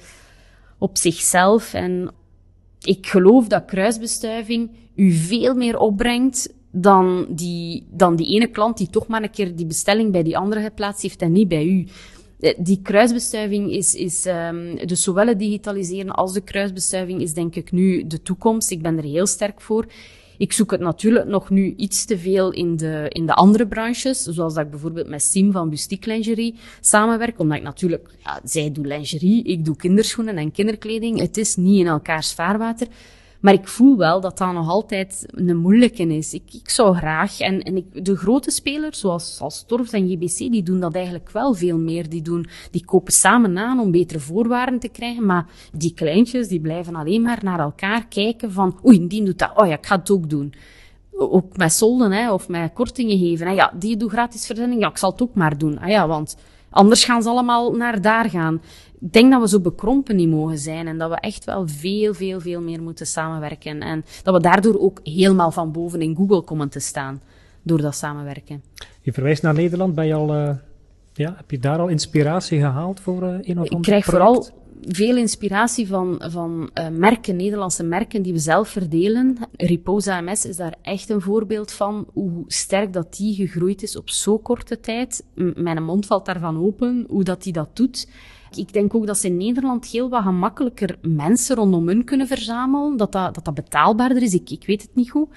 op 0.77 0.97
zichzelf. 0.97 1.73
En 1.73 2.11
ik 2.81 3.07
geloof 3.07 3.47
dat 3.47 3.65
kruisbestuiving 3.65 4.71
u 4.95 5.11
veel 5.11 5.55
meer 5.55 5.77
opbrengt 5.77 6.53
dan 6.71 7.25
die, 7.29 7.87
dan 7.91 8.15
die 8.15 8.35
ene 8.35 8.47
klant 8.47 8.77
die 8.77 8.89
toch 8.89 9.07
maar 9.07 9.23
een 9.23 9.31
keer 9.31 9.55
die 9.55 9.65
bestelling 9.65 10.11
bij 10.11 10.23
die 10.23 10.37
andere 10.37 10.61
geplaatst 10.61 11.01
heeft 11.01 11.21
en 11.21 11.31
niet 11.31 11.47
bij 11.47 11.65
u. 11.65 11.87
Eh, 12.39 12.53
die 12.57 12.79
kruisbestuiving 12.81 13.71
is, 13.71 13.95
is 13.95 14.25
um, 14.25 14.87
dus 14.87 15.03
zowel 15.03 15.27
het 15.27 15.39
digitaliseren 15.39 16.11
als 16.11 16.33
de 16.33 16.41
kruisbestuiving 16.41 17.21
is 17.21 17.33
denk 17.33 17.55
ik 17.55 17.71
nu 17.71 18.07
de 18.07 18.21
toekomst. 18.21 18.71
Ik 18.71 18.81
ben 18.81 18.97
er 18.97 19.03
heel 19.03 19.27
sterk 19.27 19.61
voor. 19.61 19.85
Ik 20.37 20.53
zoek 20.53 20.71
het 20.71 20.79
natuurlijk 20.79 21.27
nog 21.27 21.49
nu 21.49 21.73
iets 21.77 22.05
te 22.05 22.17
veel 22.17 22.51
in 22.51 22.77
de, 22.77 23.05
in 23.09 23.25
de 23.25 23.33
andere 23.33 23.67
branches, 23.67 24.23
zoals 24.23 24.53
dat 24.53 24.63
ik 24.63 24.69
bijvoorbeeld 24.69 25.07
met 25.07 25.21
Sim 25.21 25.51
van 25.51 25.69
Bustiek 25.69 26.05
Lingerie 26.05 26.55
samenwerk, 26.81 27.39
omdat 27.39 27.57
ik 27.57 27.63
natuurlijk, 27.63 28.09
ja, 28.23 28.41
zij 28.43 28.71
doet 28.71 28.85
lingerie, 28.85 29.43
ik 29.43 29.65
doe 29.65 29.75
kinderschoenen 29.75 30.37
en 30.37 30.51
kinderkleding. 30.51 31.19
Het 31.19 31.37
is 31.37 31.55
niet 31.55 31.79
in 31.79 31.87
elkaars 31.87 32.33
vaarwater. 32.33 32.87
Maar 33.39 33.53
ik 33.53 33.67
voel 33.67 33.97
wel 33.97 34.21
dat 34.21 34.37
dat 34.37 34.53
nog 34.53 34.69
altijd 34.69 35.25
een 35.27 35.57
moeilijke 35.57 36.03
is. 36.03 36.33
Ik, 36.33 36.53
ik 36.53 36.69
zou 36.69 36.95
graag, 36.95 37.39
en, 37.39 37.61
en 37.61 37.77
ik, 37.77 38.05
de 38.05 38.15
grote 38.15 38.51
spelers, 38.51 38.99
zoals 38.99 39.37
als 39.41 39.63
Torfs 39.67 39.91
en 39.91 40.09
JBC, 40.09 40.37
die 40.37 40.63
doen 40.63 40.79
dat 40.79 40.95
eigenlijk 40.95 41.29
wel 41.29 41.53
veel 41.53 41.77
meer. 41.77 42.09
Die, 42.09 42.21
doen, 42.21 42.47
die 42.71 42.85
kopen 42.85 43.13
samen 43.13 43.57
aan 43.57 43.79
om 43.79 43.91
betere 43.91 44.19
voorwaarden 44.19 44.79
te 44.79 44.87
krijgen, 44.87 45.25
maar 45.25 45.45
die 45.73 45.93
kleintjes, 45.93 46.47
die 46.47 46.59
blijven 46.59 46.95
alleen 46.95 47.21
maar 47.21 47.39
naar 47.41 47.59
elkaar 47.59 48.07
kijken 48.07 48.51
van, 48.51 48.79
oei, 48.85 49.07
die 49.07 49.23
doet 49.23 49.39
dat, 49.39 49.51
oh 49.55 49.67
ja, 49.67 49.77
ik 49.77 49.85
ga 49.85 49.95
het 49.95 50.11
ook 50.11 50.29
doen. 50.29 50.53
Ook 51.11 51.57
met 51.57 51.73
solden, 51.73 52.11
hè, 52.11 52.31
of 52.31 52.47
met 52.47 52.73
kortingen 52.73 53.17
geven. 53.17 53.47
Hè. 53.47 53.53
Ja, 53.53 53.73
die 53.79 53.97
doet 53.97 54.11
gratis 54.11 54.45
verzending, 54.45 54.81
ja, 54.81 54.89
ik 54.89 54.97
zal 54.97 55.11
het 55.11 55.21
ook 55.21 55.33
maar 55.33 55.57
doen. 55.57 55.79
Ah 55.79 55.89
ja, 55.89 56.07
want 56.07 56.37
anders 56.69 57.03
gaan 57.03 57.21
ze 57.21 57.29
allemaal 57.29 57.71
naar 57.71 58.01
daar 58.01 58.29
gaan 58.29 58.61
ik 59.01 59.13
denk 59.13 59.31
dat 59.31 59.41
we 59.41 59.47
zo 59.47 59.59
bekrompen 59.59 60.15
niet 60.15 60.29
mogen 60.29 60.57
zijn 60.57 60.87
en 60.87 60.97
dat 60.97 61.09
we 61.09 61.15
echt 61.15 61.45
wel 61.45 61.67
veel, 61.67 62.13
veel, 62.13 62.39
veel 62.39 62.61
meer 62.61 62.81
moeten 62.81 63.07
samenwerken. 63.07 63.81
En 63.81 64.05
dat 64.23 64.33
we 64.33 64.41
daardoor 64.41 64.79
ook 64.79 64.99
helemaal 65.03 65.51
van 65.51 65.71
boven 65.71 66.01
in 66.01 66.15
Google 66.15 66.41
komen 66.41 66.69
te 66.69 66.79
staan 66.79 67.21
door 67.61 67.81
dat 67.81 67.95
samenwerken. 67.95 68.63
Je 69.01 69.13
verwijst 69.13 69.41
naar 69.41 69.53
Nederland. 69.53 69.95
Ben 69.95 70.07
je 70.07 70.13
al, 70.13 70.35
uh, 70.35 70.49
ja, 71.13 71.33
heb 71.37 71.51
je 71.51 71.59
daar 71.59 71.79
al 71.79 71.87
inspiratie 71.87 72.59
gehaald 72.59 72.99
voor 72.99 73.23
uh, 73.23 73.35
een 73.41 73.59
of 73.59 73.69
Ik 73.69 73.81
krijg 73.81 74.05
vooral 74.05 74.47
veel 74.87 75.17
inspiratie 75.17 75.87
van, 75.87 76.21
van 76.25 76.69
uh, 76.73 76.87
merken, 76.87 77.35
Nederlandse 77.35 77.83
merken 77.83 78.21
die 78.21 78.33
we 78.33 78.39
zelf 78.39 78.69
verdelen. 78.69 79.37
Riposa 79.57 80.21
MS 80.21 80.45
is 80.45 80.55
daar 80.55 80.75
echt 80.81 81.09
een 81.09 81.21
voorbeeld 81.21 81.71
van, 81.71 82.07
hoe 82.13 82.43
sterk 82.47 82.93
dat 82.93 83.15
die 83.15 83.35
gegroeid 83.35 83.83
is 83.83 83.97
op 83.97 84.09
zo 84.09 84.37
korte 84.37 84.79
tijd. 84.79 85.23
M 85.35 85.51
mijn 85.55 85.83
mond 85.83 86.05
valt 86.05 86.25
daarvan 86.25 86.65
open, 86.65 87.05
hoe 87.09 87.23
dat 87.23 87.43
die 87.43 87.53
dat 87.53 87.69
doet. 87.73 88.07
Ik 88.55 88.73
denk 88.73 88.95
ook 88.95 89.07
dat 89.07 89.17
ze 89.17 89.27
in 89.27 89.37
Nederland 89.37 89.85
heel 89.85 90.09
wat 90.09 90.23
gemakkelijker 90.23 90.97
mensen 91.01 91.55
rondom 91.55 91.87
hun 91.87 92.03
kunnen 92.03 92.27
verzamelen. 92.27 92.97
Dat 92.97 93.11
dat, 93.11 93.39
dat, 93.43 93.53
betaalbaarder 93.53 94.21
is. 94.21 94.33
Ik, 94.33 94.49
ik 94.49 94.65
weet 94.65 94.81
het 94.81 94.95
niet 94.95 95.11
goed. 95.11 95.29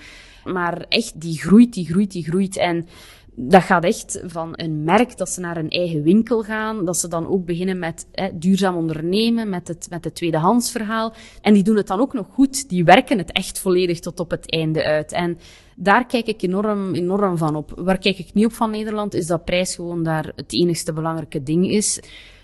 Maar 0.44 0.84
echt, 0.88 1.20
die 1.20 1.38
groeit, 1.38 1.72
die 1.72 1.86
groeit, 1.86 2.10
die 2.10 2.24
groeit. 2.24 2.56
En 2.56 2.86
dat 3.34 3.62
gaat 3.62 3.84
echt 3.84 4.22
van 4.24 4.52
een 4.52 4.84
merk 4.84 5.16
dat 5.16 5.28
ze 5.28 5.40
naar 5.40 5.56
een 5.56 5.70
eigen 5.70 6.02
winkel 6.02 6.42
gaan, 6.42 6.84
dat 6.84 6.96
ze 6.96 7.08
dan 7.08 7.26
ook 7.26 7.44
beginnen 7.44 7.78
met 7.78 8.06
hè, 8.12 8.28
duurzaam 8.38 8.76
ondernemen, 8.76 9.48
met 9.48 9.68
het, 9.68 9.86
met 9.90 10.04
het 10.04 10.14
tweedehandsverhaal. 10.14 11.12
En 11.40 11.54
die 11.54 11.62
doen 11.62 11.76
het 11.76 11.86
dan 11.86 12.00
ook 12.00 12.12
nog 12.12 12.26
goed. 12.32 12.68
Die 12.68 12.84
werken 12.84 13.18
het 13.18 13.32
echt 13.32 13.58
volledig 13.58 14.00
tot 14.00 14.20
op 14.20 14.30
het 14.30 14.50
einde 14.50 14.84
uit. 14.84 15.12
En 15.12 15.38
daar 15.76 16.06
kijk 16.06 16.26
ik 16.26 16.42
enorm, 16.42 16.94
enorm 16.94 17.36
van 17.38 17.56
op. 17.56 17.72
Waar 17.76 17.98
kijk 17.98 18.18
ik 18.18 18.34
niet 18.34 18.46
op 18.46 18.52
van 18.52 18.70
Nederland, 18.70 19.14
is 19.14 19.26
dat 19.26 19.44
prijs 19.44 19.74
gewoon 19.74 20.02
daar 20.02 20.32
het 20.36 20.52
enigste 20.52 20.92
belangrijke 20.92 21.42
ding 21.42 21.70
is. 21.70 22.00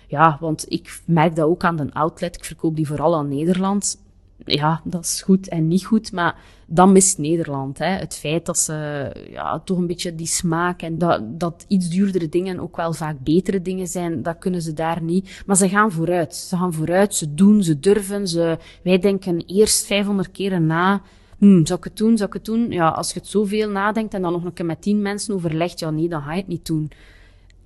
Ja, 0.09 0.37
want 0.39 0.65
ik 0.67 1.01
merk 1.05 1.35
dat 1.35 1.47
ook 1.47 1.63
aan 1.63 1.75
de 1.75 1.93
outlet. 1.93 2.35
Ik 2.35 2.45
verkoop 2.45 2.75
die 2.75 2.87
vooral 2.87 3.15
aan 3.15 3.27
Nederland. 3.27 3.97
Ja, 4.45 4.81
dat 4.83 5.03
is 5.03 5.21
goed 5.21 5.47
en 5.47 5.67
niet 5.67 5.85
goed, 5.85 6.11
maar 6.11 6.35
dan 6.65 6.91
mist 6.91 7.17
Nederland. 7.17 7.77
Hè. 7.77 7.85
Het 7.85 8.15
feit 8.15 8.45
dat 8.45 8.57
ze 8.57 9.09
ja, 9.31 9.59
toch 9.59 9.77
een 9.77 9.87
beetje 9.87 10.15
die 10.15 10.27
smaak 10.27 10.81
en 10.81 10.97
dat, 10.97 11.39
dat 11.39 11.65
iets 11.67 11.89
duurdere 11.89 12.29
dingen 12.29 12.59
ook 12.59 12.75
wel 12.75 12.93
vaak 12.93 13.19
betere 13.19 13.61
dingen 13.61 13.87
zijn, 13.87 14.23
dat 14.23 14.37
kunnen 14.37 14.61
ze 14.61 14.73
daar 14.73 15.01
niet. 15.01 15.43
Maar 15.45 15.55
ze 15.55 15.69
gaan 15.69 15.91
vooruit. 15.91 16.35
Ze 16.35 16.57
gaan 16.57 16.73
vooruit, 16.73 17.15
ze 17.15 17.33
doen, 17.33 17.63
ze 17.63 17.79
durven. 17.79 18.27
Ze, 18.27 18.57
wij 18.83 18.99
denken 18.99 19.43
eerst 19.45 19.85
500 19.85 20.31
keren 20.31 20.65
na. 20.65 21.01
Hm, 21.37 21.65
zou 21.65 21.79
ik 21.79 21.85
het 21.85 21.97
doen, 21.97 22.17
zou 22.17 22.27
ik 22.29 22.33
het 22.33 22.45
doen? 22.45 22.71
Ja, 22.71 22.87
als 22.87 23.13
je 23.13 23.19
het 23.19 23.27
zoveel 23.27 23.69
nadenkt 23.69 24.13
en 24.13 24.21
dan 24.21 24.31
nog 24.31 24.43
een 24.43 24.53
keer 24.53 24.65
met 24.65 24.81
tien 24.81 25.01
mensen 25.01 25.33
overlegt, 25.33 25.79
ja 25.79 25.89
nee, 25.89 26.09
dan 26.09 26.21
ga 26.21 26.31
je 26.31 26.39
het 26.39 26.47
niet 26.47 26.65
doen. 26.65 26.91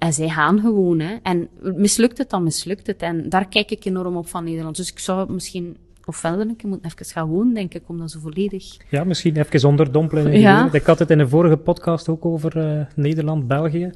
En 0.03 0.13
zij 0.13 0.29
gaan 0.29 0.59
gewoon. 0.59 0.99
Hè. 0.99 1.15
En 1.21 1.47
mislukt 1.61 2.17
het, 2.17 2.29
dan 2.29 2.43
mislukt 2.43 2.87
het. 2.87 3.01
En 3.01 3.29
daar 3.29 3.47
kijk 3.47 3.71
ik 3.71 3.85
enorm 3.85 4.17
op 4.17 4.27
van 4.27 4.43
Nederland. 4.43 4.75
Dus 4.75 4.91
ik 4.91 4.99
zou 4.99 5.31
misschien 5.31 5.77
of 6.05 6.23
ik 6.23 6.63
moet 6.63 6.85
even 6.85 7.05
gaan 7.05 7.27
wonen, 7.27 7.53
denk 7.53 7.73
ik, 7.73 7.81
om 7.87 7.97
dat 7.97 8.11
zo 8.11 8.19
volledig... 8.19 8.77
Ja, 8.89 9.03
misschien 9.03 9.37
even 9.37 9.69
onderdompelen. 9.69 10.39
Ja. 10.39 10.69
Ik 10.71 10.85
had 10.85 10.99
het 10.99 11.09
in 11.09 11.19
een 11.19 11.29
vorige 11.29 11.57
podcast 11.57 12.09
ook 12.09 12.25
over 12.25 12.57
uh, 12.57 12.85
Nederland, 12.95 13.47
België. 13.47 13.91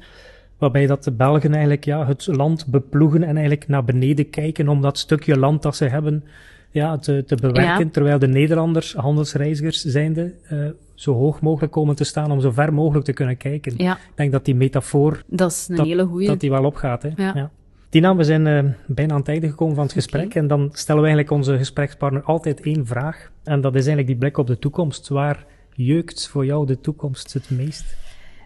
Waarbij 0.58 0.86
dat 0.86 1.04
de 1.04 1.12
Belgen 1.12 1.52
eigenlijk 1.52 1.84
ja, 1.84 2.06
het 2.06 2.26
land 2.26 2.66
beploegen 2.66 3.22
en 3.22 3.36
eigenlijk 3.36 3.68
naar 3.68 3.84
beneden 3.84 4.30
kijken 4.30 4.68
om 4.68 4.80
dat 4.80 4.98
stukje 4.98 5.38
land 5.38 5.62
dat 5.62 5.76
ze 5.76 5.84
hebben 5.84 6.24
ja, 6.70 6.98
te, 6.98 7.24
te 7.26 7.34
bewerken. 7.34 7.90
Terwijl 7.90 8.18
de 8.18 8.28
Nederlanders, 8.28 8.94
handelsreizigers 8.94 9.82
zijnde, 9.82 10.34
uh, 10.52 10.68
zo 10.98 11.14
hoog 11.14 11.40
mogelijk 11.40 11.72
komen 11.72 11.96
te 11.96 12.04
staan 12.04 12.30
om 12.30 12.40
zo 12.40 12.50
ver 12.50 12.74
mogelijk 12.74 13.04
te 13.04 13.12
kunnen 13.12 13.36
kijken. 13.36 13.74
Ja. 13.76 13.92
Ik 13.92 14.12
denk 14.14 14.32
dat 14.32 14.44
die 14.44 14.54
metafoor... 14.54 15.22
Dat 15.26 15.50
is 15.50 15.68
een 15.68 15.76
dat, 15.76 15.86
hele 15.86 16.04
goeie. 16.04 16.26
Dat 16.26 16.40
die 16.40 16.50
wel 16.50 16.64
opgaat. 16.64 17.02
Hè? 17.02 17.10
Ja. 17.16 17.32
ja. 17.34 17.50
Tina, 17.88 18.16
we 18.16 18.24
zijn 18.24 18.46
uh, 18.46 18.72
bijna 18.86 19.12
aan 19.12 19.18
het 19.18 19.28
einde 19.28 19.48
gekomen 19.48 19.74
van 19.74 19.84
het 19.84 19.92
gesprek. 19.92 20.34
En 20.34 20.46
dan 20.46 20.68
stellen 20.72 21.02
we 21.02 21.08
eigenlijk 21.08 21.36
onze 21.36 21.56
gesprekspartner 21.56 22.22
altijd 22.22 22.60
één 22.60 22.86
vraag. 22.86 23.30
En 23.44 23.60
dat 23.60 23.72
is 23.74 23.86
eigenlijk 23.86 24.06
die 24.06 24.16
blik 24.16 24.38
op 24.38 24.46
de 24.46 24.58
toekomst. 24.58 25.08
Waar 25.08 25.46
jeukt 25.74 26.28
voor 26.28 26.44
jou 26.44 26.66
de 26.66 26.80
toekomst 26.80 27.32
het 27.32 27.50
meest? 27.50 27.96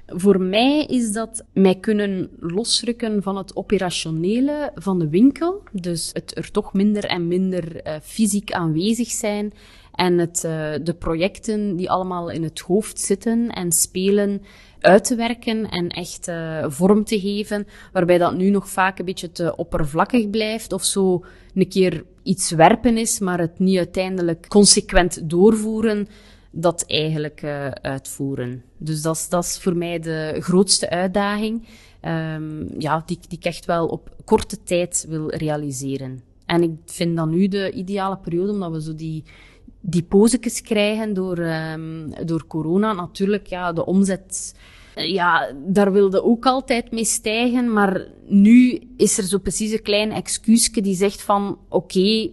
Voor 0.07 0.41
mij 0.41 0.85
is 0.85 1.13
dat 1.13 1.45
mij 1.53 1.75
kunnen 1.75 2.31
losrukken 2.41 3.23
van 3.23 3.37
het 3.37 3.57
operationele 3.57 4.73
van 4.75 4.99
de 4.99 5.09
winkel. 5.09 5.63
Dus 5.73 6.11
het 6.13 6.37
er 6.37 6.51
toch 6.51 6.73
minder 6.73 7.05
en 7.05 7.29
minder 7.29 7.87
uh, 7.87 7.93
fysiek 8.03 8.53
aanwezig 8.53 9.09
zijn. 9.11 9.53
En 9.93 10.19
het, 10.19 10.43
uh, 10.47 10.73
de 10.83 10.95
projecten 10.99 11.77
die 11.77 11.91
allemaal 11.91 12.31
in 12.31 12.43
het 12.43 12.61
hoofd 12.61 13.01
zitten 13.01 13.51
en 13.51 13.73
spelen 13.73 14.43
uit 14.81 15.05
te 15.05 15.15
werken 15.15 15.71
en 15.71 15.89
echt 15.89 16.29
uh, 16.29 16.65
vorm 16.69 17.05
te 17.05 17.21
geven. 17.21 17.67
Waarbij 17.93 18.19
dat 18.19 18.35
nu 18.37 18.51
nog 18.51 18.69
vaak 18.69 18.99
een 18.99 19.05
beetje 19.05 19.33
te 19.33 19.57
oppervlakkig 19.57 20.31
blijft 20.31 20.73
of 20.73 20.85
zo 20.85 21.25
een 21.55 21.69
keer 21.69 22.05
iets 22.23 22.51
werpen 22.51 22.97
is, 22.97 23.19
maar 23.19 23.39
het 23.39 23.59
niet 23.59 23.77
uiteindelijk 23.77 24.49
consequent 24.49 25.31
doorvoeren 25.31 26.09
dat 26.51 26.85
eigenlijk 26.87 27.43
uh, 27.43 27.69
uitvoeren. 27.69 28.63
Dus 28.79 29.03
dat 29.03 29.45
is, 29.45 29.59
voor 29.59 29.77
mij 29.77 29.99
de 29.99 30.37
grootste 30.39 30.91
uitdaging, 30.91 31.67
um, 32.03 32.69
ja, 32.79 33.03
die, 33.07 33.19
die 33.29 33.39
ik 33.39 33.45
echt 33.45 33.65
wel 33.65 33.87
op 33.87 34.11
korte 34.25 34.63
tijd 34.63 35.07
wil 35.09 35.31
realiseren. 35.31 36.23
En 36.47 36.63
ik 36.63 36.71
vind 36.87 37.17
dan 37.17 37.31
nu 37.31 37.49
de 37.49 37.73
ideale 37.73 38.19
periode, 38.19 38.53
omdat 38.53 38.73
we 38.73 38.83
zo 38.83 38.95
die, 38.95 39.25
die 39.83 40.03
pozekes 40.03 40.63
krijgen 40.63 41.15
door, 41.15 41.39
um, 41.39 42.13
door 42.25 42.47
corona. 42.47 42.93
Natuurlijk, 42.93 43.47
ja, 43.47 43.73
de 43.73 43.87
omzet, 43.87 44.55
ja, 44.95 45.53
daar 45.67 45.93
wilde 45.93 46.23
ook 46.23 46.47
altijd 46.47 46.91
mee 46.91 47.05
stijgen. 47.05 47.73
Maar 47.73 48.07
nu 48.27 48.81
is 48.97 49.19
er 49.19 49.25
zo 49.25 49.39
precies 49.39 49.73
een 49.73 49.83
klein 49.83 50.13
excuusje 50.13 50.81
die 50.81 50.95
zegt 50.95 51.23
van, 51.23 51.59
oké, 51.69 52.31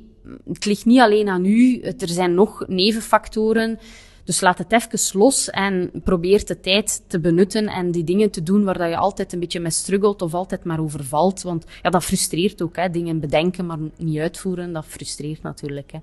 het 0.47 0.65
ligt 0.65 0.85
niet 0.85 0.99
alleen 0.99 1.29
aan 1.29 1.45
u, 1.45 1.79
er 1.79 2.09
zijn 2.09 2.33
nog 2.33 2.63
nevenfactoren. 2.67 3.79
Dus 4.23 4.41
laat 4.41 4.57
het 4.57 4.71
even 4.71 5.19
los 5.19 5.49
en 5.49 5.91
probeer 6.03 6.45
de 6.45 6.59
tijd 6.59 7.03
te 7.07 7.19
benutten 7.19 7.67
en 7.67 7.91
die 7.91 8.03
dingen 8.03 8.31
te 8.31 8.43
doen 8.43 8.63
waar 8.63 8.77
dat 8.77 8.89
je 8.89 8.97
altijd 8.97 9.33
een 9.33 9.39
beetje 9.39 9.59
mee 9.59 9.71
struggelt 9.71 10.21
of 10.21 10.33
altijd 10.33 10.63
maar 10.63 10.79
overvalt. 10.79 11.41
Want 11.41 11.65
ja, 11.81 11.89
dat 11.89 12.03
frustreert 12.03 12.61
ook. 12.61 12.75
Hè. 12.75 12.89
Dingen 12.89 13.19
bedenken, 13.19 13.65
maar 13.65 13.77
niet 13.97 14.19
uitvoeren, 14.19 14.73
dat 14.73 14.85
frustreert 14.85 15.41
natuurlijk. 15.41 15.91
Hè. 15.91 15.99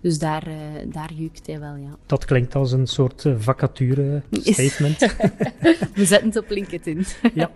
Dus 0.00 0.18
daar, 0.18 0.48
uh, 0.48 0.54
daar 0.92 1.10
juikt 1.14 1.46
hij 1.46 1.60
wel, 1.60 1.74
ja. 1.74 1.96
Dat 2.06 2.24
klinkt 2.24 2.54
als 2.54 2.72
een 2.72 2.86
soort 2.86 3.24
uh, 3.24 3.34
vacature-statement. 3.38 4.98
We 5.94 6.04
zetten 6.04 6.28
het 6.28 6.36
op 6.36 6.50
LinkedIn. 6.50 7.04
ja. 7.34 7.50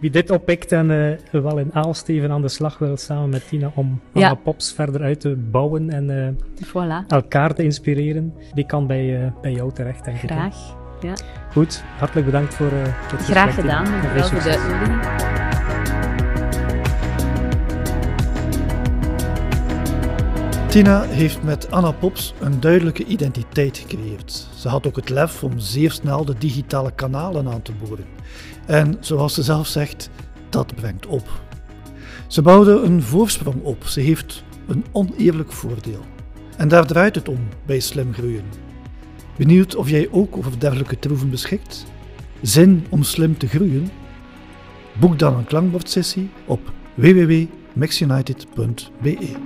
Wie 0.00 0.10
dit 0.10 0.30
oppikt 0.30 0.72
en 0.72 0.90
uh, 0.90 1.42
wel 1.42 1.58
in 1.58 1.70
Aalsteven 1.72 2.30
aan 2.30 2.42
de 2.42 2.48
slag 2.48 2.78
wil 2.78 2.96
samen 2.96 3.28
met 3.28 3.48
Tina 3.48 3.72
om 3.74 4.00
ja. 4.12 4.34
Pops 4.34 4.72
verder 4.72 5.02
uit 5.02 5.20
te 5.20 5.36
bouwen 5.36 5.90
en 5.90 6.38
voilà. 6.64 7.06
elkaar 7.08 7.54
te 7.54 7.62
inspireren, 7.62 8.34
die 8.54 8.66
kan 8.66 8.86
bij, 8.86 9.32
bij 9.40 9.52
jou 9.52 9.72
terecht, 9.72 10.04
denk 10.04 10.18
Graag, 10.18 10.56
ik. 10.56 10.80
Ja. 11.02 11.14
Goed, 11.52 11.82
hartelijk 11.98 12.26
bedankt 12.26 12.54
voor 12.54 12.72
uh, 12.72 13.10
dit 13.10 13.20
Graag 13.20 13.54
gedaan, 13.54 13.84
dankjewel 13.84 14.28
voor 14.28 14.42
de 14.42 14.50
uitnodiging. 14.50 15.41
Tina 20.72 21.02
heeft 21.02 21.42
met 21.42 21.70
Anna 21.70 21.90
Pops 21.90 22.34
een 22.40 22.60
duidelijke 22.60 23.04
identiteit 23.04 23.78
gecreëerd. 23.78 24.48
Ze 24.56 24.68
had 24.68 24.86
ook 24.86 24.96
het 24.96 25.08
lef 25.08 25.42
om 25.42 25.58
zeer 25.58 25.90
snel 25.90 26.24
de 26.24 26.34
digitale 26.38 26.92
kanalen 26.94 27.48
aan 27.48 27.62
te 27.62 27.72
boren. 27.72 28.04
En 28.66 28.96
zoals 29.00 29.34
ze 29.34 29.42
zelf 29.42 29.66
zegt, 29.66 30.10
dat 30.48 30.74
brengt 30.74 31.06
op. 31.06 31.28
Ze 32.26 32.42
bouwde 32.42 32.70
een 32.70 33.02
voorsprong 33.02 33.62
op. 33.62 33.84
Ze 33.84 34.00
heeft 34.00 34.44
een 34.66 34.84
oneerlijk 34.92 35.52
voordeel. 35.52 36.00
En 36.56 36.68
daar 36.68 36.86
draait 36.86 37.14
het 37.14 37.28
om 37.28 37.48
bij 37.66 37.80
slim 37.80 38.12
groeien. 38.12 38.44
Benieuwd 39.36 39.74
of 39.74 39.90
jij 39.90 40.08
ook 40.10 40.36
over 40.36 40.58
dergelijke 40.58 40.98
troeven 40.98 41.30
beschikt? 41.30 41.84
Zin 42.40 42.86
om 42.88 43.02
slim 43.02 43.38
te 43.38 43.46
groeien? 43.46 43.88
Boek 45.00 45.18
dan 45.18 45.36
een 45.36 45.44
klankbordsessie 45.44 46.30
op 46.46 46.72
www.maxunited.be. 46.94 49.36